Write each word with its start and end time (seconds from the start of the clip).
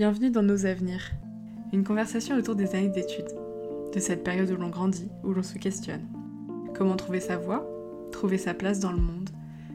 Bienvenue 0.00 0.30
dans 0.30 0.42
Nos 0.42 0.64
Avenirs, 0.64 1.10
une 1.74 1.84
conversation 1.84 2.34
autour 2.34 2.54
des 2.54 2.74
années 2.74 2.88
d'études, 2.88 3.36
de 3.92 4.00
cette 4.00 4.24
période 4.24 4.50
où 4.50 4.56
l'on 4.56 4.70
grandit, 4.70 5.10
où 5.22 5.34
l'on 5.34 5.42
se 5.42 5.58
questionne. 5.58 6.08
Comment 6.74 6.96
trouver 6.96 7.20
sa 7.20 7.36
voie, 7.36 7.68
trouver 8.10 8.38
sa 8.38 8.54
place 8.54 8.80
dans 8.80 8.92
le 8.92 8.98
monde, 8.98 9.28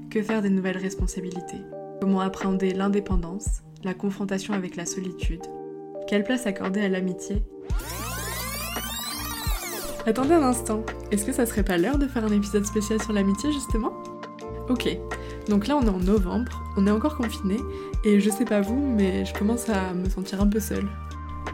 que 0.10 0.24
faire 0.24 0.42
des 0.42 0.50
nouvelles 0.50 0.80
responsabilités, 0.80 1.62
comment 2.02 2.22
appréhender 2.22 2.74
l'indépendance, 2.74 3.62
la 3.84 3.94
confrontation 3.94 4.56
avec 4.56 4.76
la 4.76 4.88
solitude, 4.88 5.44
quelle 6.08 6.24
place 6.24 6.48
accorder 6.48 6.82
à 6.82 6.90
l'amitié 6.90 7.44
Attendez 10.08 10.34
un 10.34 10.42
instant, 10.42 10.84
est-ce 11.12 11.26
que 11.26 11.34
ça 11.34 11.46
serait 11.46 11.62
pas 11.62 11.78
l'heure 11.78 12.00
de 12.00 12.08
faire 12.08 12.26
un 12.26 12.34
épisode 12.34 12.66
spécial 12.66 13.00
sur 13.00 13.14
l'amitié 13.14 13.52
justement? 13.52 13.94
Ok, 14.70 14.98
donc 15.50 15.68
là 15.68 15.78
on 15.78 15.82
est 15.84 15.90
en 15.90 16.00
novembre, 16.00 16.64
on 16.78 16.88
est 16.88 16.92
encore 16.92 17.18
confiné, 17.18 17.58
et 18.04 18.20
je 18.20 18.30
sais 18.30 18.46
pas 18.46 18.62
vous, 18.62 18.94
mais 18.96 19.26
je 19.26 19.34
commence 19.34 19.70
à 19.70 19.94
me 19.94 20.10
sentir 20.10 20.42
un 20.42 20.48
peu 20.48 20.60
seule. 20.60 20.88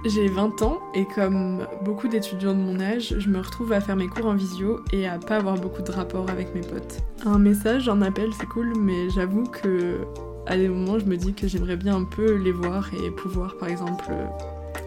J'ai 0.06 0.28
20 0.28 0.64
ans 0.64 0.80
et 0.96 1.06
comme 1.06 1.68
beaucoup 1.84 2.08
d'étudiants 2.08 2.54
de 2.54 2.60
mon 2.60 2.80
âge, 2.80 3.14
je 3.20 3.30
me 3.30 3.40
retrouve 3.40 3.72
à 3.72 3.82
faire 3.82 3.96
mes 3.96 4.08
cours 4.08 4.26
en 4.26 4.34
visio 4.34 4.80
et 4.92 5.08
à 5.08 5.20
pas 5.20 5.38
avoir 5.38 5.56
beaucoup 5.56 5.84
de 5.84 5.92
rapport 5.92 6.28
avec 6.30 6.56
mes 6.56 6.62
potes. 6.62 6.98
Un 7.24 7.38
message, 7.38 7.88
un 7.88 8.02
appel, 8.02 8.30
c'est 8.40 8.48
cool, 8.48 8.74
mais 8.76 9.12
j'avoue 9.12 9.44
que 9.44 10.00
à 10.48 10.58
des 10.58 10.68
moments, 10.68 10.98
je 10.98 11.06
me 11.06 11.18
dis 11.18 11.34
que 11.34 11.48
j'aimerais 11.48 11.78
bien 11.78 11.96
un 11.96 12.04
peu 12.04 12.36
les 12.36 12.52
voir 12.52 12.90
et 12.94 13.12
pouvoir, 13.12 13.58
par 13.58 13.70
exemple, 13.70 14.06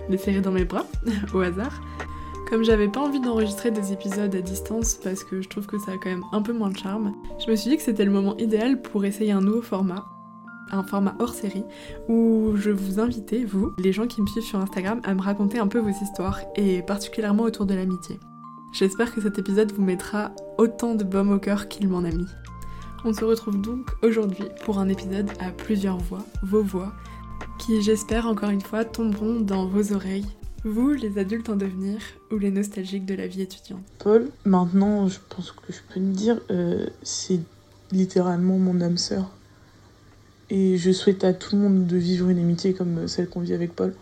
les 0.08 0.18
serrer 0.18 0.40
dans 0.40 0.50
mes 0.50 0.64
bras, 0.64 0.84
au 1.34 1.40
hasard. 1.40 1.80
Comme 2.48 2.62
j'avais 2.62 2.88
pas 2.88 3.00
envie 3.00 3.20
d'enregistrer 3.20 3.70
des 3.70 3.92
épisodes 3.92 4.34
à 4.34 4.40
distance 4.40 4.94
parce 5.02 5.24
que 5.24 5.40
je 5.40 5.48
trouve 5.48 5.66
que 5.66 5.78
ça 5.78 5.92
a 5.92 5.94
quand 5.94 6.10
même 6.10 6.24
un 6.32 6.42
peu 6.42 6.52
moins 6.52 6.70
de 6.70 6.76
charme, 6.76 7.14
je 7.44 7.50
me 7.50 7.56
suis 7.56 7.70
dit 7.70 7.76
que 7.76 7.82
c'était 7.82 8.04
le 8.04 8.10
moment 8.10 8.36
idéal 8.36 8.82
pour 8.82 9.04
essayer 9.04 9.32
un 9.32 9.40
nouveau 9.40 9.62
format 9.62 10.04
un 10.70 10.82
format 10.82 11.14
hors 11.18 11.34
série 11.34 11.64
où 12.08 12.52
je 12.56 12.70
vous 12.70 13.00
invitais, 13.00 13.44
vous, 13.44 13.72
les 13.78 13.92
gens 13.92 14.06
qui 14.06 14.20
me 14.20 14.26
suivent 14.26 14.44
sur 14.44 14.58
Instagram, 14.58 15.00
à 15.04 15.14
me 15.14 15.20
raconter 15.20 15.58
un 15.58 15.68
peu 15.68 15.78
vos 15.78 15.90
histoires 15.90 16.40
et 16.56 16.82
particulièrement 16.82 17.44
autour 17.44 17.66
de 17.66 17.74
l'amitié. 17.74 18.18
J'espère 18.72 19.14
que 19.14 19.20
cet 19.20 19.38
épisode 19.38 19.72
vous 19.72 19.82
mettra 19.82 20.32
autant 20.58 20.94
de 20.94 21.04
baume 21.04 21.32
au 21.32 21.38
cœur 21.38 21.68
qu'il 21.68 21.88
m'en 21.88 21.98
a 21.98 22.10
mis. 22.10 22.26
On 23.04 23.12
se 23.12 23.24
retrouve 23.24 23.60
donc 23.60 23.90
aujourd'hui 24.02 24.46
pour 24.64 24.78
un 24.78 24.88
épisode 24.88 25.30
à 25.38 25.50
plusieurs 25.50 25.98
voix, 25.98 26.24
vos 26.42 26.62
voix, 26.62 26.92
qui 27.58 27.82
j'espère 27.82 28.26
encore 28.26 28.50
une 28.50 28.62
fois 28.62 28.84
tomberont 28.84 29.40
dans 29.40 29.66
vos 29.66 29.92
oreilles, 29.92 30.26
vous 30.64 30.90
les 30.92 31.18
adultes 31.18 31.50
en 31.50 31.56
devenir 31.56 31.98
ou 32.30 32.38
les 32.38 32.50
nostalgiques 32.50 33.04
de 33.06 33.14
la 33.14 33.26
vie 33.26 33.42
étudiante. 33.42 33.82
Paul, 33.98 34.30
maintenant 34.44 35.08
je 35.08 35.18
pense 35.28 35.52
que 35.52 35.72
je 35.72 35.80
peux 35.92 36.00
me 36.00 36.14
dire, 36.14 36.40
euh, 36.50 36.86
c'est 37.02 37.40
littéralement 37.92 38.58
mon 38.58 38.80
âme 38.80 38.96
sœur. 38.96 39.30
Et 40.50 40.76
je 40.76 40.90
souhaite 40.90 41.24
à 41.24 41.32
tout 41.32 41.56
le 41.56 41.62
monde 41.62 41.86
de 41.86 41.96
vivre 41.96 42.28
une 42.28 42.38
amitié 42.38 42.74
comme 42.74 43.08
celle 43.08 43.28
qu'on 43.28 43.40
vit 43.40 43.54
avec 43.54 43.74
Paul. 43.74 43.94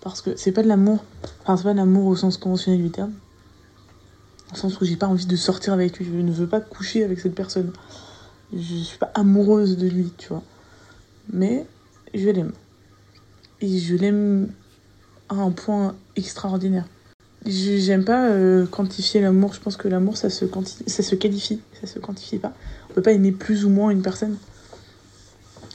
Parce 0.00 0.20
que 0.20 0.36
c'est 0.36 0.52
pas 0.52 0.62
de 0.62 0.68
l'amour. 0.68 1.04
Enfin, 1.42 1.56
c'est 1.56 1.64
pas 1.64 1.72
de 1.72 1.78
l'amour 1.78 2.06
au 2.06 2.16
sens 2.16 2.36
conventionnel 2.36 2.82
du 2.82 2.90
terme. 2.90 3.12
Au 4.52 4.56
sens 4.56 4.80
où 4.80 4.84
j'ai 4.84 4.96
pas 4.96 5.06
envie 5.06 5.26
de 5.26 5.36
sortir 5.36 5.72
avec 5.72 5.98
lui. 5.98 6.06
Je 6.06 6.12
ne 6.12 6.30
veux 6.30 6.46
pas 6.46 6.60
coucher 6.60 7.02
avec 7.02 7.18
cette 7.18 7.34
personne. 7.34 7.72
Je 8.52 8.74
suis 8.74 8.98
pas 8.98 9.10
amoureuse 9.14 9.76
de 9.76 9.88
lui, 9.88 10.12
tu 10.16 10.28
vois. 10.28 10.42
Mais 11.32 11.66
je 12.12 12.28
l'aime. 12.28 12.52
Et 13.60 13.78
je 13.78 13.96
l'aime 13.96 14.48
à 15.28 15.34
un 15.34 15.50
point 15.50 15.94
extraordinaire. 16.16 16.86
J'aime 17.46 18.04
pas 18.04 18.28
euh, 18.28 18.64
quantifier 18.66 19.20
l'amour. 19.20 19.52
Je 19.52 19.60
pense 19.60 19.76
que 19.76 19.86
l'amour, 19.86 20.16
ça 20.16 20.30
se, 20.30 20.46
ça 20.86 21.02
se 21.02 21.14
qualifie. 21.14 21.60
Ça 21.80 21.86
se 21.86 21.98
quantifie 21.98 22.38
pas. 22.38 22.54
On 22.90 22.94
peut 22.94 23.02
pas 23.02 23.12
aimer 23.12 23.32
plus 23.32 23.66
ou 23.66 23.68
moins 23.68 23.90
une 23.90 24.02
personne. 24.02 24.36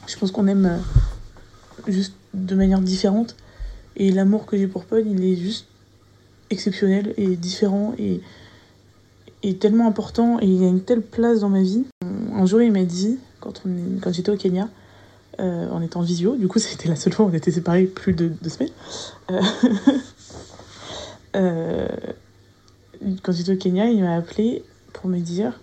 Je 0.08 0.18
pense 0.18 0.32
qu'on 0.32 0.48
aime 0.48 0.66
euh, 0.66 1.92
juste 1.92 2.16
de 2.34 2.56
manière 2.56 2.82
différente. 2.82 3.36
Et 3.98 4.12
l'amour 4.12 4.48
que 4.48 4.58
j'ai 4.58 4.68
pour 4.68 4.86
Paul, 4.86 5.06
il 5.06 5.24
est 5.24 5.36
juste 5.36 5.68
exceptionnel 6.50 7.14
et 7.18 7.36
différent 7.36 7.94
et, 8.00 8.22
tellement 9.60 9.88
important. 9.88 10.40
Et 10.42 10.48
il 10.48 10.64
a 10.64 10.68
une 10.68 10.82
telle 10.82 11.02
place 11.02 11.42
dans 11.42 11.50
ma 11.50 11.62
vie. 11.62 11.86
Un 12.34 12.46
jour, 12.48 12.62
il 12.62 12.72
m'a 12.72 12.84
dit, 12.84 13.20
quand, 13.42 13.62
quand 14.02 14.12
j'étais 14.12 14.32
au 14.32 14.38
Kenya, 14.38 14.70
euh, 15.40 15.68
on 15.72 15.82
était 15.82 15.98
en 15.98 16.02
visio, 16.02 16.36
du 16.36 16.48
coup, 16.48 16.60
c'était 16.60 16.90
la 16.90 16.96
seule 16.96 17.14
fois 17.14 17.26
où 17.26 17.30
on 17.30 17.34
était 17.34 17.52
séparés 17.52 17.86
plus 17.86 18.14
de 18.14 18.28
deux 18.28 18.50
semaines. 18.50 18.74
Euh, 21.36 21.88
quand 23.24 23.32
j'étais 23.32 23.54
au 23.54 23.58
Kenya, 23.58 23.86
il 23.86 24.02
m'a 24.02 24.16
appelé 24.16 24.64
pour 24.94 25.10
me 25.10 25.20
dire 25.20 25.60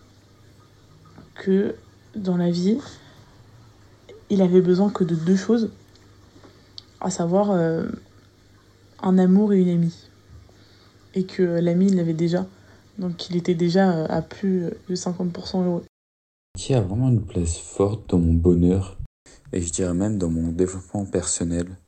que 1.34 1.74
dans 2.14 2.36
la 2.36 2.50
vie, 2.50 2.78
il 4.30 4.42
avait 4.42 4.60
besoin 4.60 4.90
que 4.90 5.04
de 5.04 5.14
deux 5.14 5.36
choses, 5.36 5.70
à 7.00 7.10
savoir 7.10 7.50
euh, 7.50 7.84
un 9.02 9.18
amour 9.18 9.52
et 9.52 9.60
une 9.60 9.68
amie. 9.68 10.08
Et 11.14 11.24
que 11.24 11.42
l'ami, 11.42 11.86
il 11.86 11.96
l'avait 11.96 12.14
déjà. 12.14 12.46
Donc 12.98 13.28
il 13.30 13.36
était 13.36 13.54
déjà 13.54 13.90
euh, 13.90 14.06
à 14.08 14.22
plus 14.22 14.70
de 14.88 14.94
50% 14.94 15.64
heureux. 15.64 15.84
Qui 16.56 16.74
a 16.74 16.80
vraiment 16.80 17.08
une 17.08 17.22
place 17.22 17.58
forte 17.58 18.10
dans 18.10 18.18
mon 18.18 18.32
bonheur 18.32 18.95
et 19.56 19.62
je 19.62 19.72
dirais 19.72 19.94
même 19.94 20.18
dans 20.18 20.28
mon 20.28 20.52
développement 20.52 21.06
personnel. 21.06 21.78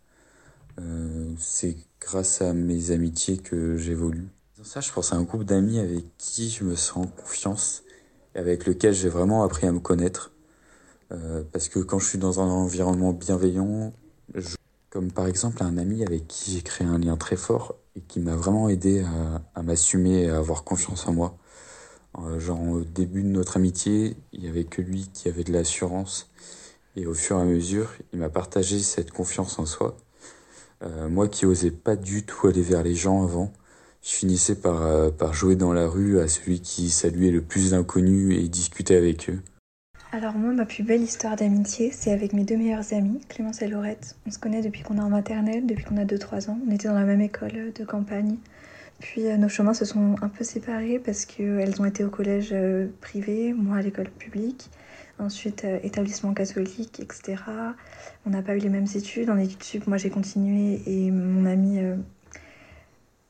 Euh, 0.81 1.31
c'est 1.39 1.77
grâce 2.01 2.41
à 2.41 2.55
mes 2.55 2.93
amitiés 2.93 3.37
que 3.37 3.77
j'évolue. 3.77 4.29
Dans 4.57 4.65
ça, 4.65 4.81
je 4.81 4.91
pense 4.91 5.13
à 5.13 5.17
un 5.17 5.23
groupe 5.23 5.45
d'amis 5.45 5.79
avec 5.79 6.05
qui 6.17 6.49
je 6.49 6.65
me 6.65 6.77
sens 6.77 7.05
en 7.05 7.09
confiance 7.09 7.83
et 8.35 8.39
avec 8.39 8.65
lequel 8.65 8.95
j'ai 8.95 9.11
vraiment 9.11 9.45
appris 9.45 9.67
à 9.67 9.73
me 9.73 9.81
connaître. 9.81 10.33
Euh, 11.13 11.43
parce 11.53 11.69
que 11.69 11.79
quand 11.79 11.99
je 11.99 12.09
suis 12.09 12.19
dans 12.19 12.41
un 12.41 12.49
environnement 12.49 13.13
bienveillant, 13.13 13.93
comme 14.89 15.13
par 15.13 15.27
exemple 15.27 15.63
un 15.63 15.77
ami 15.77 16.03
avec 16.03 16.27
qui 16.27 16.53
j'ai 16.53 16.63
créé 16.63 16.87
un 16.87 16.99
lien 16.99 17.19
très 17.19 17.37
fort 17.37 17.75
et 17.97 18.01
qui 18.01 18.19
m'a 18.19 18.35
vraiment 18.35 18.71
aidé 18.71 19.05
à, 19.55 19.63
m'assumer 19.63 20.23
et 20.23 20.31
à 20.31 20.39
avoir 20.39 20.65
confiance 20.65 21.07
en 21.07 21.13
moi. 21.13 21.37
Euh, 22.19 22.41
genre 22.41 22.63
au 22.63 22.81
début 22.81 23.23
de 23.23 23.29
notre 23.29 23.59
amitié, 23.59 24.17
il 24.33 24.43
y 24.43 24.49
avait 24.49 24.65
que 24.65 24.81
lui 24.81 25.11
qui 25.13 25.29
avait 25.29 25.45
de 25.45 25.53
l'assurance 25.53 26.31
et 26.99 27.07
au 27.07 27.15
fur 27.15 27.39
et 27.39 27.43
à 27.43 27.45
mesure, 27.45 27.91
il 28.13 28.19
m'a 28.19 28.29
partagé 28.29 28.79
cette 28.81 29.11
confiance 29.11 29.59
en 29.59 29.67
soi. 29.67 29.97
Euh, 30.83 31.09
moi 31.09 31.29
qui 31.29 31.47
osais 31.47 31.71
pas 31.71 31.97
du 31.97 32.25
tout 32.25 32.47
aller 32.47 32.63
vers 32.63 32.83
les 32.83 32.95
gens 32.95 33.23
avant, 33.23 33.53
je 34.03 34.11
finissais 34.11 34.55
par, 34.55 35.13
par 35.13 35.35
jouer 35.35 35.57
dans 35.57 35.73
la 35.73 35.89
rue 35.89 36.21
à 36.21 36.29
celui 36.29 36.61
qui 36.61 36.91
saluait 36.91 37.31
le 37.31 37.43
plus 37.43 37.71
d'inconnus 37.73 38.37
et 38.39 38.49
discutait 38.49 38.97
avec 38.97 39.29
eux. 39.31 39.41
Alors 40.11 40.33
moi, 40.33 40.55
ma 40.55 40.65
plus 40.65 40.85
belle 40.85 41.03
histoire 41.03 41.37
d'amitié, 41.37 41.91
c'est 41.93 42.11
avec 42.11 42.33
mes 42.33 42.45
deux 42.45 42.57
meilleures 42.57 42.95
amies, 42.95 43.21
Clémence 43.29 43.61
et 43.61 43.69
Laurette. 43.69 44.17
On 44.27 44.31
se 44.31 44.39
connaît 44.39 44.63
depuis 44.63 44.83
qu'on 44.83 44.97
est 44.97 45.03
en 45.03 45.11
maternelle, 45.11 45.67
depuis 45.67 45.85
qu'on 45.85 45.99
a 45.99 46.07
2-3 46.07 46.49
ans. 46.49 46.59
On 46.67 46.71
était 46.71 46.89
dans 46.89 46.95
la 46.95 47.05
même 47.05 47.21
école 47.21 47.75
de 47.75 47.85
campagne. 47.85 48.39
Puis 49.01 49.27
euh, 49.27 49.37
nos 49.37 49.51
chemins 49.51 49.75
se 49.75 49.85
sont 49.85 50.17
un 50.23 50.29
peu 50.29 50.45
séparés 50.45 50.99
parce 50.99 51.27
qu'elles 51.27 51.81
ont 51.81 51.85
été 51.85 52.05
au 52.05 52.09
collège 52.09 52.51
euh, 52.53 52.87
privé, 53.03 53.53
moi 53.53 53.77
à 53.77 53.83
l'école 53.83 54.09
publique. 54.09 54.71
Ensuite, 55.19 55.65
euh, 55.65 55.79
établissement 55.83 56.33
catholique, 56.33 57.01
etc. 57.01 57.43
On 58.27 58.31
n'a 58.31 58.43
pas 58.43 58.55
eu 58.57 58.59
les 58.59 58.69
mêmes 58.69 58.87
études. 58.95 59.31
En 59.31 59.37
études 59.37 59.63
sup, 59.63 59.87
moi 59.87 59.97
j'ai 59.97 60.11
continué 60.11 60.81
et 60.87 61.11
mon 61.11 61.45
amie 61.47 61.81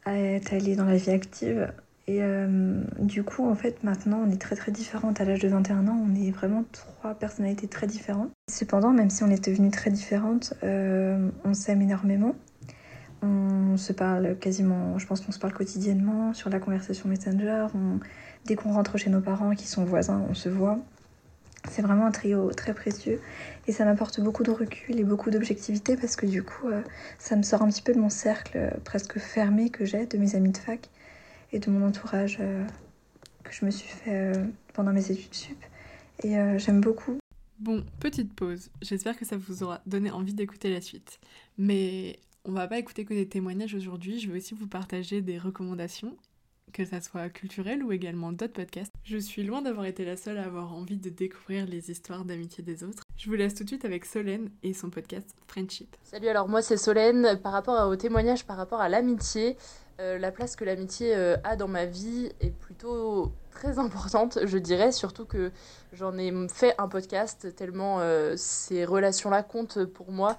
est 0.06 0.53
allée 0.53 0.76
dans 0.76 0.84
la 0.84 0.97
vie 0.97 1.10
active. 1.10 1.71
Et 2.09 2.22
euh, 2.22 2.81
du 3.00 3.22
coup, 3.22 3.47
en 3.47 3.54
fait, 3.54 3.84
maintenant, 3.84 4.22
on 4.26 4.31
est 4.31 4.41
très 4.41 4.56
très 4.56 4.72
différentes. 4.72 5.21
À 5.21 5.26
l'âge 5.26 5.41
de 5.41 5.49
21 5.49 5.88
ans, 5.88 6.06
on 6.10 6.15
est 6.15 6.31
vraiment 6.31 6.65
trois 6.72 7.12
personnalités 7.12 7.69
très 7.69 7.87
différentes. 7.87 8.31
Cependant, 8.50 8.93
même 8.93 9.10
si 9.10 9.22
on 9.25 9.28
est 9.28 9.44
devenues 9.44 9.70
très 9.70 9.91
différentes, 9.91 10.55
euh, 10.65 11.28
on 11.44 11.53
s'aime 11.53 11.82
énormément. 11.82 12.34
On 13.20 13.76
se 13.76 13.93
parle 13.93 14.38
quasiment, 14.38 14.99
je 14.99 15.06
pense 15.06 15.20
qu'on 15.20 15.32
se 15.32 15.38
parle 15.38 15.53
quotidiennement 15.53 16.32
sur 16.32 16.49
la 16.49 16.60
conversation 16.60 17.10
Messenger. 17.10 17.66
dès 18.47 18.55
qu'on 18.55 18.72
rentre 18.72 18.97
chez 18.97 19.10
nos 19.10 19.20
parents 19.20 19.50
qui 19.55 19.66
sont 19.66 19.84
voisins, 19.84 20.25
on 20.31 20.34
se 20.34 20.49
voit. 20.49 20.78
C'est 21.69 21.82
vraiment 21.82 22.06
un 22.06 22.10
trio 22.10 22.50
très 22.52 22.72
précieux 22.72 23.20
et 23.66 23.72
ça 23.72 23.84
m'apporte 23.84 24.20
beaucoup 24.20 24.42
de 24.42 24.50
recul 24.50 24.98
et 24.98 25.04
beaucoup 25.04 25.30
d'objectivité 25.30 25.96
parce 25.96 26.16
que 26.16 26.26
du 26.26 26.42
coup, 26.42 26.69
euh, 26.69 26.82
ça 27.19 27.36
me 27.36 27.42
sort 27.42 27.62
un 27.62 27.69
petit 27.69 27.82
peu 27.82 27.92
de 27.92 27.98
mon 27.98 28.10
cercle 28.10 28.78
presque 28.84 29.19
fermé 29.19 29.70
que 29.70 29.84
j'ai 29.84 30.06
de 30.06 30.19
mes 30.19 30.34
amis 30.34 30.52
de 30.52 30.58
fac 30.58 30.88
et 31.52 31.58
de 31.58 31.70
mon 31.70 31.87
entourage 31.87 32.38
euh, 32.40 32.64
que 33.44 33.52
je 33.52 33.64
me 33.64 33.70
suis 33.70 33.88
fait 33.88 34.37
euh, 34.37 34.44
pendant 34.75 34.93
mes 34.93 35.10
études 35.10 35.34
sup. 35.34 35.58
Et 36.22 36.38
euh, 36.38 36.58
j'aime 36.58 36.81
beaucoup. 36.81 37.19
Bon, 37.58 37.84
petite 38.00 38.32
pause. 38.34 38.70
J'espère 38.82 39.16
que 39.16 39.25
ça 39.25 39.37
vous 39.37 39.62
aura 39.62 39.81
donné 39.87 40.11
envie 40.11 40.34
d'écouter 40.34 40.72
la 40.72 40.81
suite. 40.81 41.19
Mais 41.56 42.19
on 42.44 42.52
va 42.52 42.69
pas 42.69 42.78
écouter 42.78 43.04
que 43.04 43.14
des 43.14 43.28
témoignages 43.28 43.75
aujourd'hui. 43.75 44.20
Je 44.20 44.31
vais 44.31 44.38
aussi 44.38 44.54
vous 44.54 44.69
partager 44.69 45.22
des 45.22 45.38
recommandations 45.38 46.16
que 46.73 46.85
ça 46.85 47.00
soit 47.00 47.29
culturel 47.29 47.82
ou 47.82 47.93
également 47.93 48.32
d'autres 48.32 48.53
podcasts. 48.53 48.93
Je 49.05 49.19
suis 49.19 49.43
loin 49.43 49.62
d'avoir 49.62 49.87
été 49.87 50.05
la 50.05 50.17
seule 50.17 50.38
à 50.38 50.44
avoir 50.44 50.73
envie 50.73 50.97
de 50.97 51.11
découvrir 51.11 51.67
les 51.67 51.91
histoires 51.91 52.25
d'amitié 52.25 52.62
des 52.65 52.85
autres. 52.85 53.03
Je 53.17 53.29
vous 53.29 53.37
laisse 53.37 53.55
tout 53.55 53.65
de 53.65 53.69
suite 53.69 53.85
avec 53.85 54.05
Solène 54.05 54.50
et 54.62 54.73
son 54.73 54.91
podcast 54.91 55.35
Friendship. 55.47 55.97
Salut, 56.03 56.29
alors 56.29 56.49
moi 56.49 56.62
c'est 56.62 56.76
Solène. 56.76 57.38
Par 57.43 57.53
rapport 57.53 57.88
au 57.88 57.97
témoignage, 57.97 58.47
par 58.47 58.56
rapport 58.56 58.81
à 58.81 58.88
l'amitié, 58.88 59.56
euh, 60.00 60.17
la 60.17 60.31
place 60.31 60.55
que 60.55 60.65
l'amitié 60.65 61.17
euh, 61.17 61.37
a 61.43 61.56
dans 61.56 61.67
ma 61.67 61.85
vie 61.85 62.31
est 62.41 62.56
plutôt 62.56 63.32
très 63.50 63.81
importante, 63.81 64.38
je 64.44 64.56
dirais, 64.56 64.93
surtout 64.93 65.25
que 65.25 65.50
j'en 65.93 66.17
ai 66.17 66.32
fait 66.49 66.75
un 66.79 66.87
podcast 66.87 67.53
tellement 67.56 67.99
euh, 67.99 68.35
ces 68.37 68.85
relations-là 68.85 69.43
comptent 69.43 69.85
pour 69.85 70.12
moi. 70.12 70.38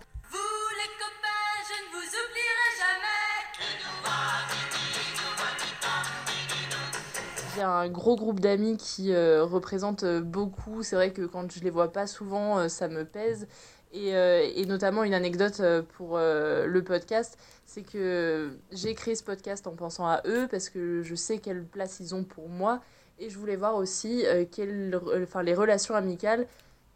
Un 7.63 7.89
gros 7.89 8.15
groupe 8.15 8.39
d'amis 8.39 8.77
qui 8.77 9.13
euh, 9.13 9.43
représentent 9.43 10.05
beaucoup. 10.05 10.83
C'est 10.83 10.95
vrai 10.95 11.11
que 11.11 11.23
quand 11.23 11.51
je 11.51 11.61
les 11.61 11.69
vois 11.69 11.91
pas 11.91 12.07
souvent, 12.07 12.67
ça 12.69 12.87
me 12.87 13.05
pèse. 13.05 13.47
Et, 13.91 14.09
et, 14.09 14.65
notamment 14.67 15.03
une 15.03 15.15
anecdote 15.15 15.63
pour 15.97 16.19
le 16.19 16.81
podcast, 16.85 17.39
c'est 17.65 17.81
que 17.81 18.51
j'ai 18.71 18.93
créé 18.93 19.15
ce 19.15 19.23
podcast 19.23 19.65
en 19.65 19.71
pensant 19.71 20.05
à 20.05 20.21
eux 20.27 20.47
parce 20.47 20.69
que 20.69 21.01
je 21.01 21.15
sais 21.15 21.39
quelle 21.39 21.65
place 21.65 21.99
ils 21.99 22.13
ont 22.13 22.23
pour 22.23 22.49
moi 22.49 22.81
et 23.17 23.31
je 23.31 23.39
voulais 23.39 23.55
voir 23.55 23.75
aussi 23.75 24.25
quelles, 24.51 24.95
enfin, 25.23 25.41
les 25.41 25.55
relations 25.55 25.95
amicales 25.95 26.45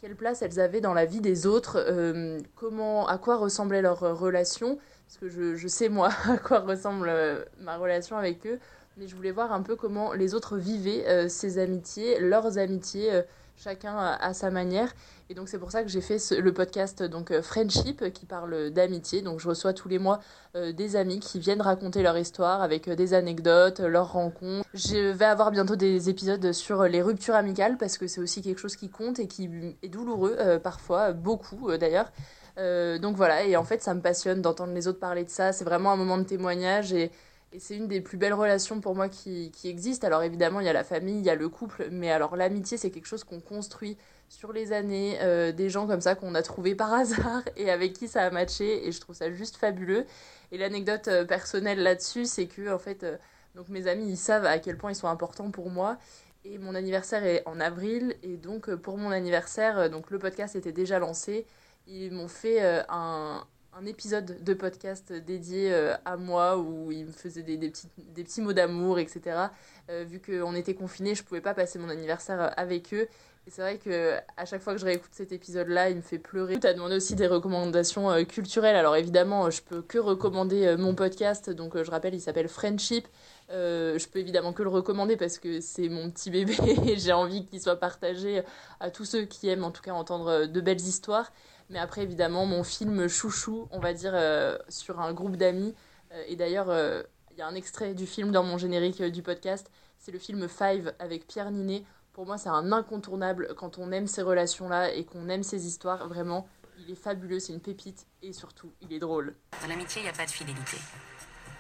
quelle 0.04 0.18
place 0.18 0.42
elles 0.42 0.60
avaient 0.60 0.82
dans 0.82 0.94
la 0.94 1.06
vie 1.06 1.22
des 1.22 1.48
autres, 1.48 1.78
euh, 1.78 2.38
comment, 2.56 3.08
à 3.08 3.18
quoi 3.18 3.38
ressemblait 3.38 3.82
leur 3.82 4.04
euh, 4.04 4.14
relation, 4.14 4.78
parce 5.08 5.18
que 5.18 5.30
je, 5.30 5.56
je 5.56 5.68
sais 5.70 5.88
moi 5.88 6.10
à 6.30 6.38
quoi 6.38 6.60
ressemble 6.60 7.08
euh, 7.08 7.46
ma 7.62 7.78
relation 7.78 8.18
avec 8.18 8.46
eux, 8.46 8.60
mais 8.98 9.08
je 9.08 9.16
voulais 9.16 9.32
voir 9.32 9.52
un 9.52 9.62
peu 9.62 9.76
comment 9.76 10.14
les 10.14 10.34
autres 10.34 10.58
vivaient 10.58 11.28
ces 11.30 11.58
amitiés, 11.58 12.20
leurs 12.20 12.58
amitiés, 12.58 13.24
chacun 13.58 13.98
à, 13.98 14.34
sa 14.34 14.50
manière. 14.50 14.94
Et 15.30 15.36
donc 15.36 15.48
c'est 15.48 15.58
pour 15.58 15.72
ça 15.72 15.84
que 15.84 15.90
j'ai 15.90 16.02
fait 16.02 16.18
le 16.32 16.54
podcast 16.54 17.02
donc 17.02 17.32
euh, 17.32 17.42
Friendship 17.42 18.12
qui 18.14 18.26
parle 18.26 18.72
d'amitié. 18.72 19.22
Donc 19.22 19.40
je 19.40 19.48
reçois 19.48 19.74
tous 19.74 19.88
les 19.88 20.00
mois 20.00 20.20
euh, 20.56 20.74
des 20.74 20.96
amis 20.96 21.20
qui 21.20 21.40
viennent 21.40 21.62
raconter 21.62 22.04
leur 22.04 22.18
histoire 22.18 22.62
avec 22.62 22.88
euh, 22.88 22.96
des 22.96 23.14
anecdotes, 23.14 23.80
leurs 23.80 24.12
rencontres. 24.12 24.68
Je 24.74 25.12
vais 25.12 25.26
avoir 25.26 25.52
bientôt 25.52 25.76
des 25.76 26.10
épisodes 26.10 26.52
sur 26.52 26.84
les 26.84 27.02
ruptures 27.02 27.36
amicales 27.36 27.78
parce 27.78 27.98
que 27.98 28.08
c'est 28.08 28.22
aussi 28.22 28.42
quelque 28.42 28.60
chose 28.60 28.76
qui 28.76 28.90
compte 28.90 29.20
et 29.20 29.28
qui 29.28 29.50
est 29.82 29.90
douloureux 29.90 30.38
parfois, 30.62 31.14
beaucoup 31.14 31.72
d'ailleurs. 31.78 32.12
donc 32.58 33.16
voilà, 33.16 33.44
et 33.44 33.56
en 33.56 33.64
fait 33.64 33.82
ça 33.82 33.94
me 33.94 34.02
passionne 34.02 34.42
d'entendre 34.42 34.74
les 34.74 34.88
autres 34.88 35.00
parler 35.00 35.24
de 35.24 35.30
ça. 35.30 35.54
C'est 35.54 35.66
vraiment 35.66 35.92
un 35.92 35.96
moment 35.96 36.18
de 36.18 36.24
témoignage 36.24 36.92
et 36.94 37.12
et 37.54 37.60
c'est 37.60 37.76
une 37.76 37.88
des 37.88 38.02
plus 38.02 38.18
belles 38.18 38.34
relations 38.34 38.82
pour 38.82 38.96
moi 38.96 39.10
qui, 39.10 39.52
qui 39.52 39.70
existent. 39.70 40.08
Alors 40.08 40.24
évidemment, 40.24 40.60
il 40.60 40.66
y 40.66 40.70
a 40.70 40.74
la 40.74 40.84
famille, 40.84 41.20
il 41.20 41.26
y 41.26 41.30
a 41.30 41.36
le 41.36 41.50
couple, 41.50 41.88
mais 41.92 42.12
alors 42.12 42.36
l'amitié, 42.36 42.78
c'est 42.78 42.90
quelque 42.90 43.06
chose 43.06 43.24
qu'on 43.24 43.40
construit 43.40 43.96
sur 44.28 44.52
les 44.52 44.74
années, 44.74 45.20
euh, 45.22 45.52
des 45.52 45.70
gens 45.70 45.86
comme 45.86 46.02
ça 46.02 46.16
qu'on 46.16 46.34
a 46.34 46.42
trouvé 46.42 46.74
par 46.74 46.92
hasard 46.94 47.44
et 47.56 47.70
avec 47.70 47.94
qui 47.94 48.08
ça 48.08 48.24
a 48.24 48.32
matché, 48.32 48.88
et 48.88 48.92
je 48.92 49.00
trouve 49.00 49.16
ça 49.16 49.32
juste 49.32 49.58
fabuleux. 49.58 50.06
Et 50.52 50.58
l'anecdote 50.58 51.08
euh, 51.08 51.26
personnelle 51.26 51.84
là-dessus, 51.84 52.26
c'est 52.26 52.48
que 52.48 52.74
en 52.74 52.80
fait, 52.80 53.04
euh, 53.04 53.18
donc 53.54 53.70
mes 53.70 53.86
amis, 53.88 54.10
ils 54.10 54.18
savent 54.18 54.46
à 54.46 54.58
quel 54.58 54.78
point 54.78 54.92
ils 54.92 54.96
sont 54.96 55.08
importants 55.08 55.52
pour 55.52 55.70
moi. 55.70 55.98
Et 56.46 56.58
mon 56.58 56.74
anniversaire 56.74 57.24
est 57.24 57.44
en 57.46 57.60
avril, 57.60 58.16
et 58.24 58.36
donc 58.36 58.74
pour 58.76 58.98
mon 58.98 59.12
anniversaire, 59.12 59.90
donc 59.90 60.10
le 60.10 60.18
podcast 60.20 60.56
était 60.56 60.74
déjà 60.74 61.00
lancé. 61.00 61.46
Ils 61.88 62.12
m'ont 62.12 62.28
fait 62.28 62.62
un, 62.90 63.46
un 63.80 63.86
épisode 63.86 64.44
de 64.44 64.54
podcast 64.54 65.12
dédié 65.12 65.74
euh, 65.74 65.96
à 66.06 66.18
moi 66.18 66.58
où 66.58 66.92
il 66.92 67.06
me 67.08 67.12
faisait 67.12 67.42
des, 67.42 67.58
des, 67.58 67.70
petits, 67.70 67.88
des 67.98 68.24
petits 68.24 68.42
mots 68.42 68.54
d'amour, 68.54 69.00
etc. 69.00 69.48
Euh, 69.90 70.04
vu 70.08 70.22
qu'on 70.22 70.54
était 70.56 70.76
confinés, 70.76 71.16
je 71.16 71.24
pouvais 71.24 71.42
pas 71.42 71.54
passer 71.54 71.80
mon 71.80 71.90
anniversaire 71.90 72.42
euh, 72.42 72.50
avec 72.56 72.94
eux. 72.94 73.08
Et 73.46 73.52
c'est 73.52 73.62
vrai 73.62 73.78
que 73.78 74.16
à 74.38 74.46
chaque 74.46 74.62
fois 74.62 74.74
que 74.74 74.80
je 74.80 74.86
réécoute 74.86 75.10
cet 75.12 75.34
épisode-là, 75.34 75.90
il 75.90 75.98
me 75.98 76.02
fait 76.02 76.20
pleurer. 76.20 76.58
Tu 76.60 76.68
as 76.68 76.74
demandé 76.74 76.96
aussi 76.96 77.16
des 77.16 77.28
recommandations 77.28 78.24
culturelles. 78.24 78.78
Alors 78.78 78.96
évidemment, 78.96 79.50
je 79.50 79.62
peux 79.62 79.82
que 79.82 79.98
recommander 79.98 80.78
mon 80.78 80.96
podcast. 80.96 81.50
Donc 81.50 81.76
je 81.82 81.92
rappelle, 81.92 82.14
il 82.14 82.22
s'appelle 82.22 82.48
Friendship. 82.48 83.06
je 83.50 84.08
peux 84.08 84.20
évidemment 84.20 84.54
que 84.54 84.64
le 84.64 84.70
recommander 84.70 85.18
parce 85.18 85.40
que 85.40 85.60
c'est 85.60 85.90
mon 85.90 86.10
petit 86.10 86.32
bébé 86.32 86.56
et 86.88 86.96
j'ai 86.98 87.12
envie 87.12 87.46
qu'il 87.46 87.60
soit 87.60 87.76
partagé 87.76 88.44
à 88.80 88.90
tous 88.90 89.04
ceux 89.04 89.26
qui 89.26 89.50
aiment 89.50 89.66
en 89.66 89.72
tout 89.72 89.82
cas 89.82 89.92
entendre 89.92 90.46
de 90.46 90.62
belles 90.62 90.80
histoires. 90.80 91.30
Mais 91.70 91.80
après, 91.80 92.04
évidemment, 92.04 92.46
mon 92.46 92.64
film 92.64 93.08
chouchou, 93.08 93.68
on 93.72 93.80
va 93.80 93.94
dire, 93.94 94.12
euh, 94.14 94.58
sur 94.70 95.00
un 95.00 95.14
groupe 95.14 95.38
d'amis. 95.38 95.74
Euh, 96.12 96.24
et 96.28 96.36
d'ailleurs, 96.36 96.70
euh, 96.70 97.04
il 97.32 97.38
y 97.38 97.42
a 97.42 97.48
un 97.48 97.56
extrait 97.56 97.94
du 97.94 98.06
film 98.06 98.32
dans 98.32 98.44
mon 98.44 98.58
générique 98.58 99.02
du 99.02 99.24
podcast. 99.24 99.72
C'est 99.98 100.12
le 100.12 100.20
film 100.20 100.48
Five 100.48 100.94
avec 101.00 101.28
Pierre 101.28 101.52
Ninet. 101.52 101.84
Pour 102.12 102.26
moi, 102.26 102.38
c'est 102.38 102.50
un 102.50 102.72
incontournable 102.72 103.56
quand 103.58 103.80
on 103.80 103.92
aime 103.92 104.08
ces 104.08 104.22
relations-là 104.22 104.94
et 104.94 105.04
qu'on 105.04 105.30
aime 105.30 105.44
ces 105.44 105.66
histoires. 105.66 106.08
Vraiment, 106.08 106.48
il 106.80 106.92
est 106.92 106.96
fabuleux, 106.96 107.40
c'est 107.40 107.54
une 107.54 107.62
pépite. 107.62 108.06
Et 108.22 108.34
surtout, 108.34 108.72
il 108.82 108.94
est 108.94 109.00
drôle. 109.00 109.36
Dans 109.62 109.68
l'amitié, 109.68 110.02
il 110.02 110.06
n'y 110.06 110.10
a 110.10 110.14
pas 110.14 110.26
de 110.26 110.32
fidélité. 110.32 110.78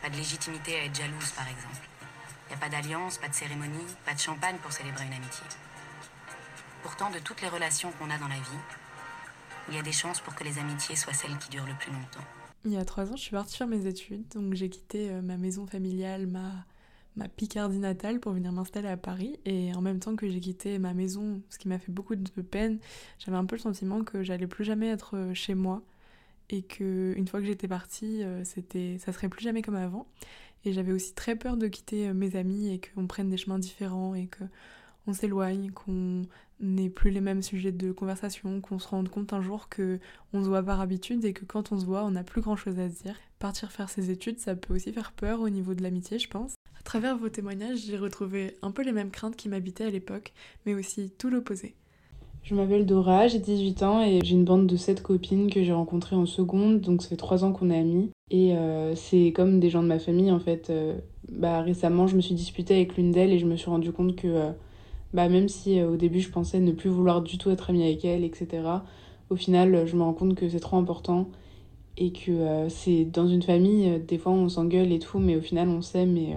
Pas 0.02 0.10
de 0.10 0.16
légitimité 0.16 0.76
à 0.76 0.86
être 0.86 0.96
jalouse, 0.96 1.32
par 1.32 1.48
exemple. 1.48 1.88
Il 2.46 2.50
n'y 2.50 2.56
a 2.56 2.60
pas 2.60 2.70
d'alliance, 2.70 3.18
pas 3.18 3.30
de 3.30 3.34
cérémonie, 3.34 3.86
pas 4.06 4.14
de 4.14 4.20
champagne 4.20 4.58
pour 4.62 4.72
célébrer 4.72 5.06
une 5.06 5.14
amitié. 5.14 5.46
Pourtant, 6.84 7.10
de 7.10 7.20
toutes 7.20 7.42
les 7.42 7.48
relations 7.48 7.92
qu'on 7.94 8.10
a 8.10 8.18
dans 8.18 8.28
la 8.28 8.36
vie, 8.36 8.60
il 9.70 9.76
y 9.76 9.78
a 9.78 9.82
des 9.82 9.92
chances 9.92 10.20
pour 10.20 10.36
que 10.36 10.44
les 10.44 10.60
amitiés 10.60 10.96
soient 10.96 11.14
celles 11.14 11.38
qui 11.38 11.50
durent 11.50 11.66
le 11.66 11.76
plus 11.76 11.92
longtemps. 11.92 12.24
Il 12.66 12.72
y 12.72 12.78
a 12.78 12.86
trois 12.86 13.12
ans, 13.12 13.16
je 13.16 13.22
suis 13.22 13.32
partie 13.32 13.58
faire 13.58 13.68
mes 13.68 13.86
études, 13.88 14.28
donc 14.34 14.54
j'ai 14.54 14.70
quitté 14.70 15.10
euh, 15.10 15.22
ma 15.22 15.38
maison 15.38 15.68
familiale, 15.68 16.28
ma, 16.28 16.66
ma 17.18 17.28
Picardie 17.28 17.80
natale 17.80 18.20
pour 18.20 18.32
venir 18.32 18.52
m'installer 18.52 18.88
à 18.88 18.98
Paris. 18.98 19.38
Et 19.46 19.74
en 19.74 19.82
même 19.82 20.00
temps 20.00 20.16
que 20.16 20.30
j'ai 20.30 20.40
quitté 20.40 20.80
ma 20.80 20.94
maison, 20.94 21.42
ce 21.50 21.58
qui 21.58 21.68
m'a 21.68 21.80
fait 21.80 21.92
beaucoup 21.92 22.16
de 22.16 22.42
peine, 22.42 22.80
j'avais 23.20 23.38
un 23.38 23.46
peu 23.46 23.56
le 23.58 23.62
sentiment 23.62 24.04
que 24.04 24.24
j'allais 24.24 24.48
plus 24.48 24.64
jamais 24.64 24.88
être 24.88 25.18
euh, 25.18 25.34
chez 25.34 25.56
moi 25.56 25.82
et 26.50 26.62
que 26.62 27.14
une 27.18 27.28
fois 27.28 27.42
que 27.42 27.46
j'étais 27.46 27.68
partie, 27.68 28.24
euh, 28.24 28.44
c'était, 28.44 28.98
ça 29.00 29.12
serait 29.12 29.30
plus 29.30 29.44
jamais 29.44 29.62
comme 29.62 29.76
avant. 29.76 30.08
Et 30.66 30.72
j'avais 30.72 30.94
aussi 30.94 31.14
très 31.14 31.36
peur 31.36 31.58
de 31.58 31.68
quitter 31.68 32.14
mes 32.14 32.38
amis 32.38 32.74
et 32.74 32.80
qu'on 32.80 33.06
prenne 33.06 33.30
des 33.30 33.36
chemins 33.36 33.60
différents 33.60 34.16
et 34.16 34.28
que 34.28 34.46
on 35.06 35.12
s'éloigne, 35.12 35.72
qu'on 35.72 36.22
n'ait 36.64 36.90
plus 36.90 37.12
les 37.12 37.22
mêmes 37.22 37.42
sujets 37.42 37.72
de 37.72 37.92
conversation, 37.92 38.62
qu'on 38.62 38.80
se 38.80 38.88
rende 38.88 39.10
compte 39.10 39.34
un 39.34 39.42
jour 39.42 39.70
que 39.70 40.00
on 40.34 40.44
se 40.44 40.48
voit 40.48 40.64
par 40.64 40.82
habitude 40.82 41.24
et 41.26 41.34
que 41.34 41.46
quand 41.46 41.72
on 41.72 41.80
se 41.80 41.86
voit, 41.86 42.04
on 42.04 42.12
n'a 42.12 42.24
plus 42.24 42.42
grand 42.42 42.56
chose 42.56 42.80
à 42.80 42.90
se 42.90 43.04
dire. 43.04 43.16
Partir 43.40 43.72
faire 43.72 43.90
ses 43.90 44.10
études, 44.10 44.40
ça 44.40 44.56
peut 44.56 44.74
aussi 44.74 44.92
faire 44.92 45.12
peur 45.12 45.42
au 45.42 45.50
niveau 45.50 45.74
de 45.74 45.84
l'amitié, 45.84 46.20
je 46.20 46.30
pense. 46.30 46.56
À 46.80 46.84
travers 46.84 47.18
vos 47.18 47.30
témoignages, 47.30 47.80
j'ai 47.86 47.98
retrouvé 47.98 48.58
un 48.62 48.72
peu 48.72 48.84
les 48.84 48.92
mêmes 48.92 49.12
craintes 49.12 49.36
qui 49.36 49.50
m'habitaient 49.50 49.86
à 49.86 49.90
l'époque, 49.90 50.34
mais 50.66 50.74
aussi 50.74 51.12
tout 51.18 51.30
l'opposé. 51.30 51.76
Je 52.44 52.56
m'appelle 52.56 52.86
Dora, 52.86 53.28
j'ai 53.28 53.40
18 53.40 53.84
ans 53.84 54.02
et 54.02 54.20
j'ai 54.22 54.34
une 54.34 54.44
bande 54.44 54.68
de 54.68 54.76
7 54.76 55.02
copines 55.02 55.50
que 55.50 55.64
j'ai 55.64 55.72
rencontrées 55.72 56.18
en 56.18 56.26
seconde, 56.26 56.82
donc 56.82 57.02
ça 57.02 57.08
fait 57.08 57.16
3 57.16 57.46
ans 57.46 57.54
qu'on 57.54 57.70
est 57.70 57.78
amis. 57.78 58.10
Et 58.32 58.54
euh, 58.58 58.96
c'est 58.96 59.32
comme 59.32 59.62
des 59.62 59.70
gens 59.70 59.82
de 59.82 59.88
ma 59.88 60.00
famille 60.00 60.30
en 60.30 60.40
fait. 60.40 60.70
Euh, 60.70 60.96
bah, 61.32 61.62
récemment, 61.62 62.06
je 62.06 62.18
me 62.18 62.22
suis 62.22 62.36
disputée 62.36 62.76
avec 62.76 62.98
l'une 62.98 63.12
d'elles 63.12 63.32
et 63.32 63.40
je 63.40 63.46
me 63.46 63.56
suis 63.56 63.70
rendu 63.70 63.94
compte 63.94 64.18
que 64.18 64.28
euh, 64.28 64.52
bah, 65.14 65.30
même 65.30 65.48
si 65.48 65.80
euh, 65.80 65.92
au 65.92 65.96
début 65.96 66.20
je 66.20 66.30
pensais 66.30 66.60
ne 66.60 66.72
plus 66.72 66.90
vouloir 66.90 67.22
du 67.22 67.38
tout 67.38 67.52
être 67.52 67.70
amie 67.70 67.84
avec 67.84 68.04
elle, 68.04 68.24
etc., 68.24 68.64
au 69.30 69.36
final 69.36 69.86
je 69.86 69.96
me 69.96 70.02
rends 70.02 70.14
compte 70.14 70.36
que 70.36 70.50
c'est 70.50 70.60
trop 70.60 70.78
important 70.78 71.30
et 71.98 72.12
que 72.12 72.32
euh, 72.32 72.70
c'est 72.70 73.06
dans 73.06 73.28
une 73.28 73.44
famille, 73.44 73.90
euh, 73.90 74.00
des 74.00 74.18
fois 74.18 74.32
on 74.32 74.50
s'engueule 74.50 74.92
et 74.92 75.00
tout, 75.00 75.20
mais 75.20 75.36
au 75.36 75.42
final 75.42 75.70
on 75.70 75.82
s'aime 75.82 76.18
et 76.18 76.36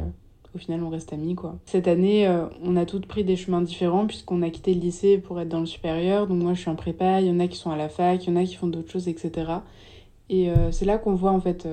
au 0.54 0.58
final 0.58 0.82
on 0.82 0.90
reste 0.90 1.12
amis 1.12 1.34
quoi. 1.34 1.56
Cette 1.64 1.88
année, 1.88 2.28
on 2.62 2.76
a 2.76 2.86
toutes 2.86 3.06
pris 3.06 3.24
des 3.24 3.36
chemins 3.36 3.60
différents 3.62 4.06
puisqu'on 4.06 4.42
a 4.42 4.50
quitté 4.50 4.74
le 4.74 4.80
lycée 4.80 5.18
pour 5.18 5.40
être 5.40 5.48
dans 5.48 5.60
le 5.60 5.66
supérieur. 5.66 6.26
Donc 6.26 6.42
moi 6.42 6.54
je 6.54 6.60
suis 6.60 6.70
en 6.70 6.76
prépa, 6.76 7.20
il 7.20 7.26
y 7.26 7.30
en 7.30 7.40
a 7.40 7.46
qui 7.48 7.58
sont 7.58 7.70
à 7.70 7.76
la 7.76 7.90
fac, 7.90 8.24
il 8.24 8.30
y 8.30 8.32
en 8.32 8.36
a 8.36 8.44
qui 8.44 8.54
font 8.54 8.66
d'autres 8.66 8.90
choses, 8.90 9.08
etc. 9.08 9.52
Et 10.30 10.50
c'est 10.70 10.86
là 10.86 10.96
qu'on 10.96 11.14
voit 11.14 11.32
en 11.32 11.40
fait 11.40 11.68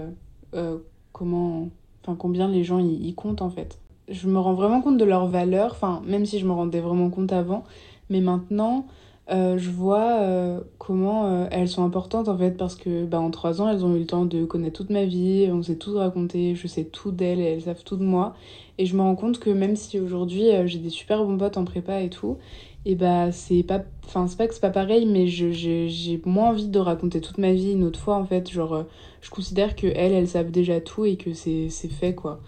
comment, 1.13 1.69
combien 2.17 2.49
les 2.49 2.65
gens 2.65 2.79
y 2.79 3.13
comptent 3.13 3.41
en 3.41 3.49
fait 3.49 3.79
je 4.09 4.27
me 4.27 4.39
rends 4.39 4.53
vraiment 4.53 4.81
compte 4.81 4.97
de 4.97 5.05
leur 5.05 5.27
valeur, 5.27 5.71
enfin, 5.71 6.01
même 6.05 6.25
si 6.25 6.39
je 6.39 6.45
me 6.45 6.51
rendais 6.51 6.79
vraiment 6.79 7.09
compte 7.09 7.31
avant, 7.31 7.63
mais 8.09 8.21
maintenant, 8.21 8.85
euh, 9.29 9.57
je 9.57 9.69
vois 9.69 10.19
euh, 10.19 10.59
comment 10.79 11.27
euh, 11.27 11.47
elles 11.49 11.69
sont 11.69 11.85
importantes 11.85 12.27
en 12.27 12.37
fait, 12.37 12.57
parce 12.57 12.75
que 12.75 13.05
bah, 13.05 13.21
en 13.21 13.31
trois 13.31 13.61
ans, 13.61 13.69
elles 13.69 13.85
ont 13.85 13.95
eu 13.95 13.99
le 13.99 14.05
temps 14.05 14.25
de 14.25 14.43
connaître 14.43 14.77
toute 14.77 14.89
ma 14.89 15.05
vie, 15.05 15.49
on 15.51 15.63
s'est 15.63 15.77
tout 15.77 15.95
raconté, 15.95 16.55
je 16.55 16.67
sais 16.67 16.83
tout 16.83 17.11
d'elles 17.11 17.39
et 17.39 17.45
elles 17.45 17.61
savent 17.61 17.83
tout 17.85 17.95
de 17.95 18.03
moi. 18.03 18.35
Et 18.77 18.85
je 18.85 18.95
me 18.95 19.01
rends 19.01 19.15
compte 19.15 19.39
que 19.39 19.49
même 19.49 19.75
si 19.75 19.99
aujourd'hui 19.99 20.47
j'ai 20.65 20.79
des 20.79 20.89
super 20.89 21.23
bons 21.23 21.37
potes 21.37 21.57
en 21.57 21.63
prépa 21.63 22.01
et 22.01 22.09
tout, 22.09 22.37
et 22.85 22.95
bah 22.95 23.31
c'est 23.31 23.63
pas. 23.63 23.81
Enfin, 24.05 24.27
c'est 24.27 24.37
pas 24.37 24.47
que 24.47 24.53
c'est 24.53 24.59
pas 24.59 24.69
pareil, 24.71 25.05
mais 25.05 25.27
j'ai 25.27 26.21
moins 26.25 26.49
envie 26.49 26.67
de 26.67 26.79
raconter 26.79 27.21
toute 27.21 27.37
ma 27.37 27.53
vie 27.53 27.71
une 27.73 27.83
autre 27.85 27.99
fois 27.99 28.15
en 28.15 28.25
fait. 28.25 28.49
Genre, 28.51 28.83
je 29.21 29.29
considère 29.29 29.75
que 29.75 29.87
elles, 29.87 30.11
elles 30.11 30.27
savent 30.27 30.51
déjà 30.51 30.81
tout 30.81 31.05
et 31.05 31.15
que 31.15 31.33
c'est 31.33 31.69
fait 31.69 32.13
quoi 32.15 32.41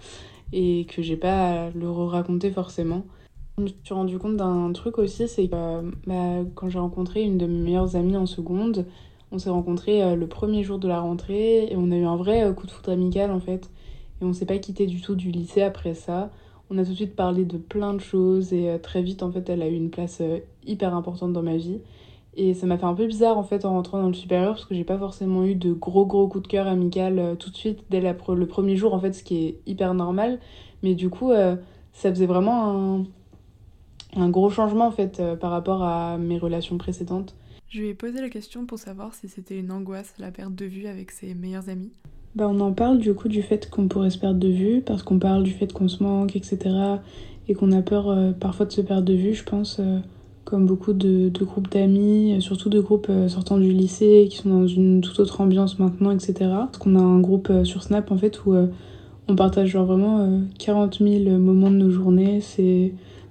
et 0.54 0.86
que 0.86 1.02
j'ai 1.02 1.18
pas 1.18 1.66
à 1.66 1.70
le 1.72 1.90
raconter 1.90 2.52
forcément. 2.52 3.06
Je 3.58 3.64
me 3.64 3.68
suis 3.68 3.94
rendu 3.94 4.18
compte 4.18 4.36
d'un 4.36 4.72
truc 4.74 4.98
aussi, 4.98 5.28
c'est 5.28 5.48
que 5.48 5.92
bah, 6.08 6.44
quand 6.56 6.70
j'ai 6.70 6.80
rencontré 6.80 7.24
une 7.24 7.38
de 7.38 7.46
mes 7.46 7.60
meilleures 7.60 7.96
amies 7.96 8.18
en 8.18 8.26
seconde, 8.26 8.86
on 9.32 9.40
s'est 9.40 9.50
rencontrés 9.50 10.04
euh, 10.04 10.16
le 10.16 10.28
premier 10.28 10.64
jour 10.64 10.80
de 10.80 10.88
la 10.88 11.00
rentrée 11.00 11.66
et 11.66 11.76
on 11.76 11.92
a 11.92 11.96
eu 11.96 12.06
un 12.06 12.16
vrai 12.16 12.44
euh, 12.44 12.54
coup 12.54 12.68
de 12.68 12.72
foot 12.72 12.88
amical 12.90 13.32
en 13.32 13.40
fait. 13.40 13.70
Et 14.22 14.26
on 14.26 14.34
s'est 14.34 14.46
pas 14.46 14.58
quitté 14.58 14.88
du 14.88 15.02
tout 15.02 15.16
du 15.16 15.32
lycée 15.32 15.62
après 15.62 15.94
ça. 15.94 16.32
On 16.70 16.78
a 16.78 16.84
tout 16.84 16.92
de 16.92 16.96
suite 16.96 17.16
parlé 17.16 17.46
de 17.46 17.58
plein 17.58 17.94
de 17.94 18.00
choses 18.00 18.54
et 18.54 18.70
euh, 18.70 18.78
très 18.78 19.02
vite 19.02 19.24
en 19.24 19.32
fait 19.32 19.50
elle 19.50 19.62
a 19.62 19.68
eu 19.68 19.76
une 19.76 19.90
place 19.90 20.22
hyper 20.66 20.94
importante 20.96 21.34
dans 21.34 21.44
ma 21.44 21.58
vie. 21.58 21.80
Et 22.38 22.54
ça 22.54 22.66
m'a 22.68 22.78
fait 22.78 22.86
un 22.86 22.94
peu 22.94 23.08
bizarre 23.08 23.38
en 23.38 23.44
fait 23.44 23.64
en 23.64 23.72
rentrant 23.72 24.02
dans 24.02 24.10
le 24.10 24.14
supérieur 24.14 24.54
parce 24.54 24.66
que 24.66 24.76
j'ai 24.76 24.84
pas 24.84 24.98
forcément 24.98 25.46
eu 25.46 25.56
de 25.56 25.72
gros 25.72 26.06
gros 26.06 26.28
coups 26.28 26.44
de 26.44 26.48
cœur 26.48 26.68
amical 26.68 27.18
euh, 27.18 27.36
tout 27.36 27.50
de 27.50 27.56
suite 27.56 27.80
dès 27.90 28.02
la 28.02 28.12
le 28.14 28.46
premier 28.46 28.76
jour 28.76 28.94
en 28.94 29.00
fait, 29.00 29.14
ce 29.14 29.24
qui 29.24 29.46
est 29.46 29.60
hyper 29.66 29.94
normal. 29.94 30.40
Mais 30.84 30.96
du 30.96 31.10
coup, 31.10 31.32
euh, 31.32 31.56
ça 31.94 32.10
faisait 32.10 32.26
vraiment 32.26 32.98
un, 32.98 33.06
un, 34.18 34.30
gros 34.30 34.50
changement 34.50 34.88
en 34.88 34.92
fait 34.92 35.20
euh, 35.20 35.38
par 35.38 35.52
rapport 35.52 35.84
à 35.84 36.18
mes 36.18 36.38
relations 36.38 36.78
précédentes. 36.78 37.36
Je 37.70 37.80
lui 37.80 37.90
ai 37.90 37.94
posé 37.94 38.20
la 38.20 38.30
question 38.30 38.66
pour 38.66 38.80
savoir 38.80 39.14
si 39.16 39.30
c'était 39.30 39.58
une 39.58 39.72
angoisse 39.72 40.14
la 40.20 40.32
perte 40.32 40.56
de 40.56 40.66
vue 40.66 40.88
avec 40.88 41.12
ses 41.12 41.34
meilleurs 41.34 41.70
amis. 41.70 41.92
Bah 42.36 42.50
on 42.50 42.60
en 42.60 42.74
parle 42.74 43.00
du 43.00 43.14
coup 43.14 43.30
du 43.30 43.44
fait 43.44 43.70
qu'on 43.70 43.88
pourrait 43.88 44.10
se 44.10 44.18
perdre 44.18 44.40
de 44.40 44.50
vue 44.50 44.82
parce 44.82 45.04
qu'on 45.04 45.20
parle 45.20 45.44
du 45.44 45.52
fait 45.52 45.72
qu'on 45.72 45.88
se 45.88 46.04
manque, 46.04 46.36
etc. 46.36 46.60
et 47.48 47.54
qu'on 47.54 47.72
a 47.72 47.82
peur 47.82 48.14
parfois 48.42 48.66
de 48.66 48.74
se 48.74 48.82
perdre 48.82 49.04
de 49.04 49.14
vue, 49.14 49.34
je 49.34 49.46
pense, 49.46 49.80
comme 50.46 50.66
beaucoup 50.66 50.94
de, 50.94 51.30
groupes 51.44 51.70
d'amis, 51.70 52.38
surtout 52.40 52.70
de 52.70 52.80
groupes 52.80 53.12
sortant 53.28 53.58
du 53.58 53.72
lycée 53.72 54.28
qui 54.30 54.38
sont 54.38 54.50
dans 54.50 54.68
une 54.68 55.02
toute 55.02 55.20
autre 55.20 55.42
ambiance 55.42 55.80
maintenant, 55.80 56.12
etc. 56.12 56.34
Parce 56.40 56.78
qu'on 56.78 56.96
a 56.96 57.02
un 57.02 57.20
groupe 57.20 57.52
sur 57.64 57.84
Snap 57.84 58.12
en 58.12 58.18
fait 58.18 58.46
où 58.46 58.56
on 59.28 59.36
partage 59.36 59.70
genre 59.70 59.86
vraiment 59.86 60.42
40 60.60 61.00
000 61.00 61.38
moments 61.40 61.72
de 61.72 61.78
nos 61.78 61.90
journées. 61.90 62.42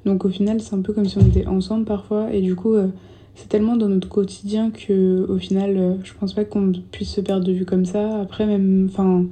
Donc 0.04 0.24
au 0.24 0.28
final, 0.28 0.60
c'est 0.60 0.74
un 0.74 0.82
peu 0.82 0.92
comme 0.92 1.06
si 1.06 1.18
on 1.18 1.26
était 1.26 1.46
ensemble 1.46 1.84
parfois. 1.84 2.32
Et 2.32 2.40
du 2.40 2.54
coup, 2.54 2.74
euh, 2.74 2.88
c'est 3.34 3.48
tellement 3.48 3.76
dans 3.76 3.88
notre 3.88 4.08
quotidien 4.08 4.70
que 4.70 5.26
au 5.28 5.38
final, 5.38 5.76
euh, 5.76 5.94
je 6.04 6.12
pense 6.18 6.34
pas 6.34 6.44
qu'on 6.44 6.72
puisse 6.90 7.10
se 7.10 7.20
perdre 7.20 7.44
de 7.44 7.52
vue 7.52 7.64
comme 7.64 7.86
ça. 7.86 8.20
Après, 8.20 8.46
même, 8.46 8.88
enfin, 8.90 9.24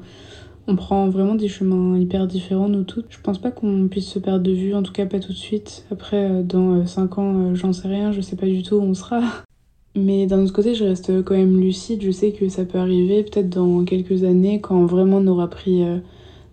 on 0.68 0.76
prend 0.76 1.08
vraiment 1.08 1.34
des 1.34 1.48
chemins 1.48 1.98
hyper 1.98 2.26
différents, 2.26 2.68
nous 2.68 2.84
toutes. 2.84 3.06
Je 3.08 3.20
pense 3.20 3.38
pas 3.38 3.50
qu'on 3.50 3.88
puisse 3.88 4.08
se 4.08 4.18
perdre 4.18 4.42
de 4.42 4.52
vue, 4.52 4.74
en 4.74 4.82
tout 4.82 4.92
cas 4.92 5.06
pas 5.06 5.20
tout 5.20 5.32
de 5.32 5.38
suite. 5.38 5.84
Après, 5.90 6.30
euh, 6.30 6.42
dans 6.42 6.86
5 6.86 7.18
ans, 7.18 7.54
j'en 7.54 7.72
sais 7.72 7.88
rien, 7.88 8.12
je 8.12 8.20
sais 8.20 8.36
pas 8.36 8.46
du 8.46 8.62
tout 8.62 8.76
où 8.76 8.82
on 8.82 8.94
sera. 8.94 9.22
Mais 9.94 10.26
d'un 10.26 10.42
autre 10.42 10.54
côté, 10.54 10.74
je 10.74 10.84
reste 10.84 11.22
quand 11.24 11.34
même 11.34 11.60
lucide. 11.60 12.02
Je 12.02 12.10
sais 12.10 12.32
que 12.32 12.48
ça 12.48 12.64
peut 12.64 12.78
arriver 12.78 13.22
peut-être 13.22 13.50
dans 13.50 13.84
quelques 13.84 14.24
années 14.24 14.60
quand 14.60 14.86
vraiment 14.86 15.18
on 15.18 15.26
aura 15.26 15.50
pris 15.50 15.84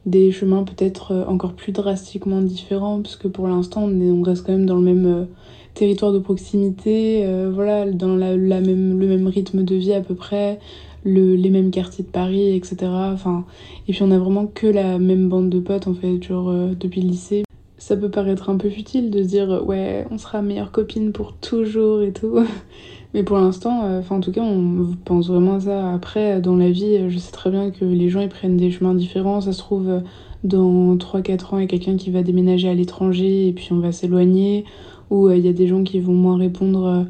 des 0.06 0.32
chemins 0.32 0.64
peut-être 0.64 1.12
euh, 1.12 1.26
encore 1.26 1.54
plus 1.54 1.72
drastiquement 1.72 2.42
différents, 2.42 3.02
parce 3.02 3.16
que 3.16 3.28
pour 3.28 3.48
l'instant 3.48 3.84
on, 3.84 4.22
reste 4.22 4.46
quand 4.46 4.54
même 4.54 4.66
dans 4.66 4.76
le 4.76 4.82
même 4.82 5.06
euh, 5.06 5.26
territoire 5.74 6.12
de 6.12 6.20
proximité, 6.20 7.26
euh, 7.26 7.52
voilà, 7.54 7.90
dans 7.90 8.16
la, 8.16 8.36
même, 8.36 9.00
le 9.00 9.08
même 9.08 9.28
rythme 9.28 9.64
de 9.64 9.76
vie 9.76 9.94
à 9.94 10.02
peu 10.02 10.16
près, 10.16 10.60
le, 11.04 11.36
les 11.36 11.50
mêmes 11.50 11.72
quartiers 11.72 12.04
de 12.04 12.10
Paris, 12.10 12.56
etc. 12.56 12.78
Enfin, 12.84 13.46
et 13.88 13.94
puis 13.94 14.04
on 14.04 14.12
a 14.12 14.18
vraiment 14.18 14.48
que 14.48 14.68
la 14.68 15.00
même 15.00 15.30
bande 15.30 15.50
de 15.50 15.60
potes 15.60 15.88
en 15.88 15.94
fait, 15.94 16.22
genre 16.24 16.54
depuis 16.80 17.02
le 17.02 17.10
lycée. 17.10 17.44
Ça 17.78 17.96
peut 17.96 18.10
paraître 18.10 18.50
un 18.50 18.58
peu 18.58 18.70
futile 18.70 19.10
de 19.10 19.24
se 19.24 19.30
dire 19.30 19.64
ouais, 19.66 20.06
on 20.12 20.18
sera 20.18 20.42
meilleure 20.42 20.72
copine 20.72 21.12
pour 21.12 21.34
toujours 21.34 22.02
et 22.02 22.12
tout. 22.12 22.40
Mais 23.14 23.24
pour 23.24 23.38
l'instant, 23.38 23.86
euh, 23.86 24.00
enfin 24.00 24.18
en 24.18 24.20
tout 24.20 24.32
cas, 24.32 24.42
on 24.42 24.96
pense 25.06 25.30
vraiment 25.30 25.56
à 25.56 25.60
ça. 25.62 25.94
Après, 25.94 26.42
dans 26.42 26.56
la 26.56 26.70
vie, 26.70 27.10
je 27.10 27.18
sais 27.18 27.32
très 27.32 27.50
bien 27.50 27.72
que 27.72 27.86
les 27.86 28.10
gens 28.10 28.22
ils 28.22 28.30
prennent 28.30 28.58
des 28.58 28.70
chemins 28.70 28.94
différents. 28.94 29.42
Ça 29.42 29.52
se 29.52 29.60
trouve, 29.60 30.02
dans 30.44 30.96
3-4 30.96 31.54
ans, 31.54 31.58
il 31.58 31.62
y 31.62 31.64
a 31.64 31.68
quelqu'un 31.68 31.98
qui 31.98 32.12
va 32.12 32.22
déménager 32.22 32.70
à 32.70 32.74
l'étranger 32.74 33.48
et 33.48 33.54
puis 33.54 33.70
on 33.72 33.80
va 33.80 33.92
s'éloigner. 33.92 34.64
Ou 35.10 35.28
euh, 35.28 35.38
il 35.38 35.46
y 35.46 35.50
a 35.50 35.54
des 35.54 35.68
gens 35.68 35.84
qui 35.84 36.00
vont 36.00 36.14
moins 36.14 36.38
répondre 36.38 36.86
euh, 36.86 37.04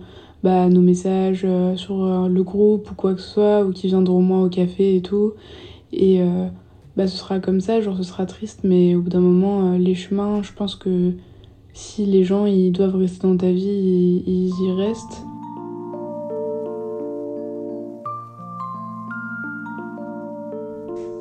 bah, 0.43 0.69
nos 0.69 0.81
messages 0.81 1.46
sur 1.75 2.27
le 2.29 2.43
groupe 2.43 2.91
ou 2.91 2.96
quoi 2.96 3.13
que 3.13 3.22
ce 3.22 3.29
soit, 3.29 3.65
ou 3.65 3.72
qui 3.72 3.88
viendront 3.88 4.22
moins 4.22 4.43
au 4.43 4.50
café 4.50 4.96
et 4.96 5.01
tout. 5.01 5.34
Et 5.91 6.22
bah, 6.96 7.08
ce 7.08 7.17
sera 7.17 7.39
comme 7.39 7.62
ça, 7.62 7.81
genre 7.81 7.98
ce 7.98 8.03
sera 8.03 8.25
triste, 8.25 8.62
mais 8.63 8.96
au 8.96 9.01
bout 9.01 9.10
d'un 9.10 9.19
moment, 9.19 9.77
les 9.77 9.96
chemins, 9.96 10.41
je 10.43 10.53
pense 10.53 10.75
que 10.75 11.13
si 11.74 12.05
les 12.05 12.24
gens 12.24 12.46
ils 12.46 12.72
doivent 12.72 12.96
rester 12.96 13.27
dans 13.27 13.38
ta 13.38 13.51
vie, 13.51 14.24
ils 14.25 14.53
y 14.62 14.72
restent. 14.72 15.24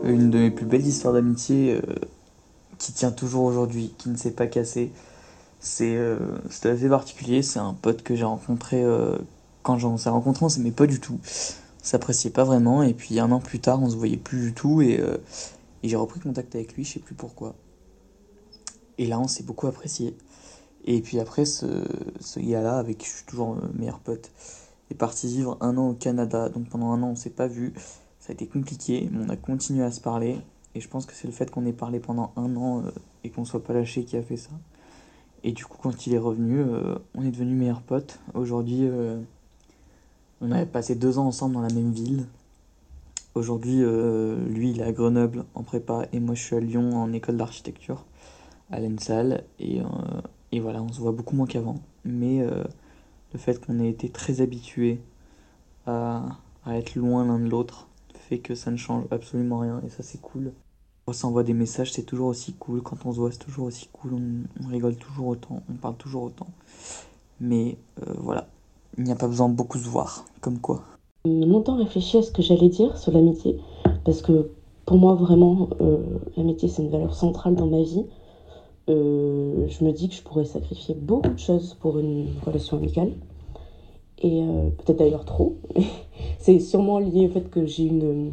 une 0.09 0.31
de 0.31 0.39
mes 0.39 0.51
plus 0.51 0.67
belles 0.67 0.87
histoires 0.87 1.15
d'amitié 1.15 1.75
euh, 1.75 1.81
qui 2.79 2.93
tient 2.93 3.11
toujours 3.11 3.45
aujourd'hui, 3.45 3.93
qui 3.99 4.09
ne 4.09 4.17
s'est 4.17 4.33
pas 4.33 4.47
cassée. 4.47 4.91
C'est 5.61 5.97
euh, 5.97 6.19
assez 6.65 6.89
particulier, 6.89 7.43
c'est 7.43 7.59
un 7.59 7.75
pote 7.75 8.03
que 8.03 8.15
j'ai 8.15 8.25
rencontré 8.25 8.83
euh, 8.83 9.19
quand 9.63 9.79
j'en 9.79 9.97
s'est 9.97 10.11
rencontré, 10.11 10.45
on 10.45 10.49
s'aimait 10.49 10.71
pas 10.71 10.87
du 10.87 11.01
tout. 11.01 11.19
On 11.23 11.85
s'appréciait 11.85 12.31
pas 12.31 12.45
vraiment 12.45 12.83
et 12.83 12.95
puis 12.95 13.19
un 13.19 13.31
an 13.33 13.41
plus 13.41 13.61
tard, 13.61 13.83
on 13.83 13.91
se 13.91 13.97
voyait 13.97 14.17
plus 14.17 14.41
du 14.41 14.55
tout 14.55 14.83
et, 14.83 15.01
et 15.83 15.89
j'ai 15.89 15.97
repris 15.97 16.21
contact 16.21 16.55
avec 16.55 16.75
lui, 16.75 16.85
je 16.85 16.95
sais 16.95 17.01
plus 17.01 17.15
pourquoi. 17.15 17.55
Et 18.99 19.07
là, 19.07 19.19
on 19.19 19.29
s'est 19.29 19.45
beaucoup 19.45 19.67
apprécié. 19.67 20.17
Et 20.85 21.01
puis 21.01 21.21
après, 21.21 21.45
ce, 21.45 21.85
ce 22.21 22.41
gars-là, 22.41 22.79
avec 22.79 22.99
qui 22.99 23.07
je 23.07 23.13
suis 23.13 23.25
toujours 23.25 23.57
meilleur 23.75 24.01
pote, 24.01 24.31
est 24.91 24.95
parti 24.95 25.29
vivre 25.29 25.57
un 25.61 25.77
an 25.77 25.91
au 25.91 25.95
Canada. 25.95 26.49
Donc 26.49 26.69
pendant 26.69 26.93
un 26.93 27.03
an, 27.03 27.11
on 27.11 27.17
s'est 27.17 27.31
pas 27.31 27.47
vu. 27.47 27.73
Ça 28.21 28.31
a 28.31 28.33
été 28.33 28.47
compliqué, 28.47 29.09
mais 29.13 29.25
on 29.25 29.29
a 29.29 29.37
continué 29.37 29.85
à 29.85 29.91
se 29.91 30.01
parler. 30.01 30.39
Et 30.75 30.81
je 30.81 30.89
pense 30.89 31.07
que 31.07 31.15
c'est 31.15 31.27
le 31.27 31.33
fait 31.33 31.51
qu'on 31.51 31.67
ait 31.67 31.73
parlé 31.73 32.01
pendant 32.01 32.33
un 32.37 32.55
an 32.57 32.83
euh, 32.85 32.91
et 33.25 33.31
qu'on 33.31 33.45
soit 33.45 33.63
pas 33.63 33.73
lâché 33.73 34.05
qui 34.05 34.17
a 34.17 34.23
fait 34.23 34.37
ça. 34.37 34.51
Et 35.45 35.53
du 35.53 35.65
coup, 35.65 35.79
quand 35.81 36.07
il 36.07 36.15
est 36.15 36.19
revenu, 36.19 36.61
euh, 36.61 36.97
on 37.15 37.25
est 37.25 37.31
devenus 37.31 37.59
meilleurs 37.59 37.83
potes. 37.83 38.19
Aujourd'hui, 38.35 38.81
euh, 38.83 39.21
on 40.41 40.51
avait 40.51 40.67
passé 40.67 40.95
deux 40.95 41.19
ans 41.19 41.27
ensemble 41.27 41.55
dans 41.55 41.61
la 41.63 41.73
même 41.73 41.93
ville. 41.93 42.27
Aujourd'hui, 43.35 43.83
lui, 44.49 44.71
il 44.71 44.81
est 44.81 44.85
à 44.85 44.91
Grenoble 44.91 45.45
en 45.55 45.63
prépa 45.63 46.07
et 46.13 46.19
moi, 46.19 46.35
je 46.35 46.43
suis 46.43 46.57
à 46.57 46.61
Lyon 46.61 46.97
en 46.97 47.13
école 47.13 47.37
d'architecture, 47.37 48.05
à 48.73 48.81
l'ENSAL. 48.81 49.45
Et, 49.61 49.81
et 50.51 50.59
voilà, 50.59 50.83
on 50.83 50.91
se 50.91 51.01
voit 51.01 51.13
beaucoup 51.13 51.37
moins 51.37 51.47
qu'avant. 51.47 51.77
Mais 52.05 52.45
le 52.45 53.39
fait 53.39 53.65
qu'on 53.65 53.79
ait 53.79 53.91
été 53.91 54.09
très 54.09 54.41
habitués 54.41 55.01
à, 55.87 56.25
à 56.65 56.79
être 56.79 56.97
loin 56.97 57.25
l'un 57.25 57.39
de 57.39 57.49
l'autre, 57.49 57.89
fait 58.29 58.39
que 58.39 58.55
ça 58.55 58.71
ne 58.71 58.77
change 58.77 59.05
absolument 59.11 59.59
rien 59.59 59.81
et 59.87 59.89
ça 59.89 60.03
c'est 60.03 60.21
cool. 60.21 60.53
On 61.09 61.15
s'envoie 61.15 61.43
des 61.43 61.55
messages, 61.55 61.91
c'est 61.91 62.03
toujours 62.03 62.27
aussi 62.27 62.53
cool. 62.53 62.83
Quand 62.83 63.07
on 63.07 63.13
se 63.13 63.17
voit, 63.17 63.33
c'est 63.33 63.39
toujours 63.39 63.65
aussi 63.65 63.89
cool. 63.95 64.13
On, 64.63 64.69
rigole 64.69 64.95
toujours 64.95 65.29
autant, 65.29 65.63
on 65.73 65.73
parle 65.73 65.95
toujours 65.95 66.25
autant. 66.25 66.49
Mais 67.41 67.79
euh, 68.07 68.13
voilà, 68.19 68.47
il 68.99 69.05
n'y 69.05 69.11
a 69.11 69.15
pas 69.17 69.27
besoin 69.27 69.49
de 69.49 69.55
beaucoup 69.55 69.79
se 69.79 69.89
voir, 69.89 70.27
comme 70.43 70.59
quoi. 70.59 70.83
Longtemps 71.25 71.77
réfléchi 71.77 72.19
à 72.19 72.23
ce 72.23 72.31
que 72.31 72.43
j'allais 72.43 72.69
dire 72.69 72.99
sur 72.99 73.11
l'amitié, 73.11 73.59
parce 74.05 74.21
que 74.21 74.51
pour 74.85 74.99
moi, 74.99 75.15
vraiment, 75.15 75.71
euh, 75.81 75.97
l'amitié, 76.37 76.69
c'est 76.69 76.83
une 76.83 76.91
valeur 76.91 77.15
centrale 77.15 77.55
dans 77.55 77.69
ma 77.69 77.81
vie. 77.81 78.05
Euh, 78.91 79.67
je 79.67 79.85
me 79.87 79.93
dis 79.93 80.11
que 80.11 80.15
je 80.15 80.21
pourrais 80.21 80.45
sacrifier 80.45 80.95
beaucoup 80.95 81.31
de 81.31 81.39
choses 81.39 81.73
pour 81.81 81.99
une 81.99 82.27
relation 82.45 82.77
amicale 82.77 83.13
et 84.19 84.43
peut-être 84.77 84.99
d'ailleurs 84.99 85.25
trop. 85.25 85.57
c'est 86.39 86.61
sûrement 86.61 86.99
lié 86.99 87.29
au 87.29 87.31
fait 87.31 87.49
que 87.49 87.65
j'ai 87.65 87.85
une, 87.85 88.33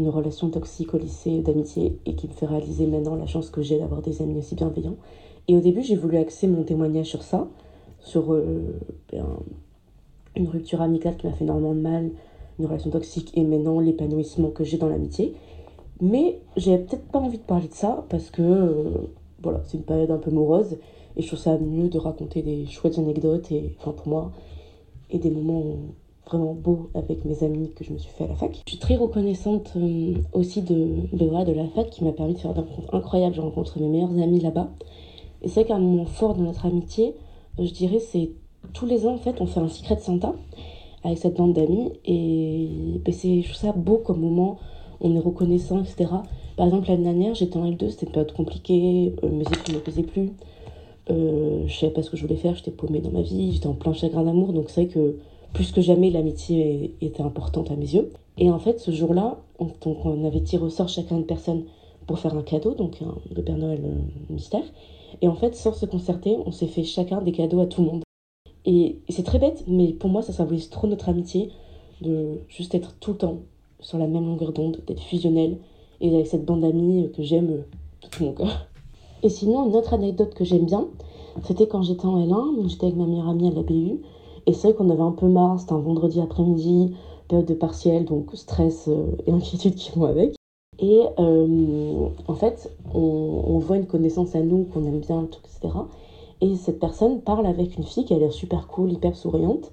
une 0.00 0.08
relation 0.08 0.48
toxique 0.48 0.94
au 0.94 0.98
lycée 0.98 1.40
d'amitié 1.40 1.98
et 2.06 2.14
qui 2.14 2.26
me 2.26 2.32
fait 2.32 2.46
réaliser 2.46 2.86
maintenant 2.86 3.16
la 3.16 3.26
chance 3.26 3.50
que 3.50 3.60
j'ai 3.60 3.78
d'avoir 3.78 4.00
des 4.00 4.22
amis 4.22 4.38
aussi 4.38 4.54
bienveillants. 4.54 4.96
Et 5.46 5.56
au 5.56 5.60
début, 5.60 5.82
j'ai 5.82 5.96
voulu 5.96 6.16
axer 6.16 6.46
mon 6.46 6.62
témoignage 6.62 7.06
sur 7.06 7.22
ça, 7.22 7.46
sur 7.98 8.32
euh, 8.32 8.78
ben, 9.12 9.26
une 10.36 10.48
rupture 10.48 10.80
amicale 10.80 11.16
qui 11.16 11.26
m'a 11.26 11.32
fait 11.32 11.44
énormément 11.44 11.74
de 11.74 11.80
mal, 11.80 12.10
une 12.58 12.66
relation 12.66 12.90
toxique 12.90 13.30
et 13.34 13.42
maintenant 13.42 13.78
l'épanouissement 13.78 14.50
que 14.50 14.64
j'ai 14.64 14.78
dans 14.78 14.88
l'amitié. 14.88 15.34
Mais 16.00 16.40
j'ai 16.56 16.78
peut-être 16.78 17.06
pas 17.08 17.18
envie 17.18 17.38
de 17.38 17.42
parler 17.42 17.68
de 17.68 17.74
ça 17.74 18.06
parce 18.08 18.30
que 18.30 18.42
euh, 18.42 18.90
voilà, 19.42 19.60
c'est 19.66 19.76
une 19.76 19.84
période 19.84 20.10
un 20.10 20.18
peu 20.18 20.30
morose 20.30 20.78
et 21.16 21.22
je 21.22 21.26
trouve 21.26 21.38
ça 21.38 21.58
mieux 21.58 21.88
de 21.88 21.98
raconter 21.98 22.40
des 22.40 22.66
chouettes 22.66 22.98
anecdotes 22.98 23.52
et 23.52 23.76
enfin 23.78 23.92
pour 23.92 24.08
moi 24.08 24.32
et 25.10 25.18
des 25.18 25.30
moments 25.30 25.76
vraiment 26.30 26.54
beaux 26.54 26.90
avec 26.94 27.24
mes 27.24 27.42
amis 27.42 27.72
que 27.74 27.84
je 27.84 27.92
me 27.92 27.98
suis 27.98 28.10
fait 28.10 28.24
à 28.24 28.28
la 28.28 28.34
fac. 28.34 28.62
Je 28.66 28.70
suis 28.70 28.78
très 28.78 28.96
reconnaissante 28.96 29.72
euh, 29.76 30.14
aussi 30.32 30.62
de, 30.62 31.06
de, 31.12 31.44
de 31.44 31.52
la 31.52 31.66
fac 31.68 31.90
qui 31.90 32.04
m'a 32.04 32.12
permis 32.12 32.34
de 32.34 32.38
faire 32.38 32.54
des 32.54 32.60
rencontres 32.60 32.94
incroyables. 32.94 33.34
J'ai 33.34 33.40
rencontré 33.40 33.80
mes 33.80 33.88
meilleurs 33.88 34.18
amis 34.18 34.40
là-bas. 34.40 34.70
Et 35.42 35.48
c'est 35.48 35.64
qu'un 35.64 35.78
moment 35.78 36.04
fort 36.04 36.34
de 36.34 36.42
notre 36.42 36.66
amitié, 36.66 37.14
je 37.58 37.70
dirais, 37.72 37.98
c'est 37.98 38.30
tous 38.72 38.86
les 38.86 39.06
ans 39.06 39.14
en 39.14 39.18
fait, 39.18 39.40
on 39.40 39.46
fait 39.46 39.60
un 39.60 39.68
secret 39.68 39.96
de 39.96 40.00
Santa 40.00 40.34
avec 41.02 41.18
cette 41.18 41.36
bande 41.36 41.54
d'amis. 41.54 41.92
Et 42.04 43.00
ben, 43.04 43.12
c'est, 43.12 43.42
je 43.42 43.48
trouve 43.48 43.56
ça 43.56 43.72
beau 43.72 43.98
comme 43.98 44.20
moment. 44.20 44.58
On 45.00 45.14
est 45.16 45.20
reconnaissant, 45.20 45.80
etc. 45.82 46.10
Par 46.56 46.66
exemple, 46.66 46.88
l'année 46.88 47.04
dernière, 47.04 47.34
j'étais 47.34 47.56
en 47.56 47.70
L2, 47.70 47.88
c'était 47.88 48.06
une 48.06 48.12
période 48.12 48.32
compliquée, 48.32 49.14
euh, 49.24 49.30
mes 49.30 49.44
études 49.44 49.70
ne 49.70 49.74
me 49.76 49.80
plaisaient 49.80 50.02
plus. 50.02 50.32
Euh, 51.08 51.62
je 51.66 51.74
savais 51.74 51.92
pas 51.92 52.02
ce 52.02 52.10
que 52.10 52.18
je 52.18 52.22
voulais 52.22 52.36
faire, 52.36 52.54
j'étais 52.54 52.70
paumée 52.70 53.00
dans 53.00 53.10
ma 53.10 53.22
vie, 53.22 53.52
j'étais 53.52 53.66
en 53.66 53.72
plein 53.72 53.94
chagrin 53.94 54.22
d'amour, 54.22 54.52
donc 54.52 54.68
c'est 54.68 54.84
vrai 54.84 54.92
que 54.92 55.16
plus 55.52 55.72
que 55.72 55.80
jamais 55.80 56.10
l'amitié 56.10 56.94
était 57.00 57.22
importante 57.22 57.70
à 57.70 57.76
mes 57.76 57.94
yeux. 57.94 58.10
Et 58.38 58.50
en 58.50 58.58
fait, 58.58 58.80
ce 58.80 58.90
jour-là, 58.90 59.38
on, 59.58 59.68
on 59.84 60.24
avait 60.24 60.42
tiré 60.42 60.62
au 60.62 60.70
sort 60.70 60.88
chacun 60.88 61.18
de 61.18 61.24
personne 61.24 61.64
pour 62.06 62.18
faire 62.18 62.34
un 62.34 62.42
cadeau, 62.42 62.74
donc 62.74 63.00
un, 63.02 63.14
le 63.34 63.42
Père 63.42 63.56
Noël 63.56 63.82
euh, 63.84 64.32
mystère. 64.32 64.64
Et 65.22 65.28
en 65.28 65.34
fait, 65.34 65.54
sans 65.54 65.72
se 65.72 65.86
concerter, 65.86 66.36
on 66.44 66.50
s'est 66.50 66.66
fait 66.66 66.84
chacun 66.84 67.20
des 67.20 67.32
cadeaux 67.32 67.60
à 67.60 67.66
tout 67.66 67.82
le 67.82 67.88
monde. 67.88 68.02
Et, 68.64 68.98
c'est 69.08 69.22
très 69.22 69.38
bête, 69.38 69.64
mais 69.66 69.92
pour 69.92 70.10
moi, 70.10 70.22
ça 70.22 70.32
symbolise 70.32 70.70
trop 70.70 70.86
notre 70.86 71.08
amitié 71.08 71.50
de 72.00 72.40
juste 72.48 72.74
être 72.74 72.94
tout 72.98 73.12
le 73.12 73.18
temps 73.18 73.38
sur 73.80 73.98
la 73.98 74.06
même 74.06 74.24
longueur 74.24 74.52
d'onde, 74.52 74.80
d'être 74.86 75.02
fusionnel, 75.02 75.58
et 76.00 76.14
avec 76.14 76.26
cette 76.26 76.44
bande 76.44 76.60
d'amis 76.62 77.10
que 77.14 77.22
j'aime 77.22 77.46
de 77.46 78.08
tout 78.10 78.24
mon 78.24 78.32
cœur. 78.32 78.68
Et 79.22 79.28
sinon, 79.28 79.68
une 79.68 79.76
autre 79.76 79.94
anecdote 79.94 80.34
que 80.34 80.44
j'aime 80.44 80.64
bien, 80.64 80.88
c'était 81.44 81.66
quand 81.66 81.82
j'étais 81.82 82.06
en 82.06 82.18
L1, 82.18 82.68
j'étais 82.68 82.86
avec 82.86 82.96
ma 82.96 83.06
meilleure 83.06 83.28
amie 83.28 83.48
à 83.48 83.52
la 83.52 83.62
BU, 83.62 84.00
et 84.46 84.52
c'est 84.52 84.68
vrai 84.68 84.76
qu'on 84.76 84.90
avait 84.90 85.02
un 85.02 85.12
peu 85.12 85.26
marre, 85.26 85.60
c'était 85.60 85.72
un 85.72 85.80
vendredi 85.80 86.20
après-midi, 86.20 86.94
période 87.28 87.46
de 87.46 87.54
partiel, 87.54 88.04
donc 88.04 88.30
stress 88.34 88.88
euh, 88.88 89.06
et 89.26 89.32
inquiétude 89.32 89.74
qui 89.74 89.92
vont 89.96 90.04
avec. 90.04 90.34
Et 90.78 91.02
euh, 91.18 92.08
en 92.26 92.34
fait, 92.34 92.74
on, 92.94 93.58
voit 93.58 93.76
une 93.76 93.86
connaissance 93.86 94.34
à 94.34 94.40
nous 94.40 94.64
qu'on 94.64 94.84
aime 94.86 95.00
bien, 95.00 95.28
etc. 95.44 95.74
Et 96.40 96.56
cette 96.56 96.80
personne 96.80 97.20
parle 97.20 97.46
avec 97.46 97.76
une 97.76 97.84
fille 97.84 98.06
qui 98.06 98.14
a 98.14 98.18
l'air 98.18 98.32
super 98.32 98.66
cool, 98.66 98.92
hyper 98.92 99.14
souriante. 99.14 99.70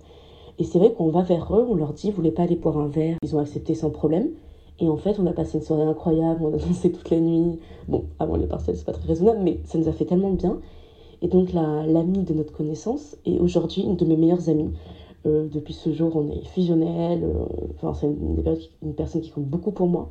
Et 0.60 0.66
c'est 0.66 0.80
vrai 0.80 0.92
qu'on 0.92 1.10
va 1.10 1.22
vers 1.22 1.56
eux, 1.56 1.66
on 1.70 1.76
leur 1.76 1.94
dit, 1.94 2.10
vous 2.10 2.18
voulez 2.18 2.32
pas 2.32 2.44
aller 2.44 2.58
boire 2.58 2.78
un 2.78 2.88
verre? 2.88 3.18
Ils 3.24 3.36
ont 3.36 3.40
accepté 3.40 3.74
sans 3.74 3.90
problème. 3.90 4.32
Et 4.80 4.90
en 4.90 4.98
fait, 4.98 5.18
on 5.20 5.26
a 5.28 5.32
passé 5.32 5.58
une 5.58 5.64
soirée 5.64 5.84
incroyable, 5.84 6.42
on 6.44 6.54
a 6.54 6.58
dansé 6.58 6.92
toute 6.92 7.10
la 7.10 7.20
nuit. 7.20 7.58
Bon, 7.88 8.04
avant 8.20 8.36
les 8.36 8.48
partiels, 8.48 8.76
c'est 8.76 8.86
pas 8.86 8.92
très 8.92 9.08
raisonnable, 9.08 9.40
mais 9.42 9.60
ça 9.64 9.78
nous 9.78 9.88
a 9.88 9.94
fait 9.94 10.06
tellement 10.06 10.32
bien. 10.32 10.60
Et 11.22 11.28
donc 11.28 11.54
l'amie 11.54 12.24
de 12.24 12.34
notre 12.34 12.54
connaissance 12.54 13.16
est 13.26 13.40
aujourd'hui 13.40 13.82
une 13.84 13.96
de 13.96 14.06
mes 14.06 14.18
meilleures 14.18 14.50
amies. 14.50 14.72
Euh, 15.26 15.48
depuis 15.48 15.74
ce 15.74 15.92
jour, 15.92 16.16
on 16.16 16.30
est 16.30 16.46
fusionnels. 16.46 17.24
Euh, 17.24 17.94
c'est 17.94 18.08
une, 18.08 18.94
personne 18.96 19.22
qui 19.22 19.32
compte 19.32 19.46
beaucoup 19.46 19.72
pour 19.72 19.88
moi. 19.88 20.10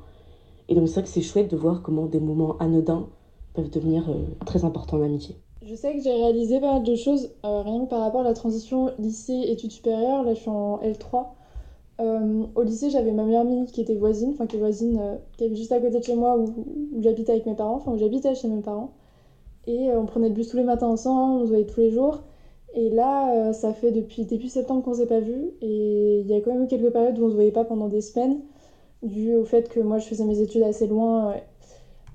Et 0.69 0.75
donc 0.75 0.89
c'est 0.89 0.95
vrai 0.95 1.03
que 1.05 1.09
c'est 1.09 1.23
chouette 1.23 1.51
de 1.51 1.57
voir 1.57 1.83
comment 1.83 2.07
des 2.07 2.21
moments 2.21 2.57
anodins 2.59 3.07
peuvent 3.55 3.71
devenir 3.71 4.09
euh, 4.11 4.15
très 4.45 4.65
importants 4.65 4.99
en 4.99 5.03
amitié. 5.03 5.37
Je 5.63 5.75
sais 5.75 5.95
que 5.95 6.03
j'ai 6.03 6.13
réalisé 6.13 6.61
pas 6.61 6.75
mal 6.75 6.83
de 6.83 6.95
choses, 6.95 7.31
rien 7.43 7.85
que 7.85 7.91
par 7.91 8.01
rapport 8.01 8.21
à 8.21 8.25
la 8.25 8.35
transition 8.35 8.91
lycée-études 8.99 9.73
supérieures. 9.73 10.23
Là, 10.23 10.35
je 10.35 10.41
suis 10.41 10.51
en 10.51 10.79
L3. 10.79 11.27
au 12.55 12.63
lycée, 12.63 12.91
j'avais 12.91 13.13
ma 13.13 13.25
meilleure 13.25 13.43
amie 13.43 13.67
qui 13.67 13.81
était 13.81 13.95
voisine, 13.95 14.31
enfin 14.33 14.47
qui 14.47 14.57
est 14.57 14.61
voisine, 14.61 15.01
qui 15.37 15.45
est 15.45 15.55
juste 15.55 15.73
à 15.73 15.81
côté 15.81 15.99
de 15.99 16.05
chez 16.05 16.15
moi 16.15 16.37
où, 16.37 16.45
où 16.95 17.03
j'habitais 17.03 17.33
avec 17.33 17.47
mes 17.47 17.55
parents, 17.55 17.77
enfin 17.77 17.93
où 17.93 17.99
j'habitais 17.99 18.35
chez 18.35 18.49
mes 18.49 18.61
parents. 18.61 18.93
Et 19.67 19.91
on 19.93 20.07
prenait 20.07 20.29
le 20.29 20.35
bus 20.35 20.49
tous 20.49 20.57
les 20.57 20.63
matins 20.63 20.87
ensemble, 20.87 21.43
on 21.43 21.45
se 21.45 21.51
voyait 21.51 21.67
tous 21.67 21.81
les 21.81 21.91
jours. 21.91 22.23
Et 22.75 22.91
là, 22.91 23.33
euh, 23.35 23.53
ça 23.53 23.73
fait 23.73 23.91
depuis 23.91 24.49
septembre 24.49 24.83
qu'on 24.83 24.95
s'est 24.95 25.07
pas 25.07 25.21
vu. 25.21 25.53
Et 25.63 26.21
il 26.21 26.27
y 26.27 26.35
a 26.35 26.41
quand 26.41 26.53
même 26.53 26.65
eu 26.65 26.67
quelques 26.67 26.93
périodes 26.93 27.19
où 27.19 27.25
on 27.25 27.31
se 27.31 27.35
voyait 27.35 27.53
pas 27.53 27.65
pendant 27.65 27.89
des 27.89 28.01
semaines, 28.01 28.41
dû 29.03 29.35
au 29.35 29.45
fait 29.45 29.69
que 29.69 29.81
moi 29.81 29.99
je 29.99 30.07
faisais 30.07 30.25
mes 30.25 30.41
études 30.41 30.63
assez 30.63 30.87
loin. 30.87 31.35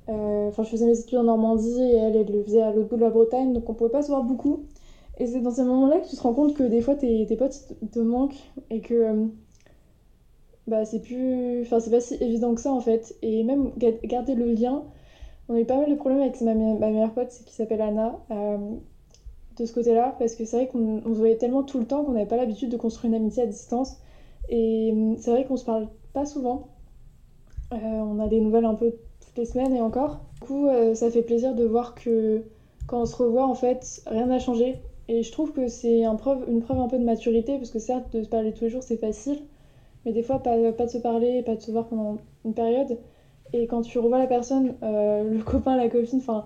Euh, 0.10 0.48
enfin, 0.50 0.64
je 0.64 0.70
faisais 0.70 0.86
mes 0.86 1.00
études 1.00 1.18
en 1.18 1.24
Normandie 1.24 1.82
et 1.82 1.96
elle, 1.96 2.16
elle 2.16 2.32
le 2.32 2.44
faisait 2.44 2.62
à 2.62 2.72
l'autre 2.72 2.90
bout 2.90 2.98
de 2.98 3.02
la 3.02 3.10
Bretagne, 3.10 3.54
donc 3.54 3.70
on 3.70 3.74
pouvait 3.74 3.90
pas 3.90 4.02
se 4.02 4.10
voir 4.10 4.24
beaucoup. 4.24 4.66
Et 5.18 5.28
c'est 5.28 5.42
dans 5.42 5.52
ces 5.52 5.64
moments-là 5.64 6.00
que 6.00 6.10
tu 6.10 6.16
te 6.16 6.22
rends 6.22 6.34
compte 6.34 6.54
que 6.56 6.64
des 6.64 6.82
fois 6.82 6.96
tes, 6.96 7.26
tes 7.26 7.36
potes 7.36 7.74
te 7.92 8.00
manquent 8.00 8.52
et 8.70 8.82
que 8.82 8.94
euh, 8.94 9.26
bah, 10.68 10.86
c'est 10.86 11.00
plus. 11.00 11.62
Enfin, 11.62 11.80
c'est 11.80 11.92
pas 11.92 12.02
si 12.02 12.16
évident 12.16 12.56
que 12.56 12.62
ça 12.62 12.72
en 12.72 12.80
fait. 12.82 13.16
Et 13.22 13.44
même 13.44 13.72
garder 14.04 14.36
le 14.36 14.52
lien. 14.52 14.84
On 15.52 15.56
a 15.56 15.60
eu 15.60 15.66
pas 15.66 15.76
mal 15.76 15.90
de 15.90 15.96
problèmes 15.96 16.22
avec 16.22 16.40
ma, 16.40 16.54
ma 16.54 16.90
meilleure 16.90 17.12
pote 17.12 17.28
qui 17.46 17.54
s'appelle 17.54 17.82
Anna 17.82 18.16
de 19.58 19.66
ce 19.66 19.74
côté-là, 19.74 20.16
parce 20.18 20.36
que 20.36 20.46
c'est 20.46 20.56
vrai 20.56 20.68
qu'on 20.68 21.02
se 21.04 21.18
voyait 21.18 21.36
tellement 21.36 21.64
tout 21.64 21.78
le 21.78 21.86
temps 21.86 22.06
qu'on 22.06 22.14
n'avait 22.14 22.26
pas 22.26 22.38
l'habitude 22.38 22.70
de 22.70 22.78
construire 22.78 23.14
une 23.14 23.20
amitié 23.20 23.44
à 23.44 23.48
distance. 23.48 23.98
Et 24.48 24.92
hum, 24.94 25.18
c'est 25.18 25.30
vrai 25.30 25.44
qu'on 25.44 25.58
se 25.58 25.66
parle 25.66 25.90
pas 26.14 26.26
souvent. 26.26 26.70
Euh, 27.74 27.78
on 27.78 28.20
a 28.20 28.30
des 28.30 28.40
nouvelles 28.40 28.64
un 28.64 28.76
peu 28.76 28.94
toutes 29.20 29.38
les 29.38 29.46
semaines 29.46 29.76
et 29.76 29.82
encore. 29.82 30.22
Du 30.36 30.48
coup, 30.48 30.68
euh, 30.68 30.96
ça 30.96 31.12
fait 31.12 31.22
plaisir 31.22 31.54
de 31.54 31.66
voir 31.66 31.96
que 31.96 32.44
quand 32.88 33.02
on 33.02 33.06
se 33.06 33.18
revoit, 33.18 33.46
en 33.46 33.56
fait, 33.56 34.02
rien 34.08 34.28
n'a 34.28 34.40
changé. 34.40 34.80
Et 35.10 35.22
je 35.22 35.32
trouve 35.34 35.52
que 35.52 35.68
c'est 35.68 36.04
une 36.04 36.18
preuve 36.18 36.80
un 36.80 36.88
peu 36.88 36.98
de 36.98 37.04
maturité, 37.04 37.58
parce 37.58 37.72
que 37.72 37.80
certes, 37.80 38.14
de 38.14 38.24
se 38.24 38.30
parler 38.30 38.54
tous 38.54 38.64
les 38.64 38.70
jours, 38.70 38.84
c'est 38.84 38.96
facile, 38.96 39.40
mais 40.06 40.14
des 40.14 40.24
fois, 40.24 40.40
pas, 40.40 40.72
pas 40.72 40.86
de 40.86 40.92
se 40.92 40.98
parler, 40.98 41.44
pas 41.44 41.56
de 41.56 41.62
se 41.62 41.72
voir 41.72 41.88
pendant 41.88 42.18
une 42.46 42.54
période. 42.54 42.98
Et 43.54 43.68
quand 43.68 43.82
tu 43.82 44.00
revois 44.00 44.20
la 44.20 44.28
personne, 44.28 44.76
euh, 44.84 45.24
le 45.24 45.44
copain, 45.44 45.76
la 45.76 45.90
copine, 45.90 46.20
enfin, 46.20 46.46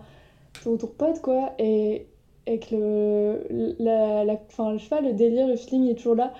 ton, 0.63 0.77
ton 0.77 0.87
pote, 0.87 1.21
quoi, 1.21 1.53
et 1.59 2.07
et 2.47 2.59
que 2.59 2.75
le, 2.75 3.75
la, 3.79 4.23
la, 4.23 4.33
enfin, 4.47 4.77
je 4.77 4.85
sais 4.85 5.01
le 5.01 5.13
délire, 5.13 5.47
le 5.47 5.55
feeling 5.55 5.89
est 5.89 5.95
toujours 5.95 6.15
là. 6.15 6.33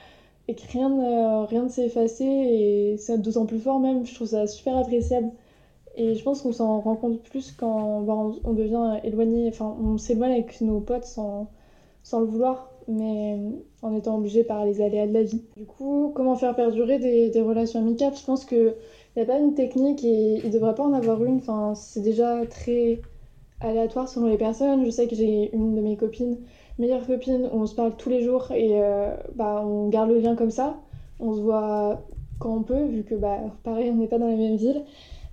Et 0.48 0.54
que 0.54 0.62
rien 0.72 1.46
rien 1.46 1.64
ne 1.64 1.70
s'est 1.70 1.86
effacé. 1.86 2.24
Et 2.26 2.98
c'est 2.98 3.20
d'autant 3.22 3.46
plus 3.46 3.60
fort 3.60 3.80
même, 3.80 4.06
je 4.06 4.14
trouve 4.14 4.28
ça 4.28 4.48
super 4.48 4.78
appréciable. 4.78 5.32
Et 5.96 6.16
je 6.16 6.24
pense 6.24 6.42
qu'on 6.42 6.52
s'en 6.52 6.82
rend 6.82 6.96
compte 6.96 7.22
plus 7.24 7.52
quand 7.54 8.02
bah, 8.02 8.14
on, 8.44 8.54
devient 8.54 9.00
éloigné, 9.04 9.48
enfin 9.48 9.76
on 9.82 9.98
s'éloigne 9.98 10.34
avec 10.34 10.60
nos 10.62 10.82
potes 10.82 11.06
sans, 11.06 11.50
sans 12.04 12.20
le 12.20 12.26
vouloir, 12.26 12.70
mais 12.90 13.40
en 13.82 13.96
étant 13.96 14.18
obligé 14.18 14.44
par 14.44 14.66
les 14.66 14.82
aléas 14.82 15.08
de 15.08 15.14
la 15.14 15.24
vie. 15.24 15.44
Du 15.56 15.66
coup, 15.66 16.12
comment 16.14 16.36
faire 16.36 16.54
perdurer 16.54 17.00
des, 17.00 17.30
des 17.30 17.42
relations 17.42 17.80
amicales? 17.80 18.14
Je 18.16 18.26
pense 18.26 18.46
qu'il 19.16 19.24
n'y 19.24 19.30
a 19.30 19.34
pas 19.34 19.40
une 19.40 19.54
technique 19.54 20.04
et 20.04 20.42
il 20.44 20.48
ne 20.48 20.52
devrait 20.52 20.76
pas 20.76 20.84
en 20.84 20.92
avoir 20.92 21.24
une, 21.24 21.38
enfin 21.38 21.74
c'est 21.74 22.02
déjà 22.02 22.46
très 22.48 23.00
aléatoire 23.62 24.10
selon 24.10 24.28
les 24.28 24.38
personnes. 24.38 24.84
Je 24.84 24.90
sais 24.90 25.08
que 25.08 25.16
j'ai 25.16 25.56
une 25.56 25.74
de 25.74 25.80
mes 25.80 25.96
copines, 25.96 26.38
meilleure 26.80 27.08
copine, 27.08 27.50
on 27.54 27.66
se 27.66 27.76
parle 27.76 27.96
tous 27.96 28.10
les 28.10 28.22
jours 28.22 28.52
et 28.52 28.72
euh, 28.74 29.16
bah, 29.36 29.64
on 29.66 29.88
garde 29.88 30.10
le 30.10 30.20
lien 30.20 30.36
comme 30.36 30.52
ça. 30.52 30.76
On 31.22 31.34
se 31.34 31.40
voit 31.40 32.02
quand 32.40 32.58
on 32.58 32.64
peut, 32.64 32.84
vu 32.88 33.04
que 33.04 33.16
bah, 33.16 33.38
pareil, 33.64 33.90
on 33.90 33.96
n'est 33.96 34.08
pas 34.08 34.20
dans 34.20 34.28
la 34.28 34.36
même 34.36 34.58
ville, 34.58 34.84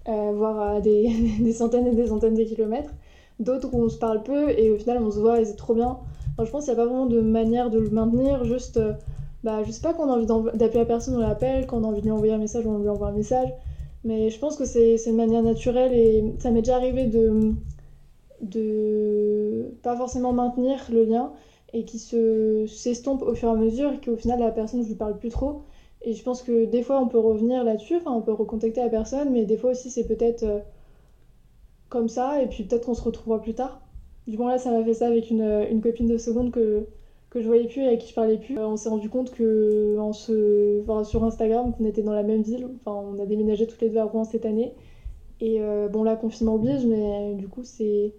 euh, 0.08 0.32
voire 0.32 0.60
à 0.60 0.80
des, 0.80 1.10
des, 1.40 1.52
centaines 1.52 1.88
et 1.88 1.94
des 1.96 2.06
centaines 2.06 2.34
de 2.34 2.44
kilomètres. 2.44 2.94
D'autres 3.40 3.74
où 3.74 3.82
on 3.82 3.88
se 3.88 3.98
parle 3.98 4.22
peu 4.22 4.50
et 4.50 4.70
au 4.70 4.76
final 4.76 5.02
on 5.02 5.10
se 5.10 5.18
voit 5.18 5.40
et 5.40 5.44
c'est 5.44 5.56
trop 5.56 5.74
bien. 5.74 5.98
je 6.38 6.48
pense 6.48 6.66
qu'il 6.66 6.74
n'y 6.74 6.78
a 6.78 6.84
pas 6.84 6.88
vraiment 6.88 7.06
de 7.06 7.20
manière 7.20 7.68
de 7.68 7.80
le 7.80 7.90
maintenir, 7.90 8.44
juste, 8.44 8.76
euh, 8.76 8.92
bah, 9.42 9.64
je 9.64 9.72
sais 9.72 9.82
pas, 9.82 9.92
quand 9.92 10.04
on 10.04 10.10
a 10.12 10.14
envie 10.14 10.26
d'appeler 10.26 10.78
la 10.78 10.84
personne, 10.84 11.16
on 11.16 11.18
l'appelle, 11.20 11.66
quand 11.66 11.80
on 11.80 11.84
a 11.84 11.88
envie 11.88 12.00
de 12.00 12.04
lui 12.04 12.12
envoyer 12.12 12.32
un 12.32 12.38
message, 12.38 12.64
on 12.64 12.78
lui 12.78 12.88
envoie 12.88 13.08
un 13.08 13.12
message. 13.12 13.48
Mais 14.04 14.30
je 14.30 14.38
pense 14.38 14.56
que 14.56 14.64
c'est 14.64 14.96
une 15.06 15.16
manière 15.16 15.42
naturelle 15.42 15.92
et 15.94 16.24
ça 16.38 16.50
m'est 16.50 16.62
déjà 16.62 16.76
arrivé 16.76 17.06
de, 17.06 17.52
de 18.40 19.72
pas 19.82 19.96
forcément 19.96 20.32
maintenir 20.32 20.88
le 20.90 21.04
lien 21.04 21.32
et 21.72 21.84
qui 21.84 21.98
se 21.98 22.66
s'estompe 22.66 23.22
au 23.22 23.34
fur 23.34 23.48
et 23.48 23.52
à 23.52 23.54
mesure 23.54 23.92
et 23.92 24.00
qu'au 24.00 24.16
final 24.16 24.40
la 24.40 24.50
personne 24.50 24.82
je 24.82 24.88
lui 24.88 24.94
parle 24.96 25.18
plus 25.18 25.30
trop. 25.30 25.62
Et 26.02 26.14
je 26.14 26.22
pense 26.24 26.42
que 26.42 26.64
des 26.64 26.82
fois 26.82 27.00
on 27.00 27.06
peut 27.08 27.18
revenir 27.18 27.62
là-dessus 27.64 27.96
enfin 27.96 28.12
on 28.12 28.22
peut 28.22 28.32
recontacter 28.32 28.80
la 28.80 28.88
personne 28.88 29.30
mais 29.30 29.44
des 29.44 29.56
fois 29.56 29.70
aussi 29.70 29.88
c'est 29.90 30.06
peut-être 30.06 30.42
euh, 30.42 30.58
comme 31.88 32.08
ça 32.08 32.42
et 32.42 32.48
puis 32.48 32.64
peut-être 32.64 32.86
qu'on 32.86 32.94
se 32.94 33.02
retrouvera 33.02 33.40
plus 33.40 33.54
tard. 33.54 33.80
Du 34.26 34.36
moins 34.36 34.50
là 34.50 34.58
ça 34.58 34.70
m'a 34.72 34.84
fait 34.84 34.94
ça 34.94 35.06
avec 35.06 35.30
une, 35.30 35.42
une, 35.70 35.80
copine 35.80 36.08
de 36.08 36.18
seconde 36.18 36.50
que 36.50 36.86
que 37.32 37.40
je 37.40 37.46
voyais 37.46 37.66
plus 37.66 37.80
et 37.80 37.86
avec 37.86 38.00
qui 38.00 38.10
je 38.10 38.14
parlais 38.14 38.36
plus 38.36 38.58
on 38.58 38.76
s'est 38.76 38.90
rendu 38.90 39.08
compte 39.08 39.30
que 39.30 39.98
en 39.98 40.12
se 40.12 40.82
enfin, 40.82 41.02
sur 41.02 41.24
Instagram 41.24 41.72
qu'on 41.72 41.86
était 41.86 42.02
dans 42.02 42.12
la 42.12 42.22
même 42.22 42.42
ville 42.42 42.68
enfin 42.76 42.92
on 42.92 43.18
a 43.18 43.26
déménagé 43.26 43.66
toutes 43.66 43.80
les 43.80 43.88
deux 43.88 43.98
à 43.98 44.04
Rouen 44.04 44.24
cette 44.24 44.44
année 44.44 44.74
et 45.40 45.62
euh, 45.62 45.88
bon 45.88 46.02
là 46.02 46.14
confinement 46.14 46.56
oblige 46.56 46.84
mais 46.84 47.34
du 47.34 47.48
coup 47.48 47.64
c'est 47.64 48.12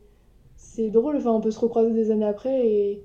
c'est 0.63 0.89
drôle, 0.89 1.17
enfin, 1.17 1.31
on 1.31 1.41
peut 1.41 1.51
se 1.51 1.59
recroiser 1.59 1.91
des 1.91 2.09
années 2.11 2.25
après 2.25 2.67
et, 2.67 3.03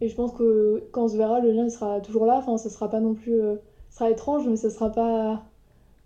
et, 0.00 0.08
je 0.08 0.14
pense 0.14 0.32
que 0.32 0.88
quand 0.92 1.04
on 1.04 1.08
se 1.08 1.16
verra, 1.16 1.40
le 1.40 1.50
lien 1.50 1.64
il 1.64 1.70
sera 1.70 2.00
toujours 2.00 2.24
là. 2.26 2.36
Enfin, 2.38 2.56
ça 2.56 2.70
sera 2.70 2.88
pas 2.88 3.00
non 3.00 3.14
plus. 3.14 3.40
Euh, 3.40 3.56
sera 3.90 4.10
étrange, 4.10 4.48
mais 4.48 4.56
ça 4.56 4.70
sera 4.70 4.90
pas. 4.90 5.44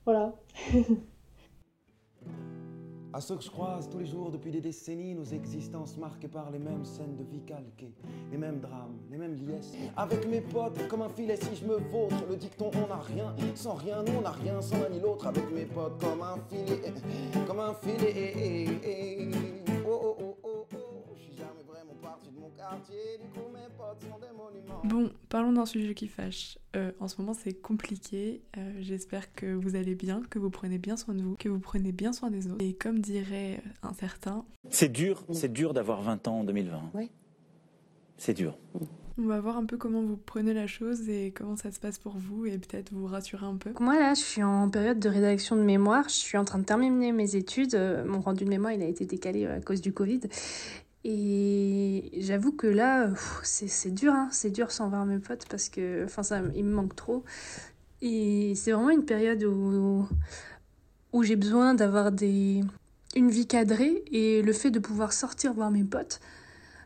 Voilà. 0.05 0.35
À 3.15 3.21
ceux 3.21 3.37
que 3.37 3.45
je 3.45 3.51
croise 3.51 3.89
tous 3.89 3.99
les 3.99 4.07
jours 4.07 4.33
depuis 4.33 4.51
des 4.51 4.61
décennies, 4.61 5.15
nos 5.15 5.23
existences 5.23 5.97
marquées 5.97 6.27
par 6.27 6.51
les 6.51 6.59
mêmes 6.59 6.85
scènes 6.85 7.15
de 7.15 7.23
vie 7.23 7.43
calquées, 7.47 7.95
les 8.33 8.37
mêmes 8.37 8.59
drames, 8.59 8.99
les 9.09 9.17
mêmes 9.17 9.37
liesses. 9.37 9.73
Avec 9.97 10.27
mes 10.27 10.41
potes, 10.41 10.89
comme 10.89 11.03
un 11.03 11.09
filet, 11.09 11.37
si 11.37 11.55
je 11.55 11.65
me 11.65 11.77
vautre, 11.77 12.27
le 12.29 12.35
dicton 12.35 12.73
on 12.75 12.89
n'a 12.89 13.01
rien, 13.01 13.33
sans 13.55 13.75
rien, 13.75 14.03
nous 14.03 14.15
on 14.19 14.23
n'a 14.23 14.33
rien, 14.33 14.61
sans 14.61 14.81
l'un 14.81 14.89
ni 14.89 14.99
l'autre. 14.99 15.29
Avec 15.29 15.49
mes 15.53 15.65
potes, 15.65 15.97
comme 16.01 16.23
un 16.23 16.39
filet, 16.51 16.93
comme 17.47 17.61
un 17.61 17.75
filet. 17.75 18.67
Oh, 19.87 20.17
oh, 20.19 20.37
oh. 20.43 20.54
Bon, 24.85 25.11
parlons 25.29 25.53
d'un 25.53 25.67
sujet 25.67 25.95
qui 25.95 26.09
fâche. 26.09 26.59
Euh, 26.77 26.93
en 27.01 27.09
ce 27.09 27.21
moment, 27.21 27.35
c'est 27.35 27.55
compliqué. 27.55 28.43
Euh, 28.57 28.73
j'espère 28.81 29.33
que 29.35 29.55
vous 29.55 29.77
allez 29.77 29.95
bien, 29.95 30.23
que 30.29 30.39
vous 30.39 30.51
prenez 30.51 30.79
bien 30.79 30.97
soin 30.97 31.15
de 31.15 31.23
vous, 31.23 31.37
que 31.37 31.49
vous 31.49 31.59
prenez 31.59 31.93
bien 31.93 32.13
soin 32.13 32.31
des 32.31 32.49
autres. 32.49 32.63
Et 32.63 32.75
comme 32.75 32.99
dirait 32.99 33.63
un 33.83 33.95
certain... 33.95 34.45
C'est 34.71 34.93
dur, 34.93 35.25
c'est 35.33 35.53
dur 35.53 35.73
d'avoir 35.73 36.03
20 36.03 36.29
ans 36.29 36.41
en 36.41 36.45
2020. 36.45 36.91
Oui. 36.95 37.11
C'est 38.17 38.35
dur. 38.35 38.57
On 39.17 39.27
va 39.27 39.41
voir 39.41 39.57
un 39.57 39.65
peu 39.65 39.77
comment 39.77 40.03
vous 40.03 40.17
prenez 40.17 40.53
la 40.55 40.67
chose 40.67 41.09
et 41.09 41.31
comment 41.31 41.57
ça 41.57 41.71
se 41.71 41.79
passe 41.79 41.99
pour 41.99 42.17
vous 42.17 42.47
et 42.47 42.59
peut-être 42.59 42.93
vous 42.93 43.07
rassurer 43.07 43.47
un 43.47 43.57
peu. 43.57 43.71
Moi 43.79 43.99
là, 43.99 44.15
je 44.15 44.21
suis 44.21 44.43
en 44.43 44.69
période 44.69 44.99
de 44.99 45.09
rédaction 45.09 45.55
de 45.55 45.63
mémoire. 45.63 46.09
Je 46.09 46.15
suis 46.15 46.37
en 46.37 46.45
train 46.45 46.59
de 46.59 46.65
terminer 46.65 47.13
mes 47.13 47.37
études. 47.37 47.75
Euh, 47.75 48.05
mon 48.05 48.21
rendu 48.21 48.45
de 48.45 48.49
mémoire, 48.49 48.73
il 48.73 48.83
a 48.83 48.87
été 48.87 49.07
décalé 49.07 49.47
à 49.47 49.61
cause 49.61 49.81
du 49.81 49.93
Covid. 49.93 50.21
Et 51.05 52.11
j'avoue 52.19 52.53
que 52.53 52.67
là, 52.67 53.11
c'est 53.43 53.93
dur, 53.95 54.13
hein. 54.15 54.29
c'est 54.33 54.51
dur 54.51 54.71
sans 54.71 54.89
voir 54.89 55.05
mes 55.05 55.19
potes 55.19 55.47
parce 55.51 55.69
que 55.69 56.05
enfin, 56.05 56.23
ça, 56.23 56.41
il 56.55 56.65
me 56.65 56.75
manque 56.75 56.97
trop. 56.97 57.25
Et 58.01 58.55
c'est 58.57 58.73
vraiment 58.73 58.91
une 58.91 59.05
période 59.05 59.45
où, 59.45 60.09
où 61.13 61.23
j'ai 61.23 61.37
besoin 61.37 61.75
d'avoir 61.75 62.11
des 62.11 62.63
une 63.17 63.31
vie 63.31 63.47
cadrée 63.47 64.05
et 64.11 64.43
le 64.43 64.53
fait 64.53 64.71
de 64.71 64.79
pouvoir 64.79 65.13
sortir 65.13 65.53
voir 65.53 65.71
mes 65.71 65.85
potes, 65.85 66.21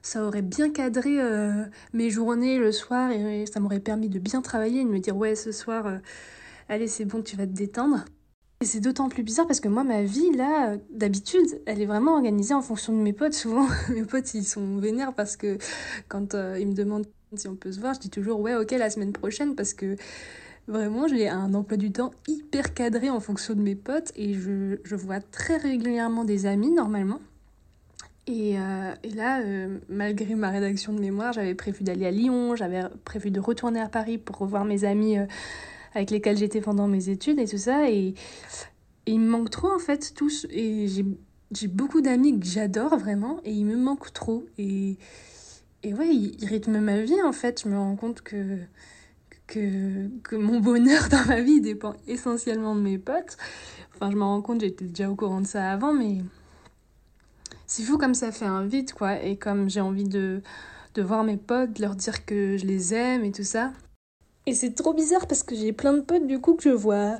ça 0.02 0.24
aurait 0.24 0.42
bien 0.42 0.70
cadré 0.70 1.20
euh, 1.20 1.64
mes 1.92 2.11
journées 2.11 2.59
le 2.59 2.72
soir 2.72 3.11
et 3.11 3.46
ça 3.46 3.61
m'aurait 3.61 3.81
permis 3.81 4.09
de 4.09 4.18
bien 4.18 4.42
travailler 4.42 4.83
et 4.83 4.85
de 4.85 4.90
me 4.90 4.98
dire 4.98 5.16
ouais 5.16 5.35
ce 5.35 5.52
soir, 5.52 5.87
euh, 5.87 5.98
allez 6.68 6.87
c'est 6.87 7.04
bon 7.04 7.22
tu 7.22 7.37
vas 7.37 7.46
te 7.46 7.52
détendre. 7.52 8.04
Et 8.60 8.64
c'est 8.64 8.80
d'autant 8.80 9.08
plus 9.08 9.22
bizarre 9.22 9.46
parce 9.46 9.60
que 9.60 9.68
moi, 9.68 9.84
ma 9.84 10.02
vie, 10.02 10.32
là, 10.32 10.76
d'habitude, 10.90 11.62
elle 11.64 11.80
est 11.80 11.86
vraiment 11.86 12.14
organisée 12.14 12.54
en 12.54 12.62
fonction 12.62 12.92
de 12.92 12.98
mes 12.98 13.12
potes. 13.12 13.34
Souvent, 13.34 13.68
mes 13.88 14.02
potes, 14.02 14.34
ils 14.34 14.44
sont 14.44 14.78
vénères 14.78 15.14
parce 15.14 15.36
que 15.36 15.58
quand 16.08 16.34
euh, 16.34 16.58
ils 16.58 16.66
me 16.66 16.74
demandent 16.74 17.06
si 17.36 17.46
on 17.46 17.54
peut 17.54 17.70
se 17.70 17.78
voir, 17.78 17.94
je 17.94 18.00
dis 18.00 18.10
toujours 18.10 18.40
ouais, 18.40 18.56
ok, 18.56 18.72
la 18.72 18.90
semaine 18.90 19.12
prochaine 19.12 19.54
parce 19.54 19.74
que 19.74 19.94
vraiment, 20.66 21.06
j'ai 21.06 21.28
un 21.28 21.54
emploi 21.54 21.76
du 21.76 21.92
temps 21.92 22.10
hyper 22.26 22.74
cadré 22.74 23.10
en 23.10 23.20
fonction 23.20 23.54
de 23.54 23.60
mes 23.60 23.76
potes 23.76 24.10
et 24.16 24.34
je, 24.34 24.94
vois 24.96 25.20
très 25.20 25.56
régulièrement 25.56 26.24
des 26.24 26.46
amis 26.46 26.72
normalement. 26.72 27.20
Et, 28.26 28.58
euh, 28.58 28.92
là, 29.14 29.40
euh, 29.40 29.78
malgré 29.88 30.34
ma 30.34 30.50
rédaction 30.50 30.92
de 30.92 30.98
mémoire, 30.98 31.32
j'avais 31.32 31.54
prévu 31.54 31.84
d'aller 31.84 32.06
à 32.06 32.10
Lyon, 32.10 32.56
j'avais 32.56 32.82
prévu 33.04 33.30
de 33.30 33.38
retourner 33.38 33.80
à 33.80 33.88
Paris 33.88 34.18
pour 34.18 34.38
revoir 34.38 34.64
mes 34.64 34.84
amis 34.84 35.16
avec 35.94 36.11
lesquels 36.11 36.37
j'étais 36.37 36.61
pendant 36.61 36.88
mes 36.88 37.09
études 37.09 37.38
et 37.38 37.46
tout 37.46 37.59
ça. 37.59 37.90
Et, 37.90 38.14
il 39.07 39.20
me 39.20 39.31
manque 39.31 39.51
trop 39.51 39.70
en 39.70 39.79
fait 39.79 40.12
tous. 40.14 40.46
Et 40.51 40.87
j'ai 41.51 41.68
beaucoup 41.68 42.01
d'amis 42.01 42.38
que 42.38 42.46
j'adore 42.46 42.98
vraiment 42.98 43.40
et 43.44 43.53
il 43.53 43.64
me 43.64 43.77
manque 43.77 44.12
trop. 44.12 44.44
Et, 44.59 44.98
et 45.83 45.94
ouais, 45.94 46.09
il, 46.09 46.37
il 46.40 46.46
rythme 46.46 46.79
ma 46.79 47.01
vie 47.01 47.22
en 47.24 47.33
fait. 47.33 47.62
Je 47.64 47.68
me 47.68 47.79
rends 47.79 47.96
compte 47.96 48.20
que, 48.20 48.59
que, 49.46 50.09
que 50.22 50.37
mon 50.37 50.61
bonheur 50.61 51.09
dans 51.09 51.24
ma 51.24 51.40
vie 51.40 51.61
dépend 51.61 51.94
essentiellement 52.07 52.74
de 52.74 52.81
mes 52.81 52.98
potes. 52.98 53.37
Enfin, 53.94 54.11
je 54.12 54.16
me 54.16 54.22
rends 54.22 54.42
compte, 54.42 54.61
j'étais 54.61 54.85
déjà 54.85 55.11
au 55.11 55.16
courant 55.16 55.40
de 55.40 55.46
ça 55.46 55.72
avant, 55.72 55.92
mais 55.92 56.18
c'est 57.66 57.83
fou 57.83 57.98
comme 57.98 58.14
ça 58.14 58.31
fait 58.31 58.44
un 58.44 58.64
vide, 58.64 58.92
quoi. 58.92 59.20
Et 59.22 59.37
comme 59.37 59.68
j'ai 59.68 59.81
envie 59.81 60.05
de, 60.05 60.42
de 60.94 61.03
voir 61.03 61.24
mes 61.24 61.37
potes, 61.37 61.72
de 61.72 61.83
leur 61.83 61.96
dire 61.96 62.24
que 62.24 62.57
je 62.57 62.66
les 62.66 62.94
aime 62.94 63.24
et 63.24 63.33
tout 63.33 63.42
ça. 63.42 63.72
Et 64.48 64.54
c'est 64.54 64.74
trop 64.74 64.94
bizarre 64.94 65.26
parce 65.26 65.42
que 65.42 65.54
j'ai 65.54 65.74
plein 65.74 65.92
de 65.92 66.00
potes 66.00 66.26
du 66.26 66.40
coup 66.40 66.54
que 66.54 66.62
je 66.62 66.70
vois 66.70 67.18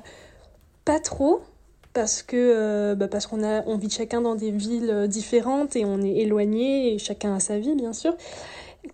pas 0.83 0.99
trop 0.99 1.41
parce 1.93 2.23
que 2.23 2.35
euh, 2.35 2.95
bah 2.95 3.07
parce 3.07 3.27
qu'on 3.27 3.43
a 3.43 3.63
on 3.67 3.77
vit 3.77 3.91
chacun 3.91 4.21
dans 4.21 4.33
des 4.33 4.49
villes 4.49 4.89
euh, 4.89 5.05
différentes 5.05 5.75
et 5.75 5.85
on 5.85 6.01
est 6.01 6.15
éloigné 6.17 6.91
et 6.91 6.97
chacun 6.97 7.35
a 7.35 7.39
sa 7.39 7.59
vie 7.59 7.75
bien 7.75 7.93
sûr. 7.93 8.17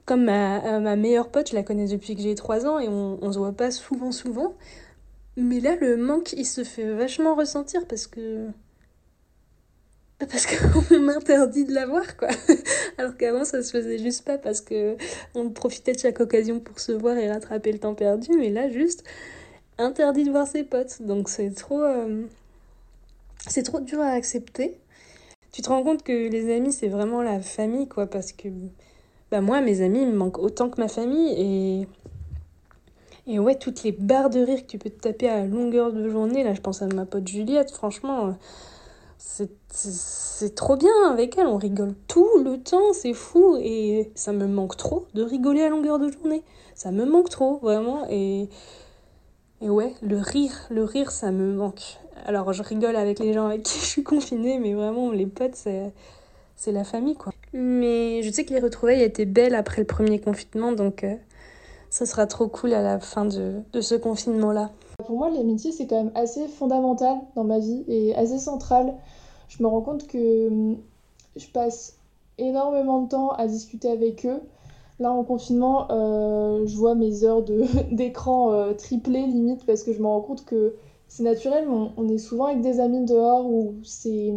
Comme 0.04 0.26
ma, 0.26 0.66
euh, 0.66 0.80
ma 0.82 0.98
meilleure 0.98 1.30
pote 1.30 1.52
je 1.52 1.56
la 1.56 1.64
connais 1.64 1.88
depuis 1.88 2.14
que 2.14 2.22
j'ai 2.22 2.36
3 2.36 2.66
ans 2.66 2.78
et 2.78 2.90
on, 2.90 3.20
on 3.22 3.32
se 3.32 3.38
voit 3.40 3.54
pas 3.54 3.72
souvent 3.72 4.12
souvent. 4.12 4.54
Mais 5.38 5.62
là 5.62 5.78
le 5.78 5.96
manque 5.96 6.34
il 6.34 6.46
se 6.46 6.66
fait 6.66 6.94
vachement 6.94 7.36
ressentir 7.36 7.88
parce 7.88 8.06
que 8.06 8.48
parce 10.20 10.46
qu'on 10.46 11.00
m'interdit 11.00 11.66
de 11.66 11.74
la 11.74 11.86
voir 11.86 12.16
quoi. 12.18 12.30
Alors 12.98 13.18
qu'avant 13.18 13.44
ça 13.44 13.62
se 13.62 13.72
faisait 13.72 13.98
juste 13.98 14.24
pas 14.24 14.38
parce 14.38 14.62
que 14.62 14.96
on 15.34 15.50
profitait 15.50 15.94
de 15.94 16.00
chaque 16.00 16.20
occasion 16.20 16.60
pour 16.60 16.80
se 16.80 16.92
voir 16.92 17.18
et 17.18 17.30
rattraper 17.30 17.72
le 17.72 17.80
temps 17.80 17.96
perdu. 17.96 18.30
Mais 18.38 18.50
là 18.50 18.70
juste 18.70 19.04
interdit 19.78 20.24
de 20.24 20.32
voir 20.32 20.48
ses 20.48 20.64
potes. 20.64 21.02
Donc 21.02 21.28
c'est 21.30 21.52
trop 21.52 21.82
euh, 21.82 22.24
c'est 23.48 23.64
trop 23.64 23.80
dur 23.80 24.00
à 24.00 24.10
accepter. 24.10 24.78
Tu 25.52 25.62
te 25.62 25.70
rends 25.70 25.84
compte 25.84 26.04
que 26.04 26.30
les 26.30 26.54
amis 26.56 26.72
c'est 26.72 26.88
vraiment 26.88 27.22
la 27.22 27.42
famille 27.42 27.88
quoi 27.88 28.08
parce 28.08 28.32
que 28.32 28.48
bah 29.32 29.42
moi 29.42 29.62
mes 29.62 29.82
amis 29.82 30.06
me 30.06 30.14
manquent 30.14 30.40
autant 30.40 30.70
que 30.70 30.80
ma 30.80 30.88
famille 30.88 31.34
et 31.38 31.88
et 33.28 33.40
ouais 33.40 33.56
toutes 33.56 33.84
les 33.84 33.92
barres 33.92 34.30
de 34.30 34.40
rire 34.40 34.62
que 34.62 34.68
tu 34.68 34.78
peux 34.78 34.90
te 34.90 35.00
taper 35.00 35.28
à 35.30 35.46
longueur 35.46 35.92
de 35.92 36.08
journée 36.10 36.44
là 36.44 36.54
je 36.54 36.62
pense 36.62 36.82
à 36.82 36.88
ma 36.88 37.06
pote 37.06 37.28
Juliette 37.28 37.72
franchement 37.72 38.38
c'est 39.18 40.56
trop 40.56 40.76
bien 40.76 40.92
avec 41.10 41.38
elle, 41.38 41.48
on 41.48 41.58
rigole 41.58 41.94
tout 42.08 42.30
le 42.44 42.58
temps, 42.58 42.94
c'est 42.94 43.14
fou 43.14 43.58
et 43.60 44.12
ça 44.16 44.32
me 44.32 44.48
manque 44.48 44.78
trop 44.78 45.06
de 45.14 45.24
rigoler 45.24 45.62
à 45.62 45.70
longueur 45.70 46.00
de 46.00 46.10
journée. 46.10 46.44
Ça 46.74 46.92
me 46.92 47.06
manque 47.06 47.30
trop, 47.30 47.58
vraiment. 47.58 48.06
Et, 48.10 48.50
et 49.62 49.70
ouais, 49.70 49.94
le 50.02 50.18
rire, 50.18 50.68
le 50.70 50.84
rire, 50.84 51.12
ça 51.12 51.32
me 51.32 51.54
manque. 51.54 51.98
Alors 52.26 52.54
je 52.54 52.64
rigole 52.64 52.96
avec 52.96 53.20
les 53.20 53.34
gens 53.34 53.48
avec 53.48 53.64
qui 53.64 53.80
je 53.80 53.86
suis 53.86 54.04
confinée, 54.04 54.60
mais 54.60 54.74
vraiment, 54.74 55.12
les 55.12 55.26
potes, 55.26 55.56
c'est, 55.56 56.72
la 56.72 56.84
famille, 56.84 57.16
quoi. 57.16 57.32
Mais 57.54 58.22
je 58.24 58.32
sais 58.32 58.44
que 58.44 58.54
les 58.54 58.60
retrouvailles 58.60 59.04
étaient 59.04 59.26
belles 59.26 59.56
après 59.56 59.82
le 59.82 59.88
premier 59.88 60.20
confinement, 60.20 60.72
donc 60.72 61.04
euh, 61.04 61.16
ça 61.90 62.06
sera 62.06 62.28
trop 62.28 62.48
cool 62.48 62.74
à 62.74 62.82
la 62.82 63.00
fin 63.00 63.26
de, 63.26 63.62
de 63.72 63.82
ce 63.82 63.96
confinement-là. 63.96 64.72
Pour 65.06 65.18
moi, 65.18 65.30
l'amitié, 65.30 65.72
c'est 65.72 65.88
quand 65.88 65.98
même 65.98 66.12
assez 66.16 66.48
fondamental 66.48 67.18
dans 67.36 67.44
ma 67.44 67.60
vie 67.60 67.84
et 67.88 68.16
assez 68.16 68.40
central. 68.40 68.96
Je 69.48 69.62
me 69.64 69.68
rends 69.68 69.82
compte 69.82 70.08
que 70.08 70.48
hum, 70.48 70.78
je 71.36 71.48
passe 71.48 71.98
énormément 72.38 73.02
de 73.02 73.10
temps 73.10 73.30
à 73.30 73.48
discuter 73.48 73.90
avec 73.90 74.26
eux. 74.26 74.42
Là, 75.00 75.12
en 75.12 75.24
confinement, 75.24 75.92
euh, 75.92 76.66
je 76.66 76.76
vois 76.78 76.96
mes 76.96 77.24
heures 77.24 77.44
d'écran 77.92 78.52
euh, 78.54 78.74
triplées 78.74 79.28
limite 79.28 79.66
parce 79.66 79.84
que 79.84 79.94
je 79.94 80.02
me 80.02 80.08
rends 80.08 80.22
compte 80.22 80.46
que 80.46 80.76
c'est 81.08 81.24
naturel, 81.24 81.68
on, 81.70 81.92
on, 81.98 82.08
est 82.10 82.18
souvent 82.18 82.46
avec 82.46 82.62
des 82.62 82.80
amis 82.80 83.06
dehors 83.06 83.46
où 83.46 83.76
c'est 83.84 84.34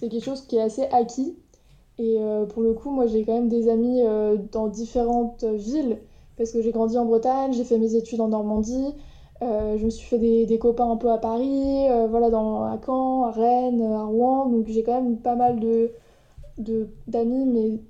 quelque 0.00 0.24
chose 0.24 0.42
qui 0.42 0.56
est 0.56 0.62
assez 0.62 0.84
acquis. 0.84 1.36
Et 1.98 2.16
euh, 2.18 2.44
pour 2.46 2.62
le 2.62 2.74
coup, 2.74 2.90
moi, 2.90 3.06
j'ai 3.06 3.24
quand 3.24 3.34
même 3.34 3.48
des 3.48 3.68
amis 3.68 4.02
euh, 4.02 4.36
dans 4.52 4.68
différentes 4.68 5.44
villes 5.44 5.98
parce 6.36 6.50
que 6.50 6.60
j'ai 6.60 6.72
grandi 6.72 6.98
en 6.98 7.04
Bretagne, 7.04 7.52
j'ai 7.52 7.64
fait 7.64 7.78
mes 7.78 7.94
études 7.94 8.20
en 8.20 8.28
Normandie. 8.28 8.94
Euh, 9.42 9.76
je 9.78 9.84
me 9.84 9.90
suis 9.90 10.06
fait 10.06 10.18
des, 10.18 10.58
copains 10.58 10.90
un 10.90 10.96
peu 10.96 11.10
à 11.10 11.18
Paris, 11.18 11.88
euh, 11.90 12.06
voilà, 12.08 12.30
dans, 12.30 12.64
à 12.64 12.78
Caen, 12.84 13.24
à 13.24 13.30
Rennes, 13.30 13.82
à 13.82 14.04
Rouen. 14.04 14.46
Donc 14.48 14.66
j'ai 14.68 14.82
quand 14.82 15.00
même 15.00 15.18
pas 15.18 15.34
mal 15.34 15.60
de, 15.60 15.90
d'amis, 17.08 17.46
mais 17.46 17.80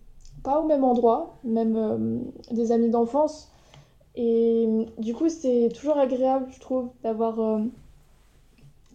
pas 0.43 0.61
au 0.61 0.67
même 0.67 0.85
endroit, 0.85 1.37
même 1.45 1.77
euh, 1.77 2.19
des 2.53 2.73
amis 2.73 2.91
d'enfance. 2.91 3.51
Et 4.17 4.87
du 4.99 5.15
coup, 5.15 5.29
c'est 5.29 5.71
toujours 5.75 5.99
agréable, 5.99 6.47
je 6.53 6.61
trouve, 6.61 6.91
d'avoir 7.03 7.61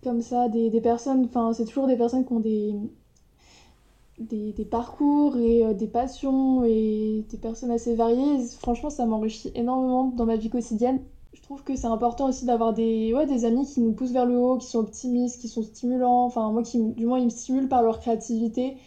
comme 0.04 0.22
ça 0.22 0.48
des, 0.50 0.82
personnes. 0.82 1.26
Enfin, 1.26 1.54
c'est 1.54 1.66
toujours 1.66 1.88
des 1.88 1.98
personnes 1.98 2.26
qui 2.26 2.34
ont 2.34 2.40
des, 2.40 2.74
des, 4.20 4.66
parcours 4.66 5.38
et 5.38 5.74
des 5.74 5.88
passions 5.88 6.64
et 6.64 7.26
des 7.30 7.38
personnes 7.38 7.72
assez 7.72 7.96
variées. 7.96 8.40
Franchement, 8.60 8.90
ça 8.90 9.06
m'enrichit 9.06 9.52
énormément 9.56 10.06
dans 10.06 10.26
ma 10.26 10.38
vie 10.38 10.50
quotidienne. 10.50 11.02
Je 11.34 11.42
trouve 11.42 11.64
que 11.64 11.76
c'est 11.76 11.88
important 11.88 12.28
aussi 12.28 12.46
d'avoir 12.46 12.74
des, 12.74 13.14
ouais, 13.14 13.26
des 13.28 13.46
amis 13.46 13.66
qui 13.66 13.82
nous 13.82 13.94
poussent 13.94 14.12
vers 14.12 14.26
le 14.26 14.38
haut, 14.38 14.58
qui 14.58 14.68
sont 14.68 14.80
optimistes, 14.80 15.40
qui 15.42 15.48
sont 15.48 15.62
stimulants. 15.62 16.26
Enfin, 16.26 16.52
moi, 16.52 16.64
qui, 16.64 16.80
du 16.80 17.06
moins, 17.06 17.20
ils 17.20 17.26
me 17.26 17.30
stimulent 17.30 17.68
par 17.68 17.84
leur 17.84 18.00
créativité, 18.00 18.78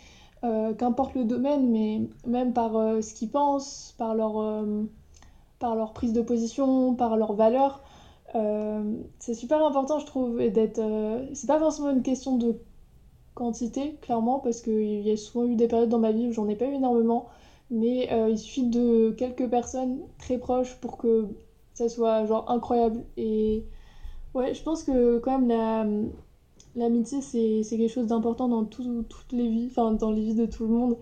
euh, 0.45 0.75
qu'importe 0.75 1.15
le 1.15 1.25
domaine, 1.25 1.71
mais 1.71 2.03
même 2.27 2.53
par 2.53 2.77
euh, 2.77 3.01
ce 3.01 3.15
qu'ils 3.15 3.31
pensent, 3.31 3.95
par 3.97 4.15
leur, 4.17 4.41
euh, 4.41 4.83
par 5.61 5.77
leur 5.77 5.93
prise 5.93 6.13
de 6.13 6.21
position, 6.21 6.95
par 6.95 7.17
leurs 7.17 7.35
valeurs. 7.35 7.83
C'est 9.19 9.35
super 9.35 9.65
important, 9.65 9.99
je 9.99 10.07
trouve, 10.07 10.39
d'être. 10.39 10.81
C'est 11.35 11.47
pas 11.47 11.59
forcément 11.59 11.91
une 11.91 12.03
question 12.03 12.39
de 12.39 12.57
quantité, 13.35 13.97
clairement, 14.01 14.39
parce 14.39 14.63
qu'il 14.63 15.03
y 15.07 15.11
a 15.11 15.17
souvent 15.17 15.45
eu 15.47 15.55
des 15.55 15.69
périodes 15.69 15.91
dans 15.91 15.99
ma 15.99 16.13
vie 16.13 16.29
où 16.29 16.33
j'en 16.33 16.49
ai 16.49 16.57
pas 16.57 16.65
eu 16.65 16.73
énormément, 16.75 17.27
mais 17.71 18.09
il 18.31 18.39
suffit 18.39 18.67
de 18.67 19.11
quelques 19.19 19.49
personnes 19.49 20.01
très 20.19 20.39
proches 20.39 20.77
pour 20.81 20.97
que 20.97 21.29
ça 21.75 21.89
soit 21.89 22.27
genre 22.27 22.51
incroyable. 22.51 23.05
Et 23.17 23.65
ouais, 24.35 24.55
je 24.55 24.63
pense 24.63 24.85
que 24.85 25.19
quand 25.19 25.39
même 25.39 25.49
la, 25.49 25.87
l'amitié 26.77 27.21
c'est, 27.21 27.63
c'est 27.63 27.77
quelque 27.79 27.93
chose 27.93 28.07
d'important 28.07 28.49
dans 28.49 28.65
tout, 28.65 29.05
toutes 29.09 29.33
les 29.33 29.49
vies, 29.49 29.69
enfin 29.71 29.93
dans 29.93 30.11
les 30.11 30.23
vies 30.23 30.35
de 30.35 30.47
tout 30.47 30.65
le 30.65 30.71
monde. 30.71 30.97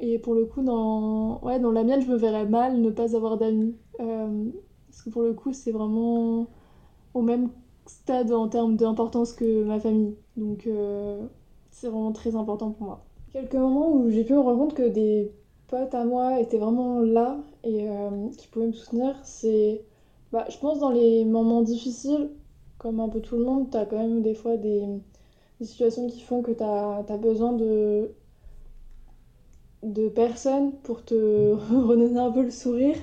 Et 0.00 0.18
pour 0.18 0.34
le 0.34 0.44
coup, 0.44 0.62
dans, 0.62 1.40
ouais, 1.42 1.60
dans 1.60 1.70
la 1.70 1.84
mienne, 1.84 2.02
je 2.02 2.10
me 2.10 2.16
verrais 2.16 2.46
mal 2.46 2.80
ne 2.80 2.90
pas 2.90 3.14
avoir 3.16 3.38
d'amis. 3.38 3.76
Euh, 4.00 4.50
parce 4.88 5.02
que 5.02 5.10
pour 5.10 5.22
le 5.22 5.34
coup, 5.34 5.52
c'est 5.52 5.72
vraiment 5.72 6.48
au 7.14 7.22
même 7.22 7.50
stade 7.86 8.32
en 8.32 8.48
termes 8.48 8.76
d'importance 8.76 9.32
que 9.32 9.64
ma 9.64 9.78
famille. 9.80 10.16
Donc 10.36 10.66
euh, 10.66 11.26
c'est 11.70 11.88
vraiment 11.88 12.12
très 12.12 12.34
important 12.36 12.70
pour 12.70 12.86
moi. 12.86 13.04
Quelques 13.32 13.54
moments 13.54 13.92
où 13.92 14.10
j'ai 14.10 14.24
pu 14.24 14.32
me 14.34 14.40
rendre 14.40 14.58
compte 14.58 14.74
que 14.74 14.88
des 14.88 15.32
potes 15.68 15.94
à 15.94 16.04
moi 16.04 16.40
étaient 16.40 16.58
vraiment 16.58 17.00
là 17.00 17.38
et 17.62 17.88
euh, 17.88 18.28
qui 18.38 18.48
pouvaient 18.48 18.68
me 18.68 18.72
soutenir, 18.72 19.16
c'est 19.24 19.84
bah, 20.34 20.46
je 20.50 20.58
pense 20.58 20.80
dans 20.80 20.90
les 20.90 21.24
moments 21.24 21.62
difficiles, 21.62 22.28
comme 22.78 22.98
un 22.98 23.08
peu 23.08 23.20
tout 23.20 23.36
le 23.36 23.44
monde, 23.44 23.70
tu 23.70 23.76
as 23.76 23.86
quand 23.86 23.98
même 23.98 24.20
des 24.20 24.34
fois 24.34 24.56
des, 24.56 24.84
des 25.60 25.64
situations 25.64 26.08
qui 26.08 26.20
font 26.20 26.42
que 26.42 26.50
tu 26.50 26.64
as, 26.64 27.16
besoin 27.18 27.52
de, 27.52 28.10
de 29.84 30.08
personnes 30.08 30.72
pour 30.82 31.04
te 31.04 31.14
redonner 31.72 32.18
un 32.18 32.32
peu 32.32 32.42
le 32.42 32.50
sourire. 32.50 32.96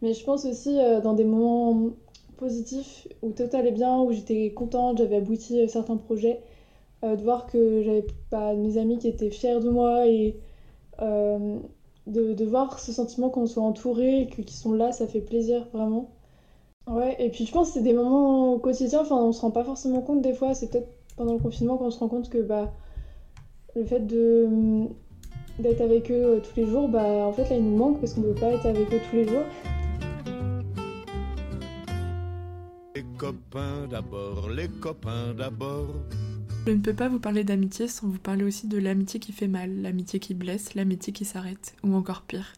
Mais 0.00 0.14
je 0.14 0.24
pense 0.24 0.46
aussi 0.46 0.80
euh, 0.80 1.02
dans 1.02 1.12
des 1.12 1.24
moments 1.24 1.90
positifs 2.38 3.06
où 3.20 3.32
tout 3.32 3.44
allait 3.52 3.72
bien, 3.72 4.00
où 4.00 4.12
j'étais 4.12 4.50
contente, 4.54 4.96
j'avais 4.98 5.16
abouti 5.16 5.60
à 5.60 5.68
certains 5.68 5.98
projets, 5.98 6.40
euh, 7.04 7.14
de 7.14 7.22
voir 7.22 7.46
que 7.46 7.82
j'avais 7.82 8.06
bah, 8.30 8.54
mes 8.54 8.78
amis 8.78 8.98
qui 8.98 9.08
étaient 9.08 9.30
fiers 9.30 9.60
de 9.60 9.68
moi 9.68 10.06
et 10.06 10.40
euh, 11.02 11.58
de, 12.06 12.32
de, 12.32 12.44
voir 12.46 12.78
ce 12.78 12.90
sentiment 12.92 13.28
qu'on 13.28 13.46
soit 13.46 13.62
entouré 13.62 14.22
et 14.22 14.26
qu'ils 14.28 14.48
sont 14.48 14.72
là, 14.72 14.92
ça 14.92 15.06
fait 15.06 15.20
plaisir 15.20 15.68
vraiment. 15.74 16.10
Ouais, 16.90 17.14
et 17.20 17.30
puis 17.30 17.46
je 17.46 17.52
pense 17.52 17.68
que 17.68 17.74
c'est 17.74 17.82
des 17.84 17.92
moments 17.92 18.58
quotidiens, 18.58 19.02
enfin 19.02 19.14
on 19.14 19.30
se 19.30 19.40
rend 19.42 19.52
pas 19.52 19.62
forcément 19.62 20.00
compte 20.00 20.22
des 20.22 20.34
fois, 20.34 20.54
c'est 20.54 20.68
peut-être 20.72 20.88
pendant 21.16 21.34
le 21.34 21.38
confinement 21.38 21.76
qu'on 21.76 21.92
se 21.92 22.00
rend 22.00 22.08
compte 22.08 22.28
que 22.28 22.42
bah 22.42 22.72
le 23.76 23.84
fait 23.84 24.00
de 24.00 24.48
d'être 25.60 25.82
avec 25.82 26.10
eux 26.10 26.24
euh, 26.24 26.40
tous 26.40 26.58
les 26.58 26.66
jours, 26.66 26.88
bah 26.88 27.04
en 27.04 27.32
fait 27.32 27.48
là 27.48 27.56
il 27.58 27.62
nous 27.62 27.76
manque 27.76 28.00
parce 28.00 28.14
qu'on 28.14 28.22
peut 28.22 28.34
pas 28.34 28.48
être 28.48 28.66
avec 28.66 28.92
eux 28.92 28.98
tous 29.08 29.16
les 29.16 29.28
jours. 29.28 29.44
Les 32.96 33.04
copains 33.16 33.86
d'abord, 33.88 34.50
les 34.50 34.68
copains 34.68 35.32
d'abord. 35.38 35.94
Je 36.66 36.72
ne 36.72 36.78
peux 36.78 36.94
pas 36.94 37.08
vous 37.08 37.20
parler 37.20 37.44
d'amitié 37.44 37.86
sans 37.86 38.08
vous 38.08 38.18
parler 38.18 38.42
aussi 38.42 38.66
de 38.66 38.78
l'amitié 38.78 39.20
qui 39.20 39.30
fait 39.30 39.46
mal, 39.46 39.80
l'amitié 39.80 40.18
qui 40.18 40.34
blesse, 40.34 40.74
l'amitié 40.74 41.12
qui 41.12 41.24
s'arrête, 41.24 41.76
ou 41.84 41.94
encore 41.94 42.22
pire. 42.22 42.52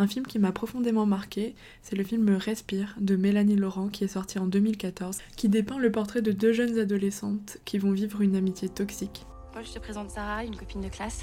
Un 0.00 0.06
film 0.06 0.26
qui 0.26 0.38
m'a 0.38 0.50
profondément 0.50 1.04
marqué, 1.04 1.54
c'est 1.82 1.94
le 1.94 2.04
film 2.04 2.30
Respire 2.30 2.94
de 2.98 3.16
Mélanie 3.16 3.56
Laurent 3.56 3.88
qui 3.88 4.04
est 4.04 4.08
sorti 4.08 4.38
en 4.38 4.46
2014, 4.46 5.18
qui 5.36 5.50
dépeint 5.50 5.76
le 5.76 5.92
portrait 5.92 6.22
de 6.22 6.32
deux 6.32 6.54
jeunes 6.54 6.78
adolescentes 6.78 7.58
qui 7.66 7.76
vont 7.76 7.92
vivre 7.92 8.22
une 8.22 8.34
amitié 8.34 8.70
toxique. 8.70 9.26
Paul, 9.52 9.62
je 9.62 9.72
te 9.72 9.78
présente 9.78 10.08
Sarah, 10.08 10.42
une 10.42 10.56
copine 10.56 10.80
de 10.80 10.88
classe. 10.88 11.20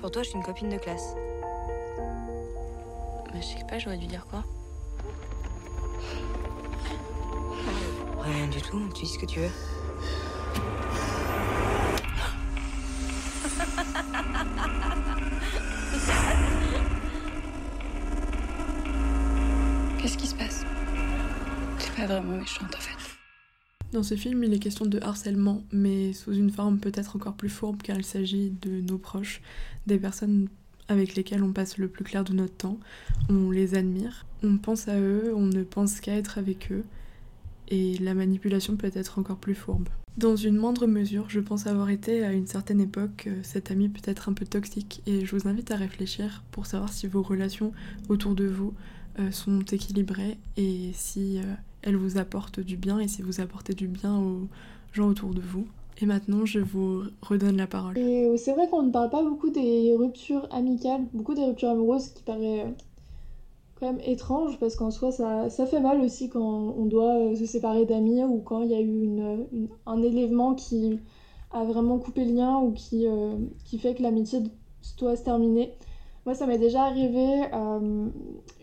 Pour 0.00 0.10
toi, 0.10 0.22
je 0.22 0.30
suis 0.30 0.38
une 0.38 0.42
copine 0.42 0.70
de 0.70 0.78
classe. 0.78 1.14
Mais 3.34 3.42
je 3.42 3.46
sais 3.46 3.66
pas, 3.68 3.78
j'aurais 3.78 3.98
dû 3.98 4.06
dire 4.06 4.24
quoi 4.24 4.42
Rien 8.22 8.46
du 8.46 8.62
tout, 8.62 8.88
tu 8.94 9.04
dis 9.04 9.12
ce 9.12 9.18
que 9.18 9.26
tu 9.26 9.40
veux. 9.40 9.50
Pas 21.98 22.06
vraiment 22.06 22.36
méchante 22.36 22.74
en 22.74 22.80
fait. 22.80 23.18
Dans 23.92 24.02
ce 24.02 24.16
film, 24.16 24.44
il 24.44 24.52
est 24.52 24.58
question 24.58 24.84
de 24.84 25.00
harcèlement, 25.00 25.62
mais 25.72 26.12
sous 26.12 26.34
une 26.34 26.50
forme 26.50 26.78
peut-être 26.78 27.16
encore 27.16 27.34
plus 27.34 27.48
fourbe 27.48 27.80
car 27.82 27.96
il 27.96 28.04
s'agit 28.04 28.50
de 28.62 28.82
nos 28.82 28.98
proches, 28.98 29.40
des 29.86 29.98
personnes 29.98 30.48
avec 30.88 31.14
lesquelles 31.14 31.42
on 31.42 31.52
passe 31.52 31.78
le 31.78 31.88
plus 31.88 32.04
clair 32.04 32.24
de 32.24 32.32
notre 32.32 32.54
temps, 32.54 32.78
on 33.28 33.50
les 33.50 33.74
admire, 33.74 34.26
on 34.42 34.56
pense 34.56 34.88
à 34.88 34.98
eux, 34.98 35.32
on 35.34 35.46
ne 35.46 35.62
pense 35.62 36.00
qu'à 36.00 36.14
être 36.14 36.38
avec 36.38 36.70
eux, 36.70 36.84
et 37.68 37.98
la 37.98 38.14
manipulation 38.14 38.76
peut 38.76 38.90
être 38.94 39.18
encore 39.18 39.36
plus 39.36 39.54
fourbe. 39.54 39.88
Dans 40.16 40.36
une 40.36 40.56
moindre 40.56 40.86
mesure, 40.86 41.28
je 41.28 41.40
pense 41.40 41.66
avoir 41.66 41.90
été 41.90 42.24
à 42.24 42.32
une 42.32 42.46
certaine 42.46 42.80
époque 42.80 43.24
euh, 43.26 43.38
cet 43.42 43.70
ami 43.70 43.88
peut-être 43.88 44.28
un 44.28 44.32
peu 44.32 44.46
toxique, 44.46 45.02
et 45.06 45.24
je 45.24 45.36
vous 45.36 45.46
invite 45.46 45.70
à 45.70 45.76
réfléchir 45.76 46.42
pour 46.50 46.66
savoir 46.66 46.92
si 46.92 47.06
vos 47.06 47.22
relations 47.22 47.72
autour 48.08 48.34
de 48.34 48.46
vous 48.46 48.74
euh, 49.18 49.30
sont 49.30 49.60
équilibrées 49.60 50.38
et 50.56 50.90
si 50.94 51.38
elles 51.82 51.96
vous 51.96 52.18
apportent 52.18 52.60
du 52.60 52.76
bien 52.76 52.98
et 52.98 53.08
si 53.08 53.22
vous 53.22 53.40
apportez 53.40 53.74
du 53.74 53.88
bien 53.88 54.18
aux 54.18 54.48
gens 54.92 55.08
autour 55.08 55.34
de 55.34 55.40
vous. 55.40 55.66
Et 56.00 56.06
maintenant, 56.06 56.46
je 56.46 56.60
vous 56.60 57.02
redonne 57.22 57.56
la 57.56 57.66
parole. 57.66 57.98
Euh, 57.98 58.36
c'est 58.36 58.52
vrai 58.52 58.68
qu'on 58.68 58.82
ne 58.82 58.90
parle 58.90 59.10
pas 59.10 59.22
beaucoup 59.22 59.50
des 59.50 59.94
ruptures 59.96 60.46
amicales, 60.52 61.02
beaucoup 61.12 61.34
des 61.34 61.44
ruptures 61.44 61.70
amoureuses, 61.70 62.08
qui 62.10 62.22
paraît 62.22 62.60
euh, 62.60 62.70
quand 63.80 63.86
même 63.86 64.00
étrange 64.04 64.58
parce 64.60 64.76
qu'en 64.76 64.92
soi, 64.92 65.10
ça, 65.10 65.50
ça 65.50 65.66
fait 65.66 65.80
mal 65.80 66.00
aussi 66.00 66.28
quand 66.28 66.40
on 66.40 66.86
doit 66.86 67.16
euh, 67.16 67.34
se 67.34 67.46
séparer 67.46 67.84
d'amis 67.84 68.22
ou 68.22 68.38
quand 68.38 68.62
il 68.62 68.70
y 68.70 68.74
a 68.74 68.80
eu 68.80 69.68
un 69.86 70.02
élément 70.02 70.54
qui 70.54 71.00
a 71.50 71.64
vraiment 71.64 71.98
coupé 71.98 72.24
le 72.24 72.32
lien 72.32 72.58
ou 72.58 72.72
qui, 72.72 73.06
qui 73.64 73.78
fait 73.78 73.94
que 73.94 74.02
l'amitié 74.02 74.40
doit 74.98 75.16
se 75.16 75.24
terminer. 75.24 75.72
Moi, 76.26 76.34
ça 76.34 76.46
m'est 76.46 76.58
déjà 76.58 76.82
arrivé, 76.82 77.44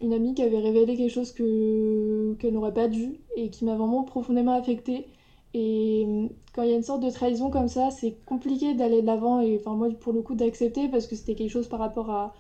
une 0.06 0.14
amie 0.14 0.34
qui 0.36 0.44
avait 0.44 0.60
révélé 0.60 0.96
quelque 0.96 1.12
chose 1.12 1.32
que, 1.32 2.36
qu'elle 2.40 2.54
n'aurait 2.54 2.74
pas 2.74 2.88
dû 2.88 3.20
et 3.36 3.50
qui 3.50 3.66
m'a 3.66 3.76
vraiment 3.76 4.04
profondément 4.04 4.54
affectée. 4.54 5.08
Et 5.54 6.06
euh, 6.08 6.28
quand 6.54 6.64
il 6.64 6.70
y 6.70 6.74
a 6.74 6.76
une 6.76 6.84
sorte 6.84 7.02
de 7.04 7.10
trahison 7.10 7.50
comme 7.50 7.68
ça, 7.68 7.90
c'est 7.92 8.18
compliqué 8.26 8.74
d'aller 8.74 9.02
de 9.02 9.08
l'avant 9.08 9.42
et 9.42 9.58
enfin 9.60 9.76
moi 9.76 9.90
pour 10.00 10.14
le 10.14 10.22
coup 10.22 10.36
d'accepter 10.36 10.88
parce 10.90 11.08
que 11.08 11.16
c'était 11.16 11.36
quelque 11.36 11.52
chose 11.52 11.68
par 11.68 11.80
rapport 11.80 12.10
à 12.10 12.34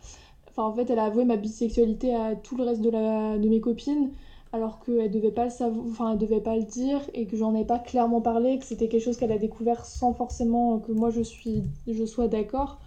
enfin 0.49 0.63
en 0.63 0.73
fait 0.73 0.89
elle 0.89 0.99
a 0.99 1.05
avoué 1.05 1.25
ma 1.25 1.37
bisexualité 1.37 2.13
à 2.15 2.35
tout 2.35 2.55
le 2.57 2.63
reste 2.63 2.81
de 2.81 2.89
la 2.89 3.37
de 3.37 3.49
mes 3.49 3.61
copines 3.61 4.11
alors 4.53 4.79
qu'elle 4.79 5.11
devait 5.11 5.31
pas 5.31 5.45
le 5.45 5.49
savoir 5.49 5.85
enfin 5.85 6.13
elle 6.13 6.17
devait 6.17 6.41
pas 6.41 6.55
le 6.57 6.63
dire 6.63 7.01
et 7.13 7.25
que 7.27 7.37
j'en 7.37 7.55
ai 7.55 7.65
pas 7.65 7.79
clairement 7.79 8.21
parlé 8.21 8.59
que 8.59 8.65
c'était 8.65 8.87
quelque 8.89 9.03
chose 9.03 9.17
qu'elle 9.17 9.31
a 9.31 9.37
découvert 9.37 9.85
sans 9.85 10.13
forcément 10.13 10.79
que 10.79 10.91
moi 10.91 11.09
je 11.09 11.21
suis 11.21 11.63
je 11.87 12.05
sois 12.05 12.27
d'accord. 12.27 12.79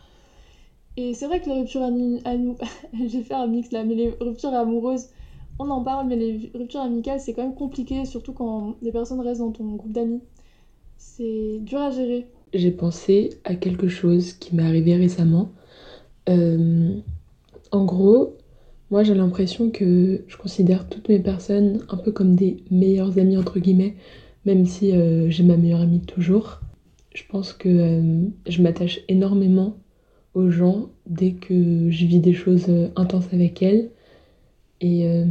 Et 0.99 1.15
c'est 1.15 1.27
vrai 1.27 1.41
que 1.41 1.47
les 1.49 1.61
ruptures 1.61 1.83
ami- 1.83 2.21
j'ai 3.07 3.23
fait 3.23 3.35
un 3.35 3.47
mix 3.47 3.71
là 3.71 3.85
mais 3.85 3.95
les 3.95 4.11
ruptures 4.21 4.53
amoureuses 4.53 5.07
on 5.61 5.71
en 5.71 5.83
parle, 5.83 6.07
mais 6.07 6.17
les 6.17 6.51
ruptures 6.55 6.81
amicales, 6.81 7.21
c'est 7.21 7.33
quand 7.33 7.43
même 7.43 7.55
compliqué, 7.55 8.05
surtout 8.05 8.33
quand 8.33 8.77
des 8.81 8.93
personnes 8.93 9.21
restent 9.21 9.41
dans 9.41 9.51
ton 9.51 9.75
groupe 9.75 9.93
d'amis. 9.93 10.21
C'est 10.99 11.59
dur 11.63 11.81
à 11.81 11.91
gérer. 11.91 12.27
J'ai 12.55 12.71
pensé 12.71 13.31
à 13.45 13.55
quelque 13.57 13.89
chose 13.89 14.35
qui 14.35 14.55
m'est 14.55 14.63
arrivé 14.63 14.97
récemment. 14.97 15.51
Euh, 16.29 16.93
en 17.73 17.85
gros, 17.85 18.37
moi 18.91 19.03
j'ai 19.03 19.15
l'impression 19.15 19.71
que 19.71 20.23
je 20.29 20.37
considère 20.37 20.89
toutes 20.89 21.09
mes 21.09 21.21
personnes 21.21 21.81
un 21.89 21.97
peu 21.97 22.13
comme 22.13 22.37
des 22.37 22.59
meilleures 22.71 23.19
amies 23.19 23.37
entre 23.37 23.59
guillemets, 23.59 23.97
même 24.45 24.65
si 24.65 24.93
euh, 24.93 25.31
j'ai 25.31 25.43
ma 25.43 25.57
meilleure 25.57 25.81
amie 25.81 26.01
toujours. 26.03 26.61
Je 27.15 27.23
pense 27.29 27.53
que 27.53 27.69
euh, 27.69 28.29
je 28.49 28.63
m'attache 28.63 29.01
énormément 29.09 29.75
aux 30.39 30.51
gens 30.51 30.89
dès 31.07 31.33
que 31.33 31.91
je 31.91 32.07
vis 32.07 32.21
des 32.21 32.33
choses 32.33 32.67
euh, 32.69 32.89
intenses 32.97 33.29
avec 33.33 33.63
elles. 33.63 33.91
Et, 34.81 35.09
euh, 35.09 35.25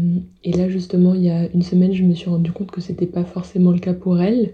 et 0.43 0.51
là 0.51 0.67
justement, 0.69 1.13
il 1.13 1.23
y 1.23 1.29
a 1.29 1.49
une 1.53 1.61
semaine, 1.61 1.93
je 1.93 2.03
me 2.03 2.13
suis 2.13 2.29
rendu 2.29 2.51
compte 2.51 2.71
que 2.71 2.81
c'était 2.81 3.05
pas 3.05 3.23
forcément 3.23 3.71
le 3.71 3.79
cas 3.79 3.93
pour 3.93 4.21
elles. 4.21 4.53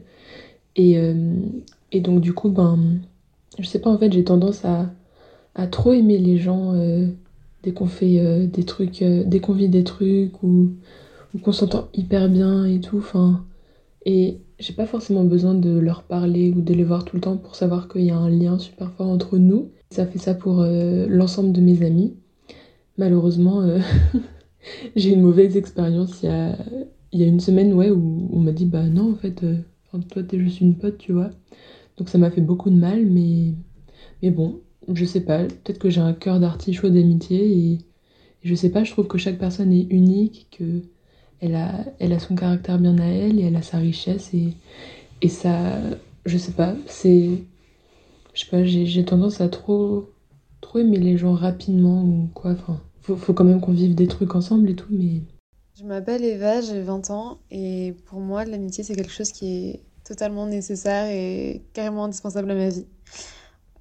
Et, 0.76 0.98
euh, 0.98 1.34
et 1.92 2.02
donc 2.02 2.22
du 2.22 2.34
coup, 2.34 2.50
ben, 2.50 2.80
je 3.58 3.66
sais 3.66 3.80
pas, 3.80 3.90
en 3.90 3.98
fait, 3.98 4.14
j'ai 4.14 4.24
tendance 4.24 4.64
à, 4.66 4.92
à 5.56 5.68
trop 5.68 5.94
aimer 5.94 6.18
les 6.20 6.38
gens 6.38 6.74
dès 7.64 7.72
qu'on 7.74 7.86
fait 7.86 8.48
des 8.48 8.64
trucs, 8.64 9.04
dès 9.04 9.40
qu'on 9.40 9.54
vit 9.54 9.70
des 9.70 9.84
trucs 9.84 10.42
ou, 10.42 10.72
ou 11.34 11.38
qu'on 11.40 11.52
s'entend 11.52 11.90
hyper 11.94 12.30
bien 12.30 12.66
et 12.66 12.80
tout. 12.80 12.98
Enfin, 12.98 13.46
et 14.06 14.40
j'ai 14.60 14.74
pas 14.74 14.86
forcément 14.86 15.24
besoin 15.24 15.54
de 15.54 15.78
leur 15.78 16.04
parler 16.04 16.52
ou 16.56 16.62
de 16.62 16.74
les 16.74 16.84
voir 16.84 17.06
tout 17.06 17.16
le 17.16 17.22
temps 17.22 17.38
pour 17.38 17.56
savoir 17.56 17.88
qu'il 17.88 18.02
y 18.02 18.12
a 18.12 18.18
un 18.18 18.30
lien 18.30 18.58
super 18.58 18.92
fort 18.94 19.10
entre 19.10 19.38
nous. 19.38 19.70
Ça 19.94 20.08
fait 20.08 20.18
ça 20.18 20.34
pour 20.34 20.62
euh, 20.62 21.06
l'ensemble 21.08 21.52
de 21.52 21.62
mes 21.62 21.86
amis. 21.86 22.16
Malheureusement, 22.98 23.62
euh, 23.62 23.78
j'ai 24.96 25.12
eu 25.12 25.14
une 25.14 25.22
mauvaise 25.22 25.56
expérience 25.56 26.24
il 26.24 27.20
y 27.20 27.24
a, 27.24 27.28
une 27.28 27.40
semaine, 27.40 27.76
ouais, 27.76 27.92
où 27.92 28.28
on 28.34 28.40
m'a 28.40 28.54
dit, 28.54 28.66
bah 28.66 28.82
non, 28.88 29.12
en 29.12 29.16
fait, 29.16 29.44
euh, 29.44 29.56
toi, 30.10 30.24
t'es 30.24 30.40
juste 30.40 30.62
une 30.62 30.74
pote, 30.74 30.98
tu 30.98 31.14
vois. 31.14 31.30
Donc 31.98 32.10
ça 32.10 32.18
m'a 32.18 32.32
fait 32.32 32.42
beaucoup 32.42 32.72
de 32.72 32.76
mal, 32.76 33.06
mais, 33.06 33.54
mais 34.24 34.32
bon, 34.32 34.62
je 34.92 35.06
sais 35.06 35.22
pas, 35.22 35.44
peut-être 35.44 35.78
que 35.78 35.92
j'ai 35.92 36.02
un 36.02 36.14
cœur 36.14 36.40
d'artichaut 36.40 36.90
d'amitié 36.90 37.46
et, 37.46 37.74
et 37.74 37.80
je 38.42 38.56
sais 38.56 38.72
pas, 38.72 38.84
je 38.84 38.90
trouve 38.94 39.06
que 39.06 39.20
chaque 39.20 39.38
personne 39.38 39.72
est 39.72 39.86
unique, 39.92 40.48
que 40.58 40.82
elle 41.40 41.54
a, 41.54 41.86
elle 42.00 42.14
a 42.14 42.20
son 42.20 42.34
caractère 42.34 42.80
bien 42.80 42.98
à 42.98 43.06
elle 43.06 43.40
et 43.40 43.44
elle 43.44 43.56
a 43.58 43.62
sa 43.62 43.78
richesse 43.78 44.34
et, 44.34 44.56
et 45.22 45.30
ça, 45.30 45.82
je 46.26 46.38
sais 46.40 46.54
pas, 46.54 46.76
c'est, 46.88 47.44
je 48.34 48.42
sais 48.42 48.50
pas, 48.50 48.64
j'ai 48.64 49.06
tendance 49.06 49.42
à 49.42 49.50
trop, 49.50 50.10
trop 50.62 50.80
aimer 50.80 50.98
les 51.00 51.18
gens 51.18 51.34
rapidement 51.34 52.04
ou 52.04 52.30
quoi, 52.34 52.52
enfin, 52.52 52.82
faut, 53.02 53.16
faut 53.18 53.34
quand 53.34 53.44
même 53.44 53.62
qu'on 53.62 53.74
vive 53.74 53.96
des 53.96 54.08
trucs 54.08 54.36
ensemble 54.36 54.70
et 54.70 54.76
tout, 54.76 54.88
mais 54.92 55.22
Je 55.76 55.84
m'appelle 55.84 56.24
Eva, 56.24 56.62
j'ai 56.62 56.82
20 56.82 57.10
ans 57.12 57.40
et 57.52 57.96
pour 58.06 58.20
moi 58.20 58.46
l'amitié 58.46 58.84
c'est 58.84 58.96
quelque 58.96 59.12
chose 59.12 59.32
qui 59.32 59.70
est 59.70 59.84
totalement 60.04 60.46
nécessaire 60.48 61.06
et 61.10 61.64
carrément 61.74 62.06
indispensable 62.06 62.52
à 62.52 62.56
ma 62.56 62.70
vie. 62.70 62.86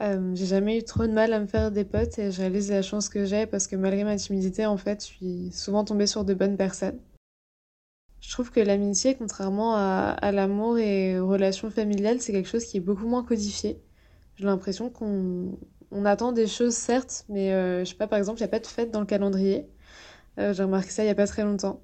Euh, 0.02 0.34
j'ai 0.34 0.46
jamais 0.46 0.78
eu 0.78 0.84
trop 0.84 1.06
de 1.06 1.12
mal 1.12 1.32
à 1.32 1.40
me 1.40 1.46
faire 1.46 1.70
des 1.70 1.84
potes 1.84 2.18
et 2.18 2.30
je 2.32 2.40
réalise 2.40 2.70
la 2.70 2.82
chance 2.82 3.08
que 3.08 3.24
j'ai 3.24 3.46
parce 3.46 3.66
que 3.66 3.76
malgré 3.76 4.04
ma 4.04 4.16
timidité 4.16 4.66
en 4.66 4.76
fait 4.76 5.00
je 5.02 5.06
suis 5.06 5.52
souvent 5.52 5.84
tombée 5.84 6.06
sur 6.06 6.24
de 6.24 6.34
bonnes 6.34 6.56
personnes. 6.56 6.98
Je 8.20 8.30
trouve 8.30 8.50
que 8.50 8.60
l'amitié, 8.60 9.16
contrairement 9.16 9.74
à, 9.74 10.16
à 10.20 10.32
l'amour 10.32 10.78
et 10.78 11.18
aux 11.20 11.28
relations 11.28 11.70
familiales, 11.70 12.20
c'est 12.22 12.32
quelque 12.32 12.48
chose 12.48 12.64
qui 12.64 12.78
est 12.78 12.80
beaucoup 12.80 13.06
moins 13.06 13.22
codifié. 13.24 13.82
J'ai 14.42 14.48
l'impression 14.48 14.90
qu'on 14.90 15.56
on 15.92 16.04
attend 16.04 16.32
des 16.32 16.48
choses 16.48 16.74
certes, 16.74 17.24
mais 17.28 17.52
euh, 17.52 17.84
je 17.84 17.90
sais 17.90 17.94
pas, 17.94 18.08
par 18.08 18.18
exemple, 18.18 18.40
il 18.40 18.42
n'y 18.42 18.46
a 18.46 18.48
pas 18.48 18.58
de 18.58 18.66
fête 18.66 18.90
dans 18.90 18.98
le 18.98 19.06
calendrier. 19.06 19.68
Euh, 20.40 20.52
j'ai 20.52 20.64
remarqué 20.64 20.90
ça 20.90 21.04
il 21.04 21.06
y 21.06 21.10
a 21.10 21.14
pas 21.14 21.28
très 21.28 21.44
longtemps. 21.44 21.80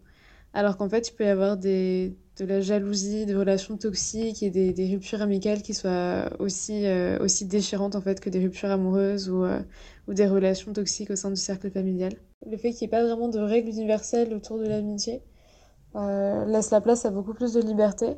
Alors 0.55 0.77
qu'en 0.77 0.89
fait, 0.89 1.09
il 1.09 1.13
peut 1.15 1.23
y 1.23 1.29
avoir 1.29 1.57
de 1.57 2.11
la 2.41 2.61
jalousie, 2.61 3.27
des 3.27 3.37
relations 3.37 3.77
toxiques 3.77 4.43
et 4.43 4.51
des, 4.51 4.91
ruptures 4.91 5.23
amicales 5.23 5.63
qui 5.63 5.73
soient 5.73 6.31
aussi, 6.41 6.85
euh, 6.85 7.21
aussi 7.21 7.47
déchirantes 7.47 7.95
en 7.95 8.01
fait 8.01 8.19
que 8.19 8.29
des 8.29 8.41
ruptures 8.41 8.73
amoureuses 8.73 9.31
ou, 9.31 9.45
ou 10.09 10.15
des 10.15 10.27
relations 10.27 10.73
toxiques 10.73 11.11
au 11.11 11.17
sein 11.17 11.31
du 11.31 11.37
cercle 11.41 11.71
familial. 11.71 12.15
Le 12.45 12.57
fait 12.57 12.73
qu'il 12.73 12.89
n'y 12.89 12.93
ait 12.93 12.99
pas 12.99 13.05
vraiment 13.05 13.29
de 13.29 13.39
règles 13.39 13.71
universelles 13.71 14.35
autour 14.35 14.59
de 14.59 14.67
l'amitié 14.67 15.23
laisse 15.95 16.73
la 16.73 16.81
place 16.81 17.05
à 17.05 17.11
beaucoup 17.11 17.35
plus 17.35 17.53
de 17.53 17.61
liberté 17.61 18.17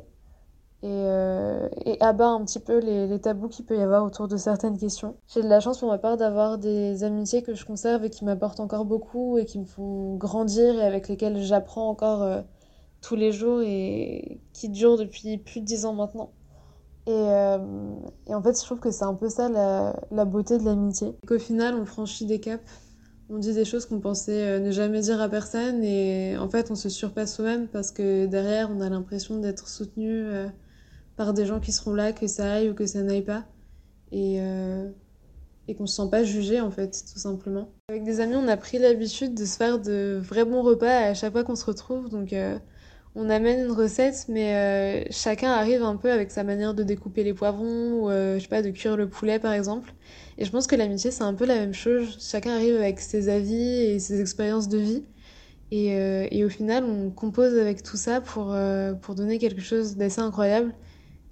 et, 0.83 0.87
euh, 0.89 1.69
et 1.85 2.01
abat 2.01 2.29
un 2.29 2.43
petit 2.43 2.59
peu 2.59 2.79
les, 2.79 3.19
tabous 3.19 3.49
qu'il 3.49 3.65
peut 3.65 3.77
y 3.77 3.81
avoir 3.81 4.03
autour 4.03 4.27
de 4.27 4.35
certaines 4.35 4.77
questions. 4.77 5.15
J'ai 5.27 5.43
de 5.43 5.47
la 5.47 5.59
chance 5.59 5.79
pour 5.79 5.89
ma 5.89 5.99
part 5.99 6.17
d'avoir 6.17 6.57
des 6.57 7.03
amitiés 7.03 7.43
que 7.43 7.53
je 7.53 7.65
conserve 7.65 8.03
et 8.03 8.09
qui 8.09 8.25
m'apportent 8.25 8.59
encore 8.59 8.85
beaucoup 8.85 9.37
et 9.37 9.45
qui 9.45 9.59
me 9.59 9.65
font 9.65 10.15
grandir 10.15 10.79
et 10.79 10.83
avec 10.83 11.07
lesquelles 11.07 11.39
j'apprends 11.41 11.87
encore 11.89 12.23
euh, 12.23 12.41
tous 13.01 13.15
les 13.15 13.31
jours 13.31 13.61
et 13.61 14.41
qui 14.53 14.69
durent 14.69 14.97
depuis 14.97 15.37
plus 15.37 15.61
de 15.61 15.65
dix 15.65 15.85
ans 15.85 15.93
maintenant. 15.93 16.31
Et, 17.05 17.11
euh, 17.11 17.57
et 18.27 18.33
en 18.33 18.41
fait, 18.41 18.59
je 18.59 18.65
trouve 18.65 18.79
que 18.79 18.89
c'est 18.91 19.05
un 19.05 19.13
peu 19.15 19.29
ça 19.29 19.49
la, 19.49 19.99
la 20.11 20.25
beauté 20.25 20.57
de 20.57 20.63
l'amitié. 20.65 21.15
Qu'au 21.27 21.39
final, 21.39 21.75
on 21.75 21.85
franchit 21.85 22.25
des 22.25 22.39
caps, 22.39 22.63
on 23.29 23.37
dit 23.37 23.53
des 23.53 23.65
choses 23.65 23.85
qu'on 23.85 23.99
pensait 23.99 24.59
ne 24.59 24.71
jamais 24.71 25.01
dire 25.01 25.21
à 25.21 25.29
personne 25.29 25.83
et 25.83 26.37
en 26.39 26.49
fait, 26.49 26.71
on 26.71 26.75
se 26.75 26.89
surpasse 26.89 27.35
soi-même 27.35 27.67
parce 27.67 27.91
que 27.91 28.25
derrière, 28.25 28.71
on 28.71 28.81
a 28.81 28.89
l'impression 28.89 29.39
d'être 29.39 29.67
soutenu 29.67 30.25
par 31.21 31.33
des 31.35 31.45
gens 31.45 31.59
qui 31.59 31.71
seront 31.71 31.93
là, 31.93 32.13
que 32.13 32.25
ça 32.25 32.53
aille 32.53 32.71
ou 32.71 32.73
que 32.73 32.87
ça 32.87 33.03
n'aille 33.03 33.21
pas. 33.21 33.43
Et, 34.11 34.37
euh, 34.39 34.89
et 35.67 35.75
qu'on 35.75 35.85
se 35.85 35.95
sent 35.95 36.09
pas 36.09 36.23
jugé 36.23 36.59
en 36.59 36.71
fait, 36.71 36.89
tout 37.13 37.19
simplement. 37.19 37.69
Avec 37.89 38.03
des 38.03 38.19
amis, 38.21 38.35
on 38.35 38.47
a 38.47 38.57
pris 38.57 38.79
l'habitude 38.79 39.35
de 39.35 39.45
se 39.45 39.55
faire 39.55 39.79
de 39.79 40.19
vrais 40.19 40.45
bons 40.45 40.63
repas 40.63 41.09
à 41.09 41.13
chaque 41.13 41.31
fois 41.31 41.43
qu'on 41.43 41.55
se 41.55 41.65
retrouve. 41.65 42.09
Donc 42.09 42.33
euh, 42.33 42.57
on 43.13 43.29
amène 43.29 43.65
une 43.67 43.71
recette, 43.71 44.25
mais 44.29 44.55
euh, 44.55 45.07
chacun 45.11 45.51
arrive 45.51 45.83
un 45.83 45.95
peu 45.95 46.11
avec 46.11 46.31
sa 46.31 46.43
manière 46.43 46.73
de 46.73 46.81
découper 46.81 47.23
les 47.23 47.35
poivrons 47.35 48.01
ou 48.01 48.09
euh, 48.09 48.37
je 48.39 48.41
sais 48.41 48.49
pas, 48.49 48.63
de 48.63 48.71
cuire 48.71 48.97
le 48.97 49.07
poulet 49.07 49.37
par 49.37 49.53
exemple. 49.53 49.93
Et 50.39 50.45
je 50.45 50.51
pense 50.51 50.65
que 50.65 50.75
l'amitié, 50.75 51.11
c'est 51.11 51.23
un 51.23 51.35
peu 51.35 51.45
la 51.45 51.55
même 51.55 51.75
chose. 51.75 52.17
Chacun 52.19 52.55
arrive 52.55 52.77
avec 52.77 52.99
ses 52.99 53.29
avis 53.29 53.61
et 53.61 53.99
ses 53.99 54.21
expériences 54.21 54.69
de 54.69 54.79
vie. 54.79 55.03
Et, 55.73 55.95
et 56.31 56.43
au 56.43 56.49
final, 56.49 56.83
on 56.83 57.11
compose 57.11 57.57
avec 57.57 57.81
tout 57.81 57.95
ça 57.95 58.19
pour, 58.19 58.53
pour 59.01 59.15
donner 59.15 59.37
quelque 59.37 59.61
chose 59.61 59.95
d'assez 59.95 60.19
incroyable 60.19 60.73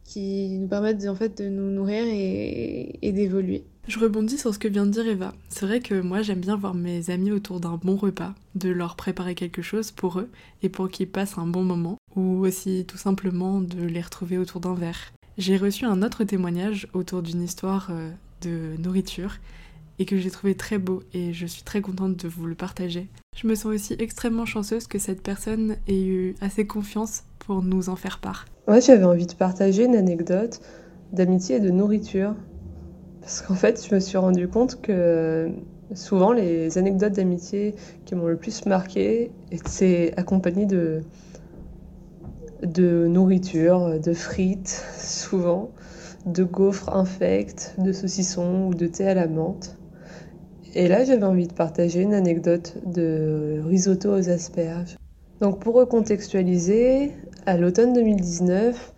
qui 0.09 0.57
nous 0.57 0.67
permettent 0.67 1.07
en 1.07 1.13
fait 1.13 1.37
de 1.37 1.47
nous 1.47 1.69
nourrir 1.69 2.03
et, 2.03 2.97
et 3.01 3.11
d'évoluer. 3.11 3.63
Je 3.87 3.99
rebondis 3.99 4.39
sur 4.39 4.53
ce 4.53 4.59
que 4.59 4.67
vient 4.67 4.87
de 4.87 4.91
dire 4.91 5.07
Eva. 5.07 5.33
C'est 5.49 5.67
vrai 5.67 5.81
que 5.81 6.01
moi 6.01 6.23
j'aime 6.23 6.39
bien 6.39 6.57
voir 6.57 6.73
mes 6.73 7.11
amis 7.11 7.31
autour 7.31 7.59
d'un 7.59 7.77
bon 7.77 7.95
repas, 7.95 8.33
de 8.55 8.69
leur 8.69 8.95
préparer 8.95 9.35
quelque 9.35 9.61
chose 9.61 9.91
pour 9.91 10.19
eux 10.19 10.29
et 10.63 10.69
pour 10.69 10.89
qu'ils 10.89 11.09
passent 11.09 11.37
un 11.37 11.45
bon 11.45 11.63
moment, 11.63 11.97
ou 12.15 12.43
aussi 12.45 12.85
tout 12.87 12.97
simplement 12.97 13.61
de 13.61 13.83
les 13.83 14.01
retrouver 14.01 14.39
autour 14.39 14.61
d'un 14.61 14.73
verre. 14.73 15.11
J'ai 15.37 15.57
reçu 15.57 15.85
un 15.85 16.01
autre 16.01 16.23
témoignage 16.23 16.87
autour 16.93 17.21
d'une 17.21 17.43
histoire 17.43 17.89
euh, 17.91 18.11
de 18.41 18.81
nourriture 18.81 19.35
et 19.99 20.05
que 20.05 20.17
j'ai 20.17 20.31
trouvé 20.31 20.55
très 20.55 20.79
beau 20.79 21.03
et 21.13 21.33
je 21.33 21.45
suis 21.45 21.63
très 21.63 21.81
contente 21.81 22.15
de 22.15 22.27
vous 22.27 22.47
le 22.47 22.55
partager. 22.55 23.07
Je 23.37 23.47
me 23.47 23.53
sens 23.53 23.73
aussi 23.73 23.95
extrêmement 23.99 24.45
chanceuse 24.45 24.87
que 24.87 24.97
cette 24.97 25.21
personne 25.21 25.77
ait 25.87 26.03
eu 26.03 26.35
assez 26.41 26.65
confiance 26.65 27.23
pour 27.37 27.61
nous 27.61 27.89
en 27.89 27.95
faire 27.95 28.19
part. 28.19 28.45
Moi 28.69 28.79
j'avais 28.81 29.03
envie 29.03 29.25
de 29.25 29.33
partager 29.33 29.85
une 29.85 29.95
anecdote 29.95 30.61
d'amitié 31.11 31.55
et 31.55 31.59
de 31.59 31.71
nourriture 31.71 32.35
parce 33.19 33.41
qu'en 33.41 33.55
fait, 33.55 33.83
je 33.83 33.95
me 33.95 33.99
suis 33.99 34.19
rendu 34.19 34.47
compte 34.47 34.79
que 34.79 35.49
souvent 35.95 36.33
les 36.33 36.77
anecdotes 36.77 37.13
d'amitié 37.13 37.73
qui 38.05 38.13
m'ont 38.13 38.27
le 38.27 38.37
plus 38.37 38.67
marqué 38.67 39.31
étaient 39.51 40.13
accompagnées 40.17 40.67
de, 40.67 41.01
nourriture, 43.07 43.99
de 43.99 44.13
frites, 44.13 44.85
souvent, 44.99 45.71
de 46.27 46.43
gaufres 46.43 46.95
infects, 46.95 47.73
de 47.79 47.91
saucissons 47.91 48.67
ou 48.67 48.75
de 48.75 48.85
thé 48.85 49.07
à 49.07 49.15
la 49.15 49.27
menthe. 49.27 49.79
Et 50.75 50.87
là, 50.87 51.05
j'avais 51.05 51.23
envie 51.23 51.47
de 51.47 51.53
partager 51.53 52.01
une 52.01 52.13
anecdote 52.13 52.77
de 52.85 53.63
risotto 53.65 54.15
aux 54.15 54.29
asperges. 54.29 54.95
Donc, 55.41 55.59
pour 55.59 55.73
recontextualiser, 55.73 57.13
à 57.49 57.57
l'automne 57.57 57.93
2019, 57.93 58.93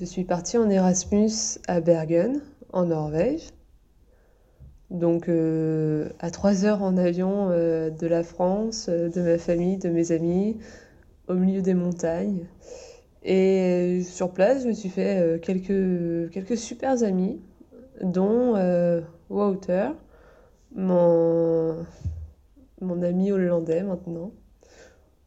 je 0.00 0.04
suis 0.06 0.24
partie 0.24 0.56
en 0.56 0.70
Erasmus 0.70 1.58
à 1.68 1.82
Bergen, 1.82 2.40
en 2.72 2.86
Norvège 2.86 3.48
donc 4.88 5.28
euh, 5.28 6.08
à 6.18 6.30
trois 6.30 6.64
heures 6.64 6.82
en 6.82 6.96
avion 6.96 7.50
euh, 7.50 7.90
de 7.90 8.06
la 8.06 8.22
France, 8.22 8.86
euh, 8.88 9.10
de 9.10 9.20
ma 9.20 9.36
famille, 9.36 9.76
de 9.76 9.90
mes 9.90 10.12
amis, 10.12 10.56
au 11.28 11.34
milieu 11.34 11.60
des 11.60 11.74
montagnes. 11.74 12.46
Et 13.22 14.00
sur 14.02 14.32
place, 14.32 14.62
je 14.62 14.68
me 14.68 14.72
suis 14.72 14.88
fait 14.88 15.38
quelques, 15.42 16.30
quelques 16.32 16.56
super 16.56 17.02
amis, 17.02 17.38
dont 18.00 18.54
Wouter, 19.28 19.90
mon, 20.74 21.84
mon 22.80 23.02
ami 23.02 23.30
hollandais 23.30 23.82
maintenant. 23.82 24.32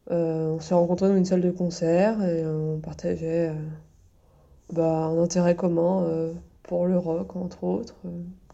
On 0.10 0.60
s'est 0.60 0.74
rencontrés 0.74 1.08
dans 1.08 1.16
une 1.16 1.26
salle 1.26 1.42
de 1.42 1.52
concert 1.52 2.24
et 2.24 2.46
on 2.46 2.80
partageait 2.80 3.54
bah, 4.72 5.06
un 5.06 5.18
intérêt 5.18 5.56
commun 5.56 6.34
pour 6.63 6.86
le 6.88 6.98
rock, 6.98 7.36
entre 7.36 7.63
autres, 7.63 7.96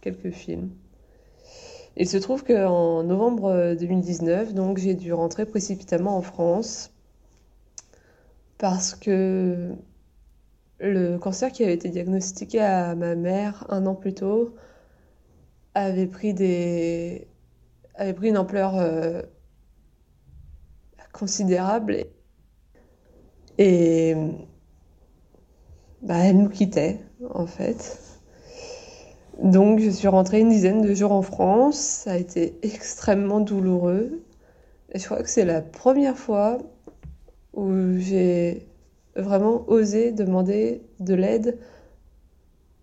quelques 0.02 0.32
films. 0.32 0.70
Il 1.98 2.08
se 2.08 2.18
trouve 2.18 2.44
qu'en 2.44 3.04
novembre 3.04 3.76
2019, 3.78 4.54
donc 4.54 4.78
j'ai 4.78 4.94
dû 4.94 5.12
rentrer 5.12 5.46
précipitamment 5.46 6.16
en 6.16 6.22
France 6.22 6.94
parce 8.58 8.94
que 8.94 9.74
le 10.80 11.18
cancer 11.18 11.52
qui 11.52 11.64
avait 11.64 11.74
été 11.74 11.90
diagnostiqué 11.90 12.62
à 12.62 12.96
ma 12.96 13.16
mère 13.16 13.66
un 13.70 13.86
an 13.86 13.96
plus 13.96 14.14
tôt 14.14 14.56
avait 15.74 16.08
pris 16.08 16.34
des 16.34 17.28
avait 17.96 18.14
pris 18.14 18.30
une 18.30 18.38
ampleur 18.38 18.78
euh, 18.78 19.22
considérable 21.19 22.05
et 23.58 24.15
bah, 26.01 26.17
elle 26.19 26.38
nous 26.38 26.49
quittait 26.49 26.99
en 27.29 27.45
fait. 27.45 27.99
Donc 29.43 29.79
je 29.79 29.89
suis 29.89 30.08
rentrée 30.08 30.39
une 30.39 30.49
dizaine 30.49 30.82
de 30.82 30.93
jours 30.93 31.12
en 31.12 31.21
France, 31.21 31.77
ça 31.77 32.13
a 32.13 32.17
été 32.17 32.58
extrêmement 32.62 33.41
douloureux. 33.41 34.21
Et 34.91 34.99
je 34.99 35.05
crois 35.05 35.21
que 35.21 35.29
c'est 35.29 35.45
la 35.45 35.62
première 35.62 36.17
fois 36.17 36.58
où 37.53 37.97
j'ai 37.97 38.65
vraiment 39.15 39.63
osé 39.67 40.12
demander 40.12 40.82
de 40.99 41.13
l'aide 41.13 41.58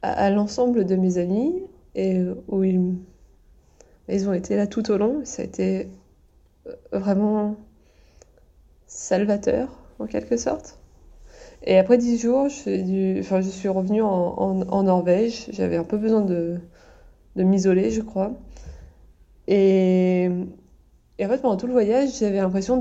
à, 0.02 0.30
l'ensemble 0.30 0.84
de 0.84 0.94
mes 0.94 1.18
amis 1.18 1.62
et 1.94 2.22
où 2.48 2.62
ils, 2.62 2.94
ils 4.08 4.28
ont 4.28 4.34
été 4.34 4.56
là 4.56 4.66
tout 4.66 4.90
au 4.90 4.98
long. 4.98 5.22
Ça 5.24 5.42
a 5.42 5.44
été 5.46 5.88
vraiment 6.92 7.56
salvateur 8.96 9.68
en 9.98 10.06
quelque 10.06 10.36
sorte. 10.36 10.78
Et 11.62 11.78
après 11.78 11.98
dix 11.98 12.18
jours, 12.18 12.48
je, 12.48 13.50
suis 13.50 13.68
revenue 13.68 14.02
en, 14.02 14.82
Norvège. 14.82 15.46
J'avais 15.52 15.76
un 15.76 15.84
peu 15.84 15.98
besoin 15.98 16.22
de, 16.22 16.58
de 17.36 17.42
m'isoler, 17.42 17.90
je 17.90 18.00
crois. 18.00 18.32
Et, 19.48 20.28
en 21.20 21.28
fait, 21.28 21.38
pendant 21.42 21.56
tout 21.56 21.66
le 21.66 21.72
voyage, 21.72 22.18
j'avais 22.18 22.38
l'impression 22.38 22.78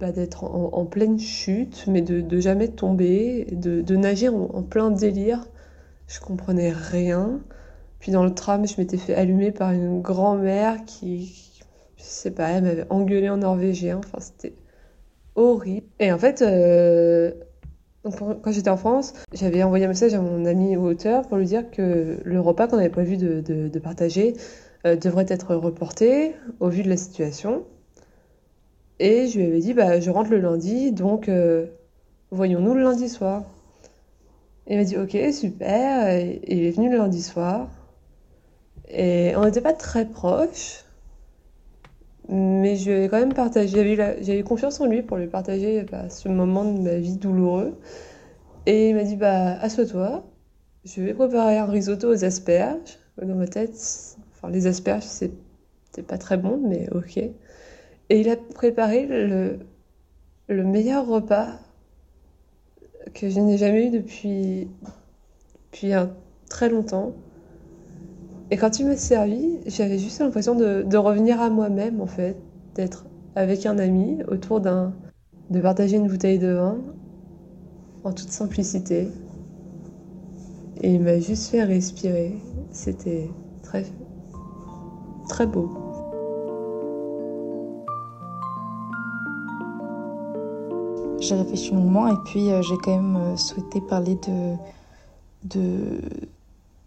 bah, 0.00 0.12
d'être 0.12 0.44
en, 0.44 0.84
pleine 0.86 1.18
chute, 1.18 1.84
mais 1.86 2.02
de, 2.02 2.20
de 2.20 2.40
jamais 2.40 2.68
tomber, 2.68 3.46
de, 3.52 3.82
de 3.82 3.96
nager 3.96 4.28
en, 4.28 4.62
plein 4.62 4.90
délire. 4.90 5.46
Je 6.08 6.20
comprenais 6.20 6.70
rien. 6.72 7.40
Puis 7.98 8.12
dans 8.12 8.24
le 8.24 8.34
tram, 8.34 8.66
je 8.66 8.74
m'étais 8.78 8.98
fait 8.98 9.14
allumer 9.14 9.50
par 9.50 9.72
une 9.72 10.00
grand-mère 10.00 10.84
qui, 10.84 11.60
je 11.96 12.02
sais 12.02 12.30
pas, 12.30 12.50
elle 12.50 12.64
m'avait 12.64 12.86
engueulé 12.90 13.28
en 13.28 13.38
norvégien. 13.38 13.98
Enfin, 13.98 14.18
c'était 14.20 14.54
horrible. 15.36 15.86
Et 16.00 16.12
en 16.12 16.18
fait, 16.18 16.42
euh, 16.42 17.32
quand 18.10 18.50
j'étais 18.50 18.70
en 18.70 18.76
France, 18.76 19.14
j'avais 19.32 19.62
envoyé 19.62 19.84
un 19.84 19.88
message 19.88 20.14
à 20.14 20.20
mon 20.20 20.44
ami 20.44 20.76
auteur 20.76 21.26
pour 21.28 21.36
lui 21.36 21.46
dire 21.46 21.70
que 21.70 22.18
le 22.22 22.40
repas 22.40 22.66
qu'on 22.66 22.78
avait 22.78 22.88
prévu 22.88 23.16
de, 23.16 23.40
de, 23.40 23.78
partager 23.78 24.34
euh, 24.84 24.96
devrait 24.96 25.26
être 25.28 25.54
reporté 25.54 26.34
au 26.60 26.68
vu 26.68 26.82
de 26.82 26.88
la 26.88 26.96
situation. 26.96 27.64
Et 28.98 29.26
je 29.26 29.38
lui 29.38 29.46
avais 29.46 29.60
dit, 29.60 29.74
bah, 29.74 30.00
je 30.00 30.10
rentre 30.10 30.30
le 30.30 30.38
lundi, 30.38 30.92
donc 30.92 31.28
euh, 31.28 31.66
voyons-nous 32.30 32.74
le 32.74 32.82
lundi 32.82 33.08
soir. 33.08 33.44
Il 34.68 34.78
m'a 34.78 34.84
dit, 34.84 34.96
ok, 34.96 35.16
super. 35.32 36.08
Et 36.08 36.40
il 36.48 36.64
est 36.64 36.70
venu 36.70 36.90
le 36.90 36.96
lundi 36.96 37.22
soir. 37.22 37.68
Et 38.88 39.34
on 39.36 39.44
n'était 39.44 39.60
pas 39.60 39.74
très 39.74 40.06
proches. 40.06 40.85
Mais 42.28 42.76
je 42.76 42.90
ai 42.90 43.08
quand 43.08 43.20
même 43.20 43.34
partagé, 43.34 43.96
j'avais 44.20 44.42
confiance 44.42 44.80
en 44.80 44.86
lui 44.86 45.02
pour 45.02 45.16
lui 45.16 45.28
partager 45.28 45.84
bah, 45.84 46.08
ce 46.10 46.28
moment 46.28 46.64
de 46.64 46.80
ma 46.80 46.96
vie 46.96 47.16
douloureux. 47.16 47.78
Et 48.66 48.90
il 48.90 48.96
m'a 48.96 49.04
dit, 49.04 49.16
bah, 49.16 49.58
assois-toi, 49.60 50.24
je 50.84 51.02
vais 51.02 51.14
préparer 51.14 51.58
un 51.58 51.66
risotto 51.66 52.10
aux 52.10 52.24
asperges. 52.24 52.98
Dans 53.22 53.34
ma 53.34 53.46
tête, 53.46 53.74
enfin, 54.32 54.50
les 54.50 54.66
asperges, 54.66 55.04
c'est 55.04 55.32
pas 56.06 56.18
très 56.18 56.36
bon, 56.36 56.60
mais 56.68 56.88
ok. 56.92 57.16
Et 57.16 58.20
il 58.20 58.28
a 58.28 58.36
préparé 58.36 59.06
le, 59.06 59.58
le 60.48 60.64
meilleur 60.64 61.06
repas 61.06 61.58
que 63.14 63.28
je 63.28 63.40
n'ai 63.40 63.56
jamais 63.56 63.86
eu 63.86 63.90
depuis, 63.90 64.68
depuis 65.64 65.92
un, 65.92 66.10
très 66.48 66.68
longtemps. 66.68 67.14
Et 68.50 68.56
quand 68.56 68.78
il 68.78 68.86
m'a 68.86 68.96
servi, 68.96 69.58
j'avais 69.66 69.98
juste 69.98 70.20
l'impression 70.20 70.54
de, 70.54 70.82
de, 70.82 70.96
revenir 70.96 71.40
à 71.40 71.50
moi-même, 71.50 72.00
en 72.00 72.06
fait, 72.06 72.36
d'être 72.74 73.06
avec 73.34 73.66
un 73.66 73.78
ami 73.78 74.18
autour 74.28 74.60
d'un. 74.60 74.92
de 75.50 75.60
partager 75.60 75.96
une 75.96 76.06
bouteille 76.06 76.38
de 76.38 76.52
vin 76.52 76.78
en 78.04 78.12
toute 78.12 78.30
simplicité. 78.30 79.08
Et 80.80 80.94
il 80.94 81.02
m'a 81.02 81.18
juste 81.18 81.48
fait 81.50 81.64
respirer. 81.64 82.36
C'était 82.70 83.28
très. 83.62 83.84
très 85.28 85.46
beau. 85.46 85.70
J'ai 91.18 91.34
réfléchi 91.34 91.74
longuement 91.74 92.06
et 92.06 92.16
puis 92.26 92.52
euh, 92.52 92.62
j'ai 92.62 92.76
quand 92.84 92.94
même 92.94 93.16
euh, 93.16 93.36
souhaité 93.36 93.80
parler 93.80 94.16
de. 94.28 94.54
de 95.44 96.00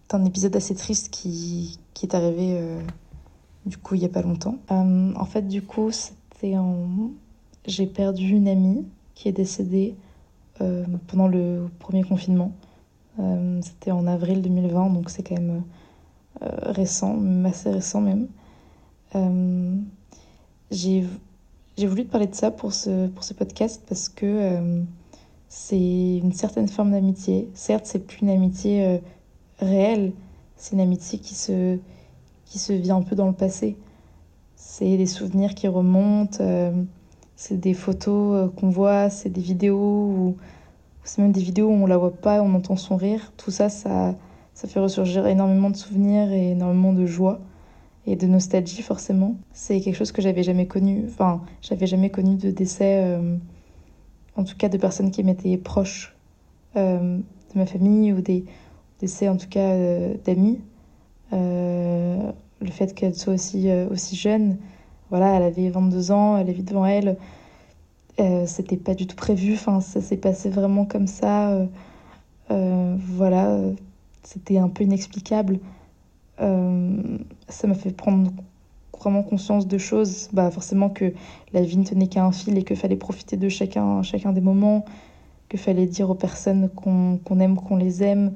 d'un 0.10 0.26
épisode 0.26 0.56
assez 0.56 0.76
triste 0.76 1.10
qui, 1.10 1.80
qui 1.94 2.06
est 2.06 2.16
arrivé 2.16 2.58
euh, 2.58 2.82
du 3.66 3.78
coup 3.78 3.96
il 3.96 4.02
y 4.02 4.06
a 4.06 4.10
pas 4.10 4.22
longtemps. 4.22 4.58
Euh, 4.72 5.14
en 5.16 5.26
fait 5.26 5.48
du 5.48 5.62
coup 5.62 5.92
c'était 5.92 6.58
en... 6.58 7.12
j'ai 7.66 7.86
perdu 7.86 8.30
une 8.30 8.48
amie 8.48 8.86
qui 9.16 9.30
est 9.30 9.34
décédée 9.34 9.96
euh, 10.62 10.86
pendant 11.08 11.28
le 11.28 11.68
premier 11.80 12.04
confinement. 12.04 12.52
c'était 13.62 13.92
en 13.92 14.08
avril 14.08 14.42
2020 14.42 14.90
donc 14.92 15.10
c'est 15.10 15.24
quand 15.24 15.36
même 15.36 15.64
récent, 16.42 17.20
assez 17.46 17.70
récent 17.70 18.02
même. 18.02 18.28
j'ai 20.72 21.06
voulu 21.86 22.06
te 22.06 22.12
parler 22.12 22.28
de 22.28 22.36
ça 22.36 22.50
pour 22.50 22.74
ce, 22.74 23.08
pour 23.08 23.24
ce 23.24 23.34
podcast 23.34 23.84
parce 23.88 24.10
que 24.10 24.84
c'est 25.50 26.18
une 26.18 26.32
certaine 26.32 26.68
forme 26.68 26.92
d'amitié. 26.92 27.50
Certes, 27.54 27.86
c'est 27.86 28.00
plus 28.00 28.20
une 28.22 28.30
amitié 28.30 29.02
réelle. 29.60 30.14
C'est 30.56 30.74
une 30.74 30.82
amitié 30.82 31.20
qui 31.20 31.36
se, 31.36 31.78
qui 32.46 32.60
se 32.60 32.74
vit 32.74 32.92
un 32.92 33.02
peu 33.02 33.16
dans 33.16 33.28
le 33.28 33.34
passé. 33.34 33.78
C'est 34.56 34.98
des 34.98 35.06
souvenirs 35.06 35.56
qui 35.56 35.68
remontent, 35.68 36.38
euh, 36.42 36.72
c'est 37.36 37.60
des 37.60 37.74
photos 37.74 38.36
euh, 38.36 38.50
qu'on 38.50 38.70
voit, 38.70 39.10
c'est 39.10 39.30
des 39.30 39.42
vidéos, 39.42 39.78
ou 39.78 40.38
c'est 41.04 41.22
même 41.22 41.32
des 41.32 41.42
vidéos 41.42 41.70
où 41.70 41.74
on 41.74 41.86
la 41.86 41.98
voit 41.98 42.14
pas, 42.14 42.42
on 42.42 42.54
entend 42.54 42.76
son 42.76 42.98
rire. 42.98 43.32
Tout 43.38 43.52
ça, 43.52 43.70
ça, 43.70 44.16
ça 44.54 44.68
fait 44.68 44.80
ressurgir 44.80 45.26
énormément 45.28 45.70
de 45.70 45.78
souvenirs 45.78 46.32
et 46.32 46.52
énormément 46.52 46.92
de 46.92 47.06
joie 47.06 47.40
et 48.06 48.16
de 48.16 48.28
nostalgie 48.28 48.82
forcément. 48.82 49.36
C'est 49.54 49.80
quelque 49.80 49.96
chose 49.96 50.12
que 50.12 50.22
j'avais 50.22 50.44
jamais 50.44 50.68
connu. 50.68 51.06
Enfin, 51.08 51.42
j'avais 51.62 51.88
jamais 51.88 52.10
connu 52.10 52.36
de 52.36 52.52
décès, 52.52 53.04
euh, 53.04 53.38
en 54.36 54.44
tout 54.44 54.58
cas 54.58 54.68
de 54.68 54.78
personnes 54.78 55.12
qui 55.12 55.24
m'étaient 55.24 55.58
proches 55.58 56.16
de 56.76 57.24
ma 57.56 57.66
famille 57.66 58.14
ou 58.14 58.22
des 58.22 58.46
décès 59.00 59.30
en 59.30 59.38
tout 59.38 59.48
cas 59.50 59.72
euh, 59.72 60.16
d'amis. 60.26 60.60
le 61.32 62.72
fait 62.72 62.94
qu'elle 62.94 63.16
soit 63.16 63.34
aussi, 63.34 63.70
aussi 63.90 64.16
jeune, 64.16 64.58
voilà, 65.10 65.36
elle 65.36 65.44
avait 65.44 65.70
22 65.70 66.12
ans, 66.12 66.38
elle 66.38 66.50
est 66.50 66.62
devant 66.62 66.86
elle. 66.86 67.18
C'était 68.46 68.76
pas 68.76 68.96
du 68.96 69.08
tout 69.08 69.16
prévu, 69.16 69.54
enfin, 69.54 69.80
ça 69.80 70.02
s'est 70.02 70.18
passé 70.18 70.50
vraiment 70.50 70.86
comme 70.86 71.08
ça. 71.08 71.58
voilà, 72.50 73.60
c'était 74.24 74.58
un 74.58 74.70
peu 74.70 74.84
inexplicable. 74.84 75.60
Euh, 76.42 77.18
ça 77.48 77.68
m'a 77.68 77.74
fait 77.74 77.92
prendre 77.92 78.32
vraiment 79.00 79.24
conscience 79.24 79.68
de 79.68 79.78
choses. 79.78 80.30
Bah, 80.34 80.52
forcément 80.52 80.90
que 80.90 81.14
la 81.54 81.62
vie 81.62 81.78
ne 81.78 81.84
tenait 81.84 82.08
qu'à 82.08 82.24
un 82.24 82.32
fil 82.32 82.58
et 82.58 82.64
qu'il 82.64 82.76
fallait 82.76 82.96
profiter 82.96 83.38
de 83.38 83.50
chacun, 83.50 84.04
chacun 84.04 84.32
des 84.32 84.42
moments, 84.42 84.86
qu'il 85.50 85.60
fallait 85.60 85.86
dire 85.86 86.10
aux 86.10 86.16
personnes 86.16 86.70
qu'on 86.70 87.40
aime, 87.40 87.56
qu'on 87.56 87.78
les 87.78 88.04
aime, 88.04 88.34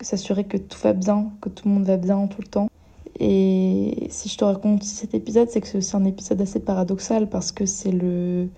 s'assurer 0.00 0.44
que 0.44 0.56
tout 0.56 0.78
va 0.82 0.92
bien, 0.92 1.32
que 1.40 1.48
tout 1.48 1.68
le 1.68 1.74
monde 1.74 1.84
va 1.84 1.96
bien 1.96 2.26
tout 2.26 2.42
le 2.42 2.48
temps. 2.48 2.68
Et 3.18 4.08
si 4.10 4.28
je 4.28 4.36
te 4.36 4.44
raconte 4.44 4.82
cet 4.82 5.14
épisode, 5.14 5.48
c'est 5.48 5.60
que 5.60 5.66
c'est 5.66 5.78
aussi 5.78 5.96
un 5.96 6.04
épisode 6.04 6.40
assez 6.40 6.60
paradoxal 6.60 7.28
parce 7.28 7.52
que 7.52 7.66
c'est 7.66 7.92
le. 7.92 8.48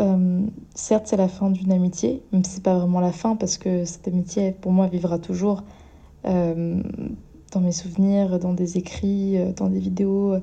Euh, 0.00 0.46
certes, 0.74 1.06
c'est 1.06 1.16
la 1.16 1.28
fin 1.28 1.50
d'une 1.50 1.72
amitié, 1.72 2.22
même 2.32 2.44
si 2.44 2.52
c'est 2.52 2.62
pas 2.62 2.76
vraiment 2.76 3.00
la 3.00 3.12
fin 3.12 3.36
parce 3.36 3.58
que 3.58 3.84
cette 3.84 4.08
amitié, 4.08 4.52
pour 4.52 4.72
moi, 4.72 4.88
vivra 4.88 5.18
toujours. 5.18 5.62
Euh, 6.26 6.82
dans 7.52 7.60
mes 7.60 7.72
souvenirs, 7.72 8.38
dans 8.38 8.52
des 8.52 8.78
écrits, 8.78 9.38
euh, 9.38 9.52
dans 9.52 9.68
des 9.68 9.78
vidéos, 9.78 10.36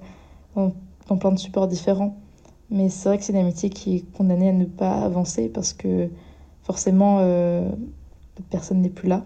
dans, 0.55 0.71
plein 1.17 1.31
de 1.31 1.39
supports 1.39 1.67
différents. 1.67 2.17
Mais 2.69 2.89
c'est 2.89 3.09
vrai 3.09 3.17
que 3.17 3.23
c'est 3.23 3.33
une 3.33 3.39
amitié 3.39 3.69
qui 3.69 3.97
est 3.97 4.11
condamnée 4.13 4.49
à 4.49 4.53
ne 4.53 4.65
pas 4.65 4.93
avancer 5.01 5.49
parce 5.49 5.73
que 5.73 6.09
forcément, 6.63 7.17
euh, 7.19 7.69
personne 8.49 8.81
n'est 8.81 8.89
plus 8.89 9.09
là. 9.09 9.25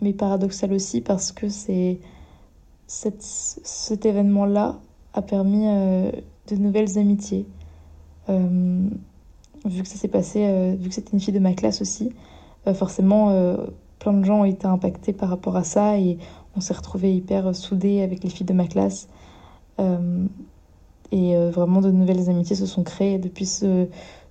Mais 0.00 0.12
paradoxal 0.12 0.72
aussi 0.72 1.00
parce 1.00 1.32
que 1.32 1.48
c'est 1.48 1.98
cet 2.86 4.06
événement-là 4.06 4.78
a 5.12 5.22
permis 5.22 5.66
de 5.66 6.56
nouvelles 6.56 6.98
amitiés. 6.98 7.46
vu 8.28 9.82
que 9.82 9.88
ça 9.88 9.96
s'est 9.96 10.08
passé, 10.08 10.76
vu 10.78 10.88
que 10.88 10.94
c'était 10.94 11.12
une 11.12 11.20
fille 11.20 11.34
de 11.34 11.38
ma 11.38 11.52
classe 11.52 11.82
aussi, 11.82 12.12
forcément, 12.74 13.56
plein 13.98 14.12
de 14.12 14.24
gens 14.24 14.40
ont 14.40 14.44
été 14.44 14.66
impactés 14.66 15.12
par 15.12 15.28
rapport 15.28 15.56
à 15.56 15.64
ça 15.64 15.98
et 15.98 16.18
on 16.56 16.60
s'est 16.60 16.74
retrouvés 16.74 17.14
hyper 17.14 17.54
soudés 17.54 18.02
avec 18.02 18.24
les 18.24 18.30
filles 18.30 18.46
de 18.46 18.52
ma 18.52 18.66
classe. 18.66 19.08
Euh, 19.78 20.26
et 21.10 21.36
euh, 21.36 21.50
vraiment 21.50 21.80
de 21.80 21.90
nouvelles 21.90 22.28
amitiés 22.28 22.56
se 22.56 22.66
sont 22.66 22.82
créées 22.82 23.18
depuis, 23.18 23.46
ce, 23.46 23.86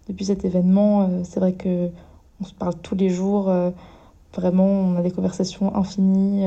depuis 0.07 0.25
cet 0.25 0.45
événement. 0.45 1.03
Euh, 1.03 1.21
c'est 1.23 1.39
vrai 1.39 1.53
que 1.53 1.89
on 2.41 2.45
se 2.45 2.53
parle 2.53 2.75
tous 2.75 2.95
les 2.95 3.09
jours. 3.09 3.51
Vraiment, 4.35 4.65
on 4.65 4.95
a 4.97 5.01
des 5.01 5.11
conversations 5.11 5.75
infinies. 5.75 6.45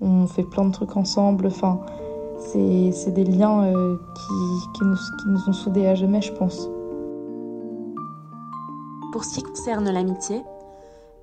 on 0.00 0.26
fait 0.26 0.42
plein 0.42 0.64
de 0.64 0.72
trucs 0.72 0.96
ensemble. 0.96 1.46
Enfin, 1.46 1.80
c'est 2.38 3.12
des 3.12 3.24
liens 3.24 3.72
qui, 4.14 4.78
qui, 4.78 4.84
nous, 4.84 4.96
qui 4.96 5.28
nous 5.28 5.48
ont 5.48 5.52
soudés 5.52 5.86
à 5.86 5.94
jamais, 5.94 6.22
je 6.22 6.32
pense. 6.32 6.68
Pour 9.12 9.24
ce 9.24 9.36
qui 9.36 9.42
concerne 9.42 9.88
l'amitié, 9.90 10.42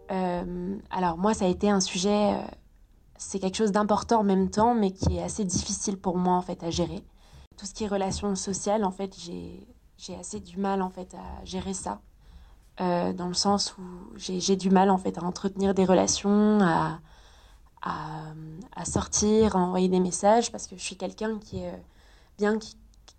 alors 0.09 1.17
moi, 1.17 1.33
ça 1.33 1.45
a 1.45 1.47
été 1.47 1.69
un 1.69 1.79
sujet 1.79 2.33
c'est 3.19 3.39
quelque 3.39 3.57
chose 3.57 3.71
d'important 3.71 4.21
en 4.21 4.23
même 4.23 4.49
temps, 4.49 4.73
mais 4.73 4.91
qui 4.91 5.17
est 5.17 5.21
assez 5.21 5.43
difficile 5.43 5.97
pour 5.97 6.17
moi 6.17 6.35
en 6.35 6.41
fait 6.41 6.63
à 6.63 6.71
gérer. 6.71 7.03
Tout 7.57 7.65
ce 7.65 7.73
qui 7.73 7.83
est 7.83 7.87
relations 7.87 8.33
sociales, 8.35 8.85
en 8.85 8.91
fait, 8.91 9.13
j'ai 9.19 10.15
assez 10.15 10.39
du 10.39 10.57
mal 10.57 10.81
en 10.81 10.89
fait 10.89 11.13
à 11.13 11.43
gérer 11.45 11.73
ça, 11.73 12.01
euh, 12.81 13.13
dans 13.13 13.27
le 13.27 13.33
sens 13.33 13.75
où 13.77 13.81
j'ai 14.17 14.55
du 14.55 14.69
mal 14.69 14.89
en 14.89 14.97
fait 14.97 15.17
à 15.17 15.23
entretenir 15.23 15.73
des 15.73 15.85
relations, 15.85 16.59
à, 16.61 16.99
à, 17.81 18.85
sortir, 18.85 19.55
à 19.55 19.59
envoyer 19.59 19.89
des 19.89 19.99
messages, 19.99 20.51
parce 20.51 20.67
que 20.67 20.75
je 20.77 20.81
suis 20.81 20.97
quelqu'un 20.97 21.39
qui 21.39 21.59
est 21.59 21.83
bien 22.37 22.57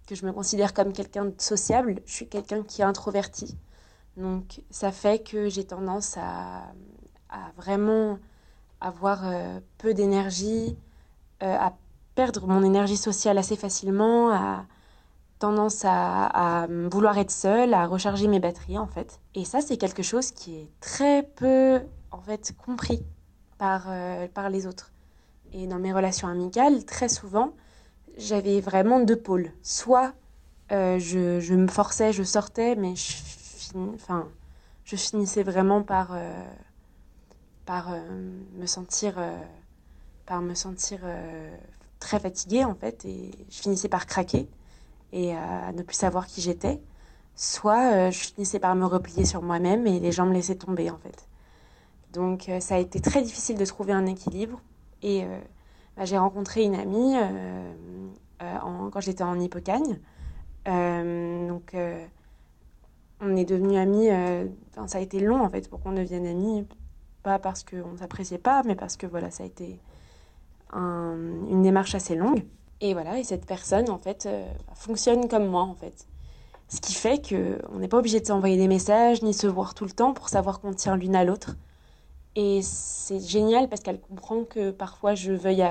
que 0.06 0.14
je 0.14 0.26
me 0.26 0.32
considère 0.32 0.74
comme 0.74 0.92
quelqu'un 0.92 1.26
de 1.26 1.34
sociable, 1.38 2.00
je 2.06 2.12
suis 2.12 2.28
quelqu'un 2.28 2.62
qui 2.62 2.82
est 2.82 2.84
introverti. 2.84 3.56
Donc 4.16 4.62
ça 4.70 4.92
fait 4.92 5.22
que 5.22 5.48
j'ai 5.48 5.64
tendance 5.64 6.16
à, 6.16 6.64
à 7.30 7.52
vraiment 7.56 8.18
avoir 8.80 9.26
euh, 9.26 9.60
peu 9.78 9.94
d'énergie, 9.94 10.76
euh, 11.42 11.56
à 11.56 11.74
perdre 12.14 12.46
mon 12.46 12.62
énergie 12.62 12.96
sociale 12.96 13.38
assez 13.38 13.56
facilement, 13.56 14.30
à 14.30 14.64
tendance 15.40 15.84
à, 15.84 16.68
vouloir 16.92 17.18
être 17.18 17.32
seule, 17.32 17.74
à 17.74 17.86
recharger 17.86 18.28
mes 18.28 18.38
batteries 18.38 18.78
en 18.78 18.86
fait. 18.86 19.18
Et 19.34 19.44
ça 19.44 19.60
c'est 19.60 19.76
quelque 19.76 20.04
chose 20.04 20.30
qui 20.30 20.54
est 20.54 20.68
très 20.80 21.24
peu 21.24 21.80
en 22.12 22.20
fait 22.20 22.54
compris 22.64 23.02
par, 23.58 23.86
euh, 23.88 24.28
par 24.28 24.48
les 24.50 24.68
autres. 24.68 24.92
Et 25.52 25.66
dans 25.66 25.80
mes 25.80 25.92
relations 25.92 26.28
amicales, 26.28 26.84
très 26.84 27.08
souvent, 27.08 27.54
j'avais 28.16 28.60
vraiment 28.60 29.00
deux 29.00 29.16
pôles. 29.16 29.50
Soit 29.62 30.12
je, 30.70 31.40
je, 31.40 31.54
me 31.54 31.66
forçais, 31.66 32.12
je 32.12 32.22
sortais, 32.22 32.76
mais 32.76 32.94
je, 32.94 33.16
enfin, 33.94 34.28
je 34.84 34.94
finissais 34.94 35.42
vraiment 35.42 35.82
par 35.82 36.14
par 37.70 37.92
euh, 37.92 38.00
me 38.58 38.66
sentir, 38.66 39.14
euh, 39.18 39.38
par 40.26 40.42
me 40.42 40.54
sentir 40.54 40.98
euh, 41.04 41.56
très 42.00 42.18
fatiguée 42.18 42.64
en 42.64 42.74
fait, 42.74 43.04
et 43.04 43.30
je 43.48 43.60
finissais 43.60 43.88
par 43.88 44.06
craquer 44.06 44.48
et 45.12 45.34
à 45.34 45.72
ne 45.72 45.82
plus 45.82 45.96
savoir 45.96 46.26
qui 46.26 46.40
j'étais. 46.40 46.80
Soit 47.34 48.10
je 48.10 48.18
finissais 48.18 48.58
par 48.58 48.74
me 48.74 48.84
replier 48.84 49.24
sur 49.24 49.42
moi-même 49.42 49.86
et 49.86 50.00
les 50.00 50.12
gens 50.12 50.26
me 50.26 50.32
laissaient 50.32 50.56
tomber 50.56 50.90
en 50.90 50.98
fait. 50.98 51.28
Donc 52.12 52.50
ça 52.60 52.74
a 52.74 52.78
été 52.78 53.00
très 53.00 53.22
difficile 53.22 53.56
de 53.56 53.64
trouver 53.64 53.92
un 53.92 54.06
équilibre 54.06 54.60
et 55.02 55.24
bah, 55.96 56.04
j'ai 56.04 56.18
rencontré 56.18 56.64
une 56.64 56.74
amie 56.74 57.14
quand 58.38 59.00
j'étais 59.00 59.22
en 59.22 59.38
Hippocagne. 59.40 59.98
donc 60.66 61.74
on 63.22 63.36
est 63.36 63.44
devenus 63.44 63.78
amis, 63.78 64.08
ça 64.86 64.98
a 64.98 65.00
été 65.00 65.20
long 65.20 65.42
en 65.42 65.50
fait 65.50 65.68
pour 65.68 65.80
qu'on 65.80 65.92
devienne 65.92 66.26
amis, 66.26 66.66
pas 67.22 67.38
parce 67.38 67.64
qu'on 67.64 67.92
ne 67.92 67.96
s'appréciait 67.96 68.38
pas, 68.38 68.62
mais 68.64 68.74
parce 68.74 68.96
que 68.96 69.06
voilà, 69.06 69.30
ça 69.30 69.44
a 69.44 69.46
été 69.46 69.80
une 70.72 71.62
démarche 71.62 71.94
assez 71.94 72.16
longue. 72.16 72.44
Et 72.80 72.94
voilà, 72.94 73.18
et 73.18 73.24
cette 73.24 73.46
personne, 73.46 73.90
en 73.90 73.98
fait, 73.98 74.26
euh, 74.26 74.44
fonctionne 74.74 75.28
comme 75.28 75.46
moi, 75.46 75.62
en 75.62 75.74
fait. 75.74 76.06
Ce 76.68 76.80
qui 76.80 76.94
fait 76.94 77.20
qu'on 77.20 77.78
n'est 77.78 77.88
pas 77.88 77.98
obligé 77.98 78.20
de 78.20 78.26
s'envoyer 78.26 78.56
des 78.56 78.68
messages, 78.68 79.22
ni 79.22 79.34
se 79.34 79.46
voir 79.46 79.74
tout 79.74 79.84
le 79.84 79.90
temps 79.90 80.14
pour 80.14 80.28
savoir 80.28 80.60
qu'on 80.60 80.72
tient 80.72 80.96
l'une 80.96 81.16
à 81.16 81.24
l'autre. 81.24 81.56
Et 82.36 82.60
c'est 82.62 83.20
génial 83.20 83.68
parce 83.68 83.80
qu'elle 83.82 84.00
comprend 84.00 84.44
que 84.44 84.70
parfois 84.70 85.14
je 85.16 85.32
veuille 85.32 85.64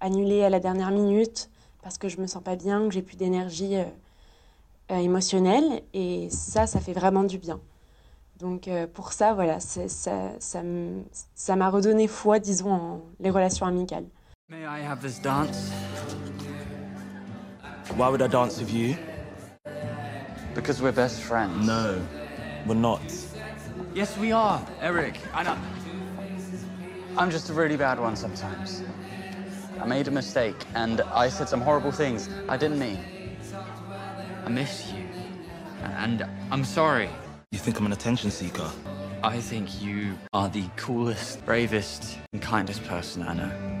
annuler 0.00 0.44
à 0.44 0.50
la 0.50 0.60
dernière 0.60 0.90
minute 0.90 1.48
parce 1.82 1.98
que 1.98 2.08
je 2.08 2.20
me 2.20 2.26
sens 2.26 2.42
pas 2.42 2.56
bien, 2.56 2.88
que 2.88 2.94
j'ai 2.94 3.02
plus 3.02 3.16
d'énergie 3.16 3.76
euh, 3.76 3.84
euh, 4.90 4.96
émotionnelle. 4.96 5.82
Et 5.92 6.28
ça, 6.30 6.66
ça 6.66 6.80
fait 6.80 6.94
vraiment 6.94 7.24
du 7.24 7.38
bien. 7.38 7.60
Donc 8.38 8.68
euh, 8.68 8.86
pour 8.86 9.12
ça, 9.12 9.32
voilà, 9.34 9.60
ça, 9.60 9.88
ça, 9.88 10.30
ça 10.38 11.56
m'a 11.56 11.70
redonné 11.70 12.08
foi, 12.08 12.38
disons, 12.38 12.72
en 12.72 13.00
les 13.20 13.30
relations 13.30 13.66
amicales. 13.66 14.06
May 14.50 14.62
I 14.62 14.84
have 14.84 15.00
this 15.00 15.20
dance? 15.20 15.70
Why 17.92 18.08
would 18.08 18.22
I 18.22 18.26
dance 18.26 18.58
with 18.58 18.72
you? 18.72 18.96
Because 20.54 20.82
we're 20.82 20.92
best 20.92 21.20
friends. 21.20 21.66
No, 21.66 22.04
we're 22.66 22.74
not. 22.74 23.02
Yes, 23.94 24.16
we 24.18 24.32
are, 24.32 24.64
Eric. 24.80 25.18
I 25.32 25.42
know. 25.44 25.56
I'm 27.16 27.30
just 27.30 27.50
a 27.50 27.52
really 27.52 27.76
bad 27.76 28.00
one 28.00 28.16
sometimes. 28.16 28.82
I 29.80 29.86
made 29.86 30.08
a 30.08 30.10
mistake 30.10 30.56
and 30.74 31.02
I 31.02 31.28
said 31.28 31.48
some 31.48 31.60
horrible 31.60 31.92
things 31.92 32.28
I 32.48 32.56
didn't 32.56 32.78
mean. 32.78 32.98
I 34.44 34.48
miss 34.48 34.92
you. 34.92 35.04
And 35.82 36.26
I'm 36.50 36.64
sorry. 36.64 37.10
You 37.52 37.58
think 37.58 37.78
I'm 37.78 37.86
an 37.86 37.92
attention 37.92 38.30
seeker? 38.30 38.68
I 39.22 39.38
think 39.40 39.80
you 39.80 40.18
are 40.32 40.48
the 40.48 40.64
coolest, 40.76 41.44
bravest, 41.46 42.18
and 42.32 42.42
kindest 42.42 42.82
person 42.84 43.22
I 43.22 43.34
know. 43.34 43.73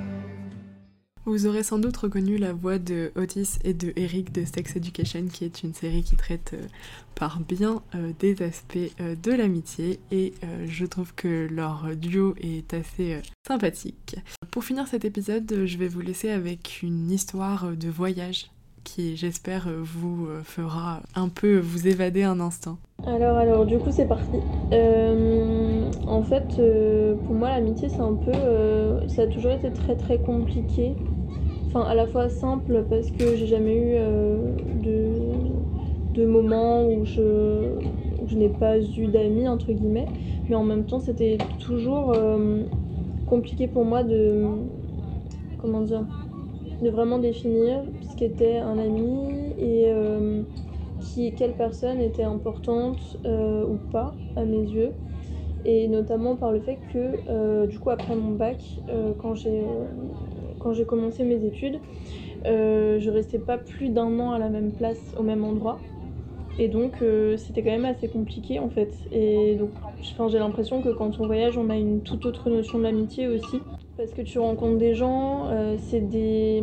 Vous 1.26 1.46
aurez 1.46 1.62
sans 1.62 1.78
doute 1.78 1.96
reconnu 1.96 2.36
la 2.36 2.52
voix 2.52 2.78
de 2.78 3.10
Otis 3.16 3.58
et 3.64 3.72
de 3.72 3.94
Eric 3.96 4.30
de 4.30 4.44
Sex 4.44 4.76
Education, 4.76 5.24
qui 5.32 5.46
est 5.46 5.62
une 5.62 5.72
série 5.72 6.02
qui 6.02 6.16
traite 6.16 6.50
euh, 6.52 6.66
par 7.14 7.40
bien 7.40 7.80
euh, 7.94 8.12
des 8.18 8.42
aspects 8.42 8.76
euh, 9.00 9.14
de 9.22 9.32
l'amitié, 9.32 10.00
et 10.12 10.34
je 10.66 10.84
trouve 10.84 11.14
que 11.14 11.48
leur 11.50 11.96
duo 11.96 12.34
est 12.42 12.74
assez 12.74 13.22
sympathique. 13.46 14.16
Pour 14.50 14.64
finir 14.64 14.86
cet 14.86 15.06
épisode, 15.06 15.62
je 15.64 15.78
vais 15.78 15.88
vous 15.88 16.02
laisser 16.02 16.28
avec 16.28 16.82
une 16.82 17.10
histoire 17.10 17.70
de 17.74 17.88
voyage 17.88 18.50
qui, 18.82 19.16
j'espère, 19.16 19.68
vous 19.82 20.28
fera 20.44 21.00
un 21.14 21.30
peu 21.30 21.58
vous 21.58 21.88
évader 21.88 22.22
un 22.22 22.38
instant. 22.38 22.76
Alors, 23.06 23.38
alors, 23.38 23.64
du 23.64 23.78
coup, 23.78 23.90
c'est 23.90 24.06
parti. 24.06 24.36
En 26.06 26.22
fait, 26.22 26.48
pour 27.24 27.34
moi, 27.34 27.48
l'amitié, 27.48 27.88
c'est 27.88 28.00
un 28.00 28.14
peu. 28.14 29.08
ça 29.08 29.22
a 29.22 29.26
toujours 29.26 29.52
été 29.52 29.72
très 29.72 29.96
très 29.96 30.18
compliqué. 30.18 30.94
Enfin, 31.74 31.86
à 31.88 31.94
la 31.94 32.06
fois 32.06 32.28
simple 32.28 32.86
parce 32.88 33.10
que 33.10 33.34
j'ai 33.34 33.46
jamais 33.46 33.74
eu 33.76 33.94
euh, 33.96 34.54
de, 34.74 35.66
de 36.14 36.24
moments 36.24 36.86
où 36.86 37.04
je, 37.04 37.80
je 38.24 38.36
n'ai 38.36 38.48
pas 38.48 38.78
eu 38.80 39.08
d'amis, 39.08 39.48
entre 39.48 39.72
guillemets. 39.72 40.12
Mais 40.48 40.54
en 40.54 40.62
même 40.62 40.86
temps, 40.86 41.00
c'était 41.00 41.48
toujours 41.58 42.12
euh, 42.12 42.64
compliqué 43.26 43.66
pour 43.68 43.84
moi 43.84 44.04
de. 44.04 44.70
Comment 45.58 45.82
dire 45.82 46.06
De 46.80 46.90
vraiment 46.90 47.18
définir 47.18 47.84
ce 48.02 48.16
qu'était 48.16 48.58
un 48.58 48.78
ami 48.78 49.54
et 49.58 49.90
euh, 49.90 50.44
qui, 51.00 51.34
quelle 51.34 51.56
personne 51.56 52.00
était 52.00 52.24
importante 52.24 53.16
ou 53.24 53.78
pas 53.90 54.20
à 54.36 54.44
mes 54.44 54.62
yeux 54.62 54.94
et 55.64 55.88
notamment 55.88 56.36
par 56.36 56.52
le 56.52 56.60
fait 56.60 56.84
que 56.88 57.66
du 57.66 57.78
coup 57.78 57.90
après 57.90 58.16
mon 58.16 58.32
bac 58.32 58.80
quand 59.18 59.34
j'ai 59.34 59.64
quand 60.64 60.72
j'ai 60.72 60.86
commencé 60.86 61.22
mes 61.22 61.44
études 61.44 61.78
euh, 62.46 62.98
je 63.00 63.10
restais 63.10 63.38
pas 63.38 63.58
plus 63.58 63.88
d'un 63.88 64.18
an 64.20 64.32
à 64.32 64.38
la 64.38 64.48
même 64.48 64.72
place 64.72 65.14
au 65.18 65.22
même 65.22 65.44
endroit. 65.44 65.80
Et 66.58 66.68
donc 66.68 67.02
euh, 67.02 67.36
c'était 67.36 67.62
quand 67.62 67.70
même 67.70 67.84
assez 67.84 68.08
compliqué 68.08 68.58
en 68.58 68.68
fait. 68.68 68.94
Et 69.10 69.56
donc 69.56 69.70
j'ai 70.28 70.38
l'impression 70.38 70.82
que 70.82 70.90
quand 70.90 71.18
on 71.20 71.26
voyage 71.26 71.56
on 71.56 71.70
a 71.70 71.76
une 71.76 72.02
toute 72.02 72.26
autre 72.26 72.50
notion 72.50 72.78
de 72.78 72.84
l'amitié 72.84 73.28
aussi. 73.28 73.60
Parce 73.96 74.10
que 74.10 74.22
tu 74.22 74.40
rencontres 74.40 74.78
des 74.78 74.96
gens, 74.96 75.46
euh, 75.50 75.76
c'est 75.78 76.00
des, 76.00 76.60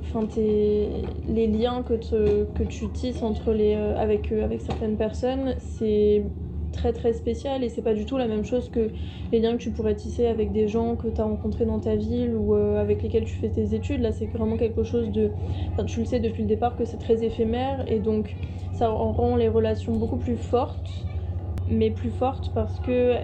enfin 0.00 0.26
les 0.36 1.46
liens 1.46 1.84
que, 1.84 1.94
que 1.94 2.64
tu 2.64 2.88
tisses 2.88 3.22
entre 3.22 3.52
les, 3.52 3.76
euh, 3.76 3.96
avec, 3.96 4.32
avec 4.32 4.60
certaines 4.60 4.96
personnes, 4.96 5.54
c'est 5.58 6.24
très 6.76 6.92
très 6.92 7.12
spécial 7.12 7.64
et 7.64 7.68
c'est 7.68 7.82
pas 7.82 7.94
du 7.94 8.06
tout 8.06 8.16
la 8.18 8.28
même 8.28 8.44
chose 8.44 8.68
que 8.70 8.92
les 9.32 9.40
liens 9.40 9.56
que 9.56 9.62
tu 9.62 9.72
pourrais 9.72 9.96
tisser 9.96 10.26
avec 10.26 10.52
des 10.52 10.68
gens 10.68 10.96
que 10.96 11.08
tu 11.08 11.20
as 11.20 11.24
rencontrés 11.24 11.66
dans 11.66 11.80
ta 11.80 11.96
ville 11.96 12.36
ou 12.36 12.54
euh, 12.54 12.76
avec 12.80 13.02
lesquels 13.02 13.24
tu 13.24 13.34
fais 13.34 13.50
tes 13.50 13.74
études. 13.74 14.00
Là, 14.00 14.12
c'est 14.12 14.26
vraiment 14.26 14.56
quelque 14.56 14.84
chose 14.84 15.10
de, 15.10 15.34
enfin 15.72 15.84
tu 15.84 16.00
le 16.00 16.06
sais 16.06 16.20
depuis 16.20 16.42
le 16.42 16.48
départ 16.48 16.76
que 16.76 16.84
c'est 16.84 16.98
très 16.98 17.24
éphémère 17.24 17.84
et 17.90 17.98
donc 18.00 18.36
ça 18.72 18.90
en 18.92 19.12
rend 19.12 19.36
les 19.36 19.48
relations 19.48 19.96
beaucoup 19.96 20.18
plus 20.18 20.36
fortes 20.36 21.08
mais 21.66 21.90
plus 21.90 22.10
fortes 22.10 22.50
parce 22.54 22.78
que 22.80 23.16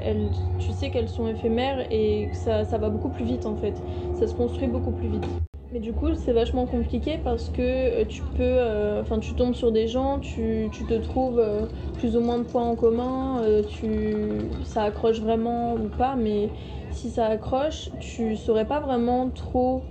tu 0.59 0.73
sais 0.73 0.91
qu'elles 0.91 1.09
sont 1.09 1.29
éphémères 1.29 1.87
et 1.91 2.31
que 2.33 2.37
ça, 2.37 2.65
ça 2.65 2.79
va 2.79 2.91
beaucoup 2.91 3.11
plus 3.11 3.25
vite 3.25 3.47
en 3.47 3.57
fait. 3.57 3.85
Ça 4.15 4.27
se 4.27 4.35
construit 4.35 4.69
beaucoup 4.69 4.93
plus 4.93 5.09
vite. 5.09 5.43
Mais 5.73 5.81
du 5.81 5.95
coup, 5.95 6.15
c'est 6.15 6.35
vachement 6.35 6.67
compliqué 6.67 7.17
parce 7.19 7.49
que 7.49 8.03
euh, 8.03 8.05
tu 8.05 8.25
peux, 8.35 8.43
euh, 8.61 9.01
enfin, 9.01 9.19
tu 9.21 9.35
tombes 9.35 9.55
sur 9.55 9.73
des 9.73 9.89
gens, 9.89 10.21
tu, 10.21 10.69
tu 10.71 10.85
te 10.87 10.93
trouves 10.95 11.39
euh, 11.39 11.67
plus 11.97 12.15
ou 12.15 12.21
moins 12.21 12.39
de 12.39 12.45
points 12.45 12.69
en 12.69 12.77
commun, 12.77 13.63
tu, 13.67 14.61
ça 14.65 14.83
accroche 14.85 15.21
vraiment 15.21 15.75
ou 15.75 15.89
pas, 15.89 16.15
mais 16.15 16.53
si 16.91 17.11
ça 17.11 17.27
accroche, 17.27 17.89
tu 17.99 18.37
saurais 18.37 18.67
pas 18.67 18.81
vraiment 18.81 19.31
trop 19.31 19.89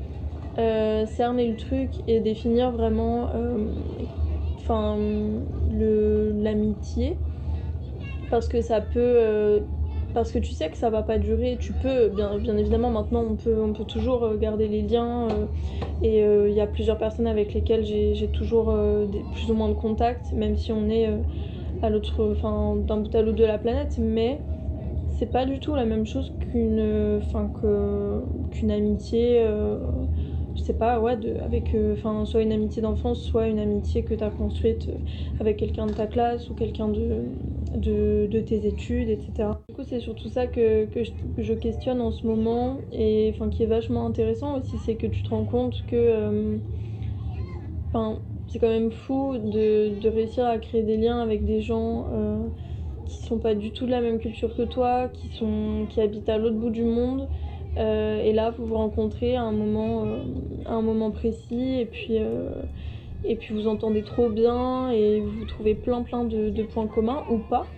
cerner 0.55 1.47
le 1.49 1.57
truc 1.57 2.03
et 2.07 2.19
définir 2.19 2.71
vraiment, 2.71 3.32
l'amitié. 5.69 7.23
Parce 8.29 8.47
que 8.47 8.61
ça 8.61 8.82
peut 8.82 9.67
parce 10.14 10.32
que 10.32 10.39
tu 10.39 10.53
sais 10.53 10.70
que 10.70 10.78
ça 10.78 10.89
va 10.89 11.03
pas 11.03 11.18
durer 11.18 11.57
tu 11.59 11.74
peux 11.74 12.09
bien, 12.09 12.38
bien 12.38 12.57
évidemment 12.57 12.89
maintenant 12.91 13.24
on 13.24 13.36
peut 13.36 13.62
on 13.62 13.74
peut 13.74 13.86
toujours 13.86 14.24
euh, 14.24 14.38
garder 14.38 14.68
les 14.68 14.82
liens 14.82 15.30
euh, 15.30 15.45
et 16.01 16.24
euh, 16.24 16.49
il 16.49 16.55
y 16.55 16.62
a 16.62 16.68
plusieurs 16.68 16.97
personnes 16.97 17.28
avec 17.28 17.53
lesquelles 17.53 17.86
j'ai 17.86 18.30
toujours 18.32 18.76
plus 19.34 19.51
ou 19.51 19.53
moins 19.53 19.70
de 19.70 19.74
contact 19.74 20.32
même 20.34 20.55
si 20.55 20.72
on 20.72 20.89
est 20.89 21.07
à 21.82 21.89
l'autre 21.89 22.32
enfin 22.32 22.76
d'un 22.76 22.97
bout 22.97 23.14
à 23.16 23.22
l'autre 23.22 23.38
de 23.38 23.45
la 23.45 23.57
planète 23.57 23.97
mais 23.99 24.41
c'est 25.09 25.32
pas 25.32 25.45
du 25.45 25.59
tout 25.59 25.76
la 25.76 25.86
même 25.86 26.05
chose 26.05 26.34
qu'une 26.39 27.18
enfin 27.18 27.51
qu'une 28.51 28.72
amitié 28.72 29.45
je 30.55 30.62
sais 30.62 30.74
pas 30.74 30.99
ouais 30.99 31.18
de, 31.18 31.38
avec 31.38 31.76
enfin 31.93 32.26
soit 32.26 32.41
une 32.41 32.51
amitié 32.51 32.82
d'enfance 32.82 33.22
soit 33.22 33.47
une 33.47 33.59
amitié 33.59 34.03
que 34.03 34.16
tu 34.16 34.24
as 34.24 34.32
construite 34.32 34.89
avec 35.39 35.57
quelqu'un 35.57 35.86
de 35.86 35.93
ta 35.93 36.07
classe 36.07 36.49
ou 36.49 36.55
quelqu'un 36.55 36.89
de, 36.89 37.26
de, 37.76 38.28
de 38.30 38.41
tes 38.41 38.65
études 38.67 39.09
etc 39.09 39.49
du 39.67 39.74
coup 39.76 39.84
c'est 39.84 39.99
surtout 39.99 40.30
ça 40.30 40.47
que, 40.47 40.86
que, 40.86 41.03
je, 41.03 41.11
que 41.36 41.43
je 41.43 41.53
questionne 41.53 42.01
en 42.01 42.11
ce 42.11 42.26
moment 42.28 42.86
et 42.91 43.32
enfin 43.34 43.49
qui 43.49 43.63
est 43.63 43.67
vachement 43.67 44.05
intéressant 44.05 44.57
aussi 44.59 44.80
c'est 44.80 44.97
que 44.97 45.07
tu 45.07 45.24
te 45.24 45.30
rends 45.30 45.45
compte 45.45 45.86
que 45.88 45.95
euh, 45.95 46.59
c'est 48.47 48.59
quand 48.59 48.67
même 48.69 48.91
fou 48.91 49.38
de, 49.38 49.89
de 49.99 50.09
réussir 50.09 50.45
à 50.45 50.57
créer 50.59 50.84
des 50.84 50.97
liens 50.97 51.19
avec 51.22 51.45
des 51.45 51.61
gens 51.61 52.07
euh, 52.11 52.49
qui 53.05 53.19
sont 53.19 53.39
pas 53.39 53.55
du 53.55 53.74
tout 53.74 53.86
de 53.86 53.91
la 53.91 54.01
même 54.01 54.19
culture 54.19 54.55
que 54.55 54.63
toi, 54.63 55.09
qui, 55.09 55.30
sont, 55.30 55.88
qui 55.89 56.01
habitent 56.01 56.30
à 56.30 56.38
l'autre 56.38 56.57
bout 56.57 56.69
du 56.69 56.84
monde. 56.84 57.30
Euh, 57.78 58.19
et 58.22 58.34
là, 58.34 58.51
vous 58.51 58.65
vous 58.67 58.76
rencontrez 58.76 59.36
à 59.38 59.43
un 59.43 59.51
moment, 59.53 60.05
euh, 60.05 60.26
à 60.65 60.74
un 60.74 60.82
moment 60.82 61.11
précis, 61.11 61.80
et 61.80 61.86
puis, 61.86 62.19
euh, 62.19 62.51
et 63.24 63.38
puis 63.38 63.53
vous 63.53 63.67
entendez 63.67 64.03
trop 64.03 64.30
bien, 64.30 64.89
et 64.91 65.22
vous 65.22 65.45
trouvez 65.45 65.76
plein 65.76 66.03
plein 66.03 66.26
de, 66.26 66.63
points 66.63 66.88
communs, 66.88 67.26
ou 67.28 67.39
pas. 67.39 67.76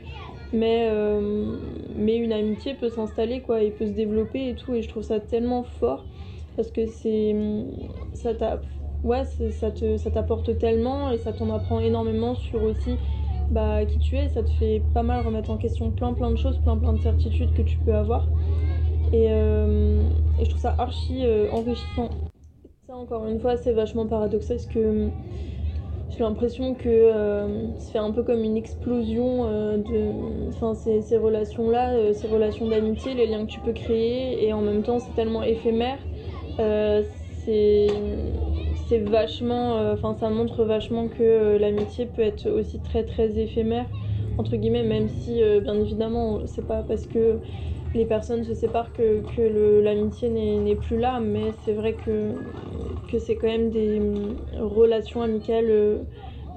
Mais, 0.52 0.90
euh, 0.92 1.58
mais 1.96 2.18
une 2.18 2.34
amitié 2.34 2.76
peut 2.76 2.90
s'installer, 2.90 3.42
quoi, 3.42 3.64
et 3.64 3.72
peut 3.72 3.88
se 3.88 3.92
développer 3.94 4.50
et 4.50 4.56
tout, 4.56 4.76
et 4.76 4.82
je 4.84 4.90
trouve 4.90 5.04
ça 5.04 5.20
tellement 5.20 5.64
fort, 5.64 6.08
parce 6.56 6.72
que 6.72 6.86
c'est. 6.88 7.36
Ça 8.14 8.36
t'a- 8.36 8.62
ouais, 9.04 9.26
ça 9.26 9.72
te- 9.72 9.98
ça 9.98 10.12
t'apporte 10.12 10.58
tellement, 10.58 11.12
et 11.12 11.18
ça 11.18 11.34
t'en 11.34 11.50
apprend 11.50 11.80
énormément 11.80 12.36
sur 12.36 12.62
aussi 12.64 13.02
bah, 13.50 13.86
qui 13.86 14.00
tu 14.00 14.18
es, 14.18 14.30
ça 14.30 14.44
te 14.44 14.50
fait 14.50 14.80
pas 14.94 15.04
mal 15.04 15.26
remettre 15.26 15.50
en 15.50 15.58
question 15.58 15.92
plein 15.92 16.14
plein 16.14 16.32
de 16.32 16.36
choses, 16.38 16.60
plein 16.60 16.78
plein 16.78 16.94
de 16.94 17.02
certitudes 17.02 17.54
que 17.54 17.62
tu 17.62 17.80
peux 17.80 17.94
avoir. 17.96 18.32
Et, 19.12 19.32
euh, 19.32 20.10
et 20.38 20.46
je 20.46 20.50
trouve 20.50 20.62
ça 20.62 20.76
archi 20.78 21.26
euh, 21.26 21.50
enrichissant. 21.52 22.10
Encore 22.94 23.26
une 23.26 23.40
fois 23.40 23.58
c'est 23.58 23.74
vachement 23.74 24.06
paradoxal 24.06 24.58
parce 24.58 24.68
que 24.68 25.10
j'ai 26.12 26.20
l'impression 26.20 26.76
que 26.76 26.90
euh, 26.90 27.68
fait 27.92 27.98
un 27.98 28.12
peu 28.12 28.22
comme 28.22 28.44
une 28.44 28.56
explosion 28.56 29.48
euh, 29.48 29.78
de 29.78 30.50
enfin, 30.50 30.76
ces, 30.76 31.18
relations-là, 31.18 31.94
euh, 31.94 32.14
ces 32.14 32.28
relations 32.28 32.68
d'amitié, 32.68 33.16
les 33.16 33.26
liens 33.26 33.48
que 33.48 33.52
tu 33.52 33.60
peux 33.62 33.74
créer 33.74 34.46
et 34.46 34.54
en 34.54 34.62
même 34.62 34.84
temps 34.84 35.00
c'est 35.00 35.14
tellement 35.16 35.42
éphémère. 35.42 35.98
Euh, 36.60 37.02
c'est 37.44 37.88
c'est 38.88 39.00
vachement 39.00 39.92
enfin 39.92 40.14
ça 40.14 40.30
montre 40.30 40.64
vachement 40.64 41.08
que 41.08 41.58
l'amitié 41.58 42.06
peut 42.06 42.22
être 42.22 42.48
aussi 42.48 42.80
très 42.80 43.04
très 43.04 43.40
éphémère 43.40 43.88
entre 44.38 44.56
guillemets 44.56 44.84
même 44.84 45.10
si 45.10 45.42
bien 45.62 45.74
évidemment 45.76 46.42
c'est 46.46 46.66
pas 46.66 46.84
parce 46.84 47.08
que 47.08 47.40
les 47.94 48.06
personnes 48.06 48.44
se 48.44 48.54
séparent 48.54 48.94
que, 48.94 49.22
que 49.36 49.42
l'amitié 49.82 50.30
n'est 50.30 50.76
plus 50.76 50.98
là 50.98 51.20
mais 51.20 51.52
c'est 51.64 51.74
vrai 51.74 51.94
que, 51.96 52.32
que 53.08 53.20
c'est 53.20 53.36
quand 53.38 53.48
même 53.48 53.70
des 53.70 54.00
hum, 54.00 54.36
relations 54.60 55.22
amicales 55.22 55.70
euh, 55.70 56.00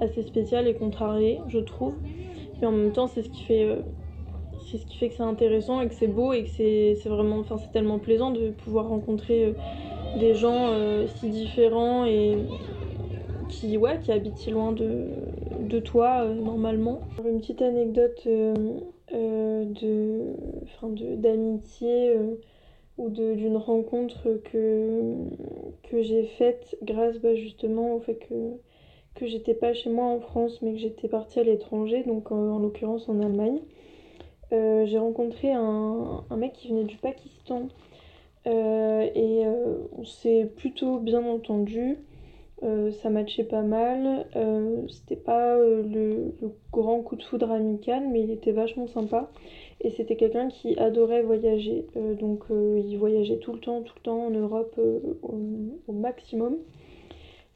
assez 0.01 0.22
spéciales 0.22 0.66
et 0.68 0.74
contrariées 0.74 1.41
je 1.49 1.59
trouve. 1.59 1.95
Mais 2.61 2.66
en 2.66 2.72
même 2.72 2.93
temps 2.93 3.07
c'est 3.07 3.22
ce 3.22 3.28
qui 3.28 3.43
fait 3.45 3.64
euh, 3.64 3.82
c'est 4.70 4.78
ce 4.78 4.87
qui 4.87 4.97
fait 4.97 5.09
que 5.11 5.14
c'est 5.16 5.22
intéressant 5.22 5.80
et 5.80 5.89
que 5.89 5.95
c'est 5.95 6.09
beau 6.09 6.32
et 6.32 6.45
que 6.45 6.51
c'est 6.51 6.97
vraiment 7.07 7.39
enfin 7.39 7.57
c'est 7.59 7.70
tellement 7.72 7.99
plaisant 7.99 8.30
de 8.30 8.51
pouvoir 8.51 8.89
rencontrer 8.89 9.45
euh, 9.45 9.53
des 10.14 10.34
gens 10.34 10.70
euh, 10.72 11.07
si 11.07 11.30
différents 11.30 12.05
et 12.07 12.39
qui 13.49 13.76
ouais 13.76 13.99
qui 14.01 14.12
habitent 14.12 14.39
si 14.39 14.51
loin 14.51 14.72
de, 14.72 15.09
de 15.61 15.78
toi 15.80 16.24
euh, 16.24 16.34
normalement. 16.34 17.01
Une 17.24 17.41
petite 17.41 17.62
anecdote 17.62 18.22
euh, 18.26 18.55
euh, 18.57 18.80
de 19.12 20.34
d'amitié 21.16 22.11
euh, 22.16 22.34
ou 22.98 23.11
d'une 23.11 23.57
rencontre 23.57 24.40
que 24.44 25.14
que 25.84 26.02
j'ai 26.02 26.24
faite 26.24 26.76
grâce 26.82 27.18
bah, 27.18 27.34
justement 27.34 27.94
au 27.94 28.00
fait 28.00 28.16
que 28.16 28.52
que 29.14 29.26
j'étais 29.26 29.54
pas 29.54 29.74
chez 29.74 29.90
moi 29.90 30.07
en 30.07 30.20
France 30.20 30.61
mais 30.62 30.72
que 30.72 30.78
j'étais 30.78 31.09
partie 31.09 31.40
à 31.40 31.44
l'étranger 31.44 32.04
donc 32.04 32.32
en, 32.32 32.36
en 32.57 32.59
l'occurrence 32.59 33.09
en 33.09 33.20
Allemagne 33.20 33.61
Euh, 34.52 34.86
j'ai 34.86 34.98
rencontré 34.98 35.52
un, 35.52 36.24
un 36.30 36.36
mec 36.36 36.52
qui 36.52 36.68
venait 36.68 36.84
du 36.84 36.96
Pakistan 36.96 37.68
euh, 38.46 39.09
et 39.14 39.46
euh, 39.46 39.78
on 39.98 40.04
s'est 40.04 40.50
plutôt 40.57 40.98
bien 40.98 41.24
entendu. 41.26 41.98
Euh, 42.62 42.90
ça 42.90 43.11
matchait 43.11 43.44
pas 43.44 43.62
mal. 43.62 44.26
Euh, 44.34 44.86
c'était 44.88 45.16
pas 45.16 45.57
euh, 45.57 45.82
le, 45.82 46.34
grand 46.72 47.02
coup 47.02 47.16
de 47.16 47.22
foudre 47.22 47.50
amical, 47.50 48.09
mais 48.09 48.22
il 48.22 48.30
était 48.30 48.52
vachement 48.52 48.86
sympa. 48.86 49.30
Et 49.82 49.90
c'était 49.90 50.16
quelqu'un 50.16 50.48
qui 50.48 50.78
adorait 50.78 51.22
voyager. 51.22 51.86
Donc 52.18 52.44
il 52.50 52.96
voyageait 52.96 53.38
tout 53.38 53.52
le 53.52 53.61
temps, 53.61 53.82
tout 53.82 53.92
le 53.96 54.02
temps 54.02 54.26
en 54.26 54.30
Europe 54.30 54.80
au, 55.22 55.92
maximum. 55.92 56.57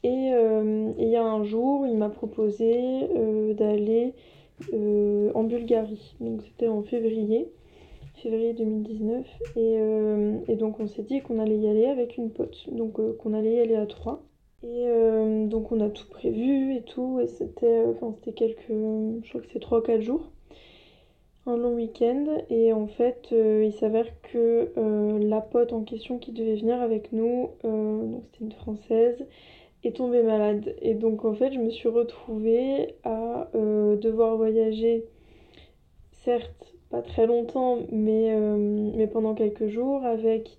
Et 0.02 0.08
il 0.08 1.08
y 1.08 1.16
a 1.16 1.24
un 1.24 1.44
jour, 1.44 1.86
il 1.86 1.96
m'a 1.96 2.10
proposé 2.10 3.08
d'aller 3.54 4.12
en 4.74 5.44
Bulgarie. 5.44 6.14
Donc 6.20 6.42
c'était 6.42 6.68
en 6.68 6.82
février 6.82 7.48
février 8.22 8.52
2019 8.52 9.26
et, 9.56 10.52
et 10.52 10.56
donc 10.56 10.78
on 10.78 10.86
s'est 10.86 11.04
dit 11.04 11.22
qu'on 11.22 11.38
allait 11.38 11.56
y 11.56 11.66
aller 11.66 11.86
avec 11.86 12.18
une 12.18 12.30
pote 12.30 12.66
donc 12.70 13.00
qu'on 13.16 13.32
allait 13.32 13.54
y 13.54 13.60
aller 13.60 13.76
à 13.76 13.86
trois 13.86 14.22
et 14.62 14.86
euh, 14.88 15.46
donc 15.46 15.72
on 15.72 15.80
a 15.80 15.88
tout 15.88 16.06
prévu 16.08 16.74
et 16.74 16.82
tout 16.82 17.18
et 17.20 17.26
c'était 17.26 17.66
euh, 17.66 17.92
enfin 17.92 18.12
c'était 18.12 18.32
quelques 18.32 18.68
je 18.68 19.28
crois 19.28 19.40
que 19.40 19.46
c'est 19.52 19.60
3 19.60 19.82
4 19.82 20.02
jours 20.02 20.30
un 21.46 21.56
long 21.56 21.74
week-end 21.74 22.26
et 22.50 22.72
en 22.74 22.86
fait 22.86 23.28
il 23.32 23.72
s'avère 23.72 24.06
que 24.20 24.70
la 25.18 25.40
pote 25.40 25.72
en 25.72 25.82
question 25.82 26.18
qui 26.18 26.32
devait 26.32 26.56
venir 26.56 26.80
avec 26.82 27.12
nous, 27.12 27.48
donc 27.64 28.22
c'était 28.26 28.44
une 28.44 28.52
française, 28.52 29.26
est 29.82 29.96
tombée 29.96 30.22
malade. 30.22 30.76
Et 30.82 30.92
donc 30.92 31.24
en 31.24 31.32
fait 31.32 31.50
je 31.52 31.58
me 31.58 31.70
suis 31.70 31.88
retrouvée 31.88 32.94
à 33.04 33.48
devoir 33.54 34.36
voyager, 34.36 35.06
certes 36.12 36.74
pas 36.90 37.00
très 37.00 37.26
longtemps, 37.26 37.78
mais, 37.90 38.36
mais 38.94 39.06
pendant 39.06 39.34
quelques 39.34 39.68
jours 39.68 40.04
avec 40.04 40.58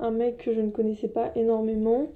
un 0.00 0.10
mec 0.10 0.38
que 0.38 0.54
je 0.54 0.60
ne 0.60 0.70
connaissais 0.70 1.08
pas 1.08 1.30
énormément. 1.36 2.08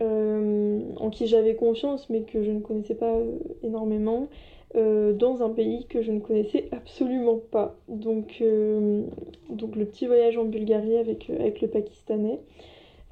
En 0.00 1.10
qui 1.10 1.26
j'avais 1.26 1.54
confiance 1.54 2.10
mais 2.10 2.22
que 2.22 2.42
je 2.42 2.50
ne 2.50 2.60
connaissais 2.60 2.94
pas 2.94 3.18
énormément 3.62 4.28
euh, 4.74 5.12
dans 5.14 5.42
un 5.42 5.50
pays 5.50 5.86
que 5.86 6.02
je 6.02 6.12
ne 6.12 6.20
connaissais 6.20 6.68
absolument 6.72 7.38
pas. 7.38 7.76
Donc, 7.88 8.38
euh, 8.42 9.06
le 9.48 9.84
petit 9.86 10.06
voyage 10.06 10.36
en 10.36 10.44
Bulgarie 10.44 10.98
avec, 10.98 11.30
euh, 11.30 11.40
avec 11.40 11.60
le 11.60 11.68
Pakistanais. 11.68 12.40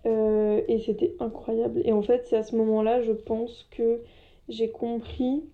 et 0.05 0.79
c'était 0.85 1.15
incroyable. 1.21 1.81
Et 1.85 1.93
en 1.93 2.03
fait, 2.03 2.27
c'est 2.27 2.37
à 2.37 2.43
ce 2.43 2.57
moment-là, 2.57 3.03
je 3.03 3.13
pense 3.13 3.67
que 3.71 4.03
j'ai 4.49 4.71
compris 4.71 5.45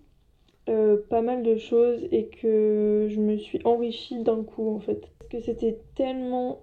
pas 1.09 1.21
mal 1.21 1.43
de 1.43 1.55
choses 1.57 2.07
et 2.11 2.27
que 2.27 3.07
je 3.09 3.19
me 3.19 3.37
suis 3.37 3.59
enrichie 3.65 4.23
d'un 4.23 4.43
coup 4.43 4.69
en 4.69 4.79
fait. 4.79 5.01
Parce 5.19 5.31
que 5.31 5.39
c'était 5.39 5.79
tellement, 5.95 6.61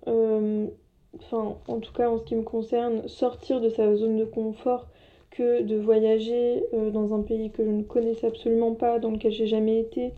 enfin 1.16 1.56
en 1.68 1.80
tout 1.80 1.92
cas 1.92 2.08
en 2.10 2.18
ce 2.18 2.24
qui 2.24 2.34
me 2.34 2.42
concerne, 2.42 3.06
sortir 3.08 3.60
de 3.60 3.68
sa 3.68 3.94
zone 3.96 4.16
de 4.16 4.24
confort 4.24 4.86
que 5.30 5.62
de 5.62 5.76
voyager 5.76 6.64
euh, 6.74 6.90
dans 6.90 7.14
un 7.14 7.22
pays 7.22 7.50
que 7.50 7.64
je 7.64 7.70
ne 7.70 7.82
connaissais 7.82 8.26
absolument 8.26 8.74
pas, 8.74 8.98
dans 8.98 9.10
lequel 9.10 9.32
j'ai 9.32 9.46
jamais 9.46 9.78
été, 9.78 10.12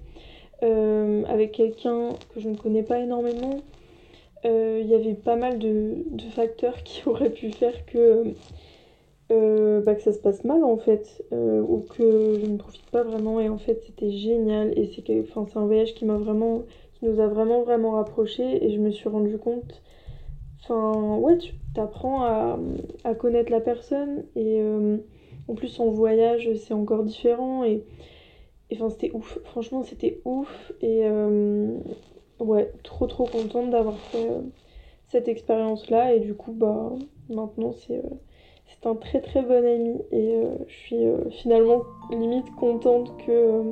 euh, 0.63 1.25
avec 1.27 1.53
quelqu'un 1.53 2.11
que 2.35 2.41
je 2.41 2.49
ne 2.49 2.57
connais 2.57 2.83
pas 2.83 3.01
énormément. 3.01 3.61
Euh, 4.47 4.81
il 4.83 4.89
y 4.89 4.95
avait 4.95 5.15
pas 5.15 5.37
mal 5.37 5.59
de, 5.59 5.97
facteurs 6.35 6.83
qui 6.85 7.07
auraient 7.07 7.31
pu 7.31 7.51
faire 7.51 7.85
que, 7.87 8.33
bah, 9.29 9.95
que 9.95 10.03
ça 10.03 10.13
se 10.13 10.19
passe 10.19 10.45
mal 10.45 10.65
en 10.65 10.79
fait, 10.79 11.25
ou 11.31 11.85
que 11.97 12.39
je 12.41 12.47
ne 12.47 12.57
profite 12.57 12.87
pas 12.91 13.03
vraiment. 13.03 13.41
Et 13.41 13.49
en 13.49 13.59
fait, 13.59 13.83
c'était 13.87 14.11
génial. 14.11 14.77
Et 14.79 14.87
c'est 14.87 15.05
c'est 15.07 15.59
un 15.59 15.67
voyage 15.67 15.95
qui 15.95 16.05
m'a 16.05 16.17
vraiment, 16.17 16.63
qui 16.95 17.05
nous 17.05 17.21
a 17.21 17.27
vraiment 17.27 17.63
vraiment 17.63 17.93
rapprochés. 17.93 18.65
Et 18.65 18.71
je 18.71 18.79
me 18.79 18.91
suis 18.91 19.09
rendu 19.09 19.39
compte 19.39 19.83
Enfin, 20.71 21.17
ouais, 21.17 21.37
tu 21.39 21.53
apprends 21.81 22.23
à, 22.23 23.15
connaître 23.15 23.51
la 23.51 23.61
personne 23.61 24.25
et 24.37 24.61
euh, 24.61 24.99
en 25.49 25.55
plus 25.55 25.81
en 25.81 25.91
voyage 25.91 26.49
c'est 26.55 26.75
encore 26.75 27.03
différent 27.03 27.65
et, 27.65 27.85
enfin 28.73 28.89
c'était 28.89 29.11
ouf, 29.13 29.41
franchement 29.45 29.83
c'était 29.83 30.21
ouf 30.25 30.73
et 30.81 31.01
euh, 31.07 31.77
ouais, 32.39 32.73
trop 32.85 33.09
trop 33.09 33.25
contente 33.25 33.71
d'avoir 33.71 33.99
fait 33.99 34.31
euh, 34.31 34.43
cette 35.09 35.27
expérience 35.27 35.91
là 35.91 36.15
et 36.15 36.21
du 36.21 36.35
coup 36.35 36.53
bah 36.53 36.93
maintenant 37.29 37.73
c'est 37.73 38.01
c'est 38.67 38.87
un 38.87 38.95
très 38.95 39.21
très 39.21 39.43
bon 39.43 39.67
ami 39.67 39.97
et 40.13 40.37
je 40.69 40.73
suis 40.73 41.05
finalement 41.31 41.83
limite 42.13 42.55
contente 42.55 43.17
que 43.27 43.63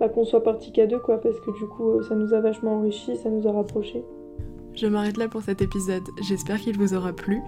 bah, 0.00 0.08
qu'on 0.08 0.24
soit 0.24 0.42
parti 0.42 0.72
qu'à 0.72 0.88
deux 0.88 0.98
quoi 0.98 1.20
parce 1.20 1.38
que 1.38 1.56
du 1.56 1.68
coup 1.68 2.02
ça 2.02 2.16
nous 2.16 2.34
a 2.34 2.40
vachement 2.40 2.78
enrichi, 2.78 3.14
ça 3.14 3.30
nous 3.30 3.46
a 3.46 3.52
rapprochés. 3.52 4.02
Je 4.74 4.86
m'arrête 4.86 5.16
là 5.16 5.28
pour 5.28 5.42
cet 5.42 5.62
épisode, 5.62 6.08
j'espère 6.22 6.58
qu'il 6.60 6.78
vous 6.78 6.94
aura 6.94 7.12
plu. 7.12 7.40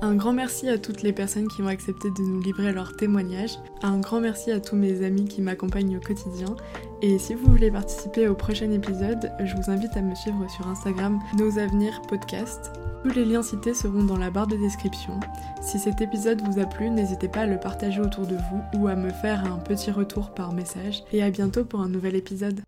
Un 0.00 0.14
grand 0.14 0.32
merci 0.32 0.68
à 0.68 0.78
toutes 0.78 1.02
les 1.02 1.12
personnes 1.12 1.48
qui 1.48 1.60
ont 1.60 1.66
accepté 1.66 2.08
de 2.08 2.22
nous 2.22 2.40
livrer 2.40 2.72
leur 2.72 2.96
témoignage. 2.96 3.58
Un 3.82 3.98
grand 3.98 4.20
merci 4.20 4.52
à 4.52 4.60
tous 4.60 4.76
mes 4.76 5.04
amis 5.04 5.24
qui 5.24 5.42
m'accompagnent 5.42 5.96
au 5.96 6.00
quotidien. 6.00 6.54
Et 7.02 7.18
si 7.18 7.34
vous 7.34 7.50
voulez 7.50 7.70
participer 7.70 8.28
au 8.28 8.34
prochain 8.34 8.70
épisode, 8.70 9.32
je 9.42 9.56
vous 9.56 9.70
invite 9.70 9.96
à 9.96 10.02
me 10.02 10.14
suivre 10.14 10.48
sur 10.48 10.68
Instagram 10.68 11.18
Nos 11.36 11.58
Avenirs 11.58 12.00
Podcast. 12.02 12.70
Tous 13.02 13.10
les 13.10 13.24
liens 13.24 13.42
cités 13.42 13.74
seront 13.74 14.04
dans 14.04 14.16
la 14.16 14.30
barre 14.30 14.46
de 14.46 14.56
description. 14.56 15.18
Si 15.60 15.80
cet 15.80 16.00
épisode 16.00 16.42
vous 16.42 16.60
a 16.60 16.64
plu, 16.66 16.90
n'hésitez 16.90 17.28
pas 17.28 17.40
à 17.40 17.46
le 17.46 17.58
partager 17.58 18.00
autour 18.00 18.26
de 18.26 18.36
vous 18.36 18.78
ou 18.78 18.86
à 18.86 18.94
me 18.94 19.10
faire 19.10 19.44
un 19.52 19.58
petit 19.58 19.90
retour 19.90 20.30
par 20.30 20.52
message. 20.52 21.02
Et 21.12 21.24
à 21.24 21.30
bientôt 21.30 21.64
pour 21.64 21.80
un 21.80 21.88
nouvel 21.88 22.14
épisode. 22.14 22.60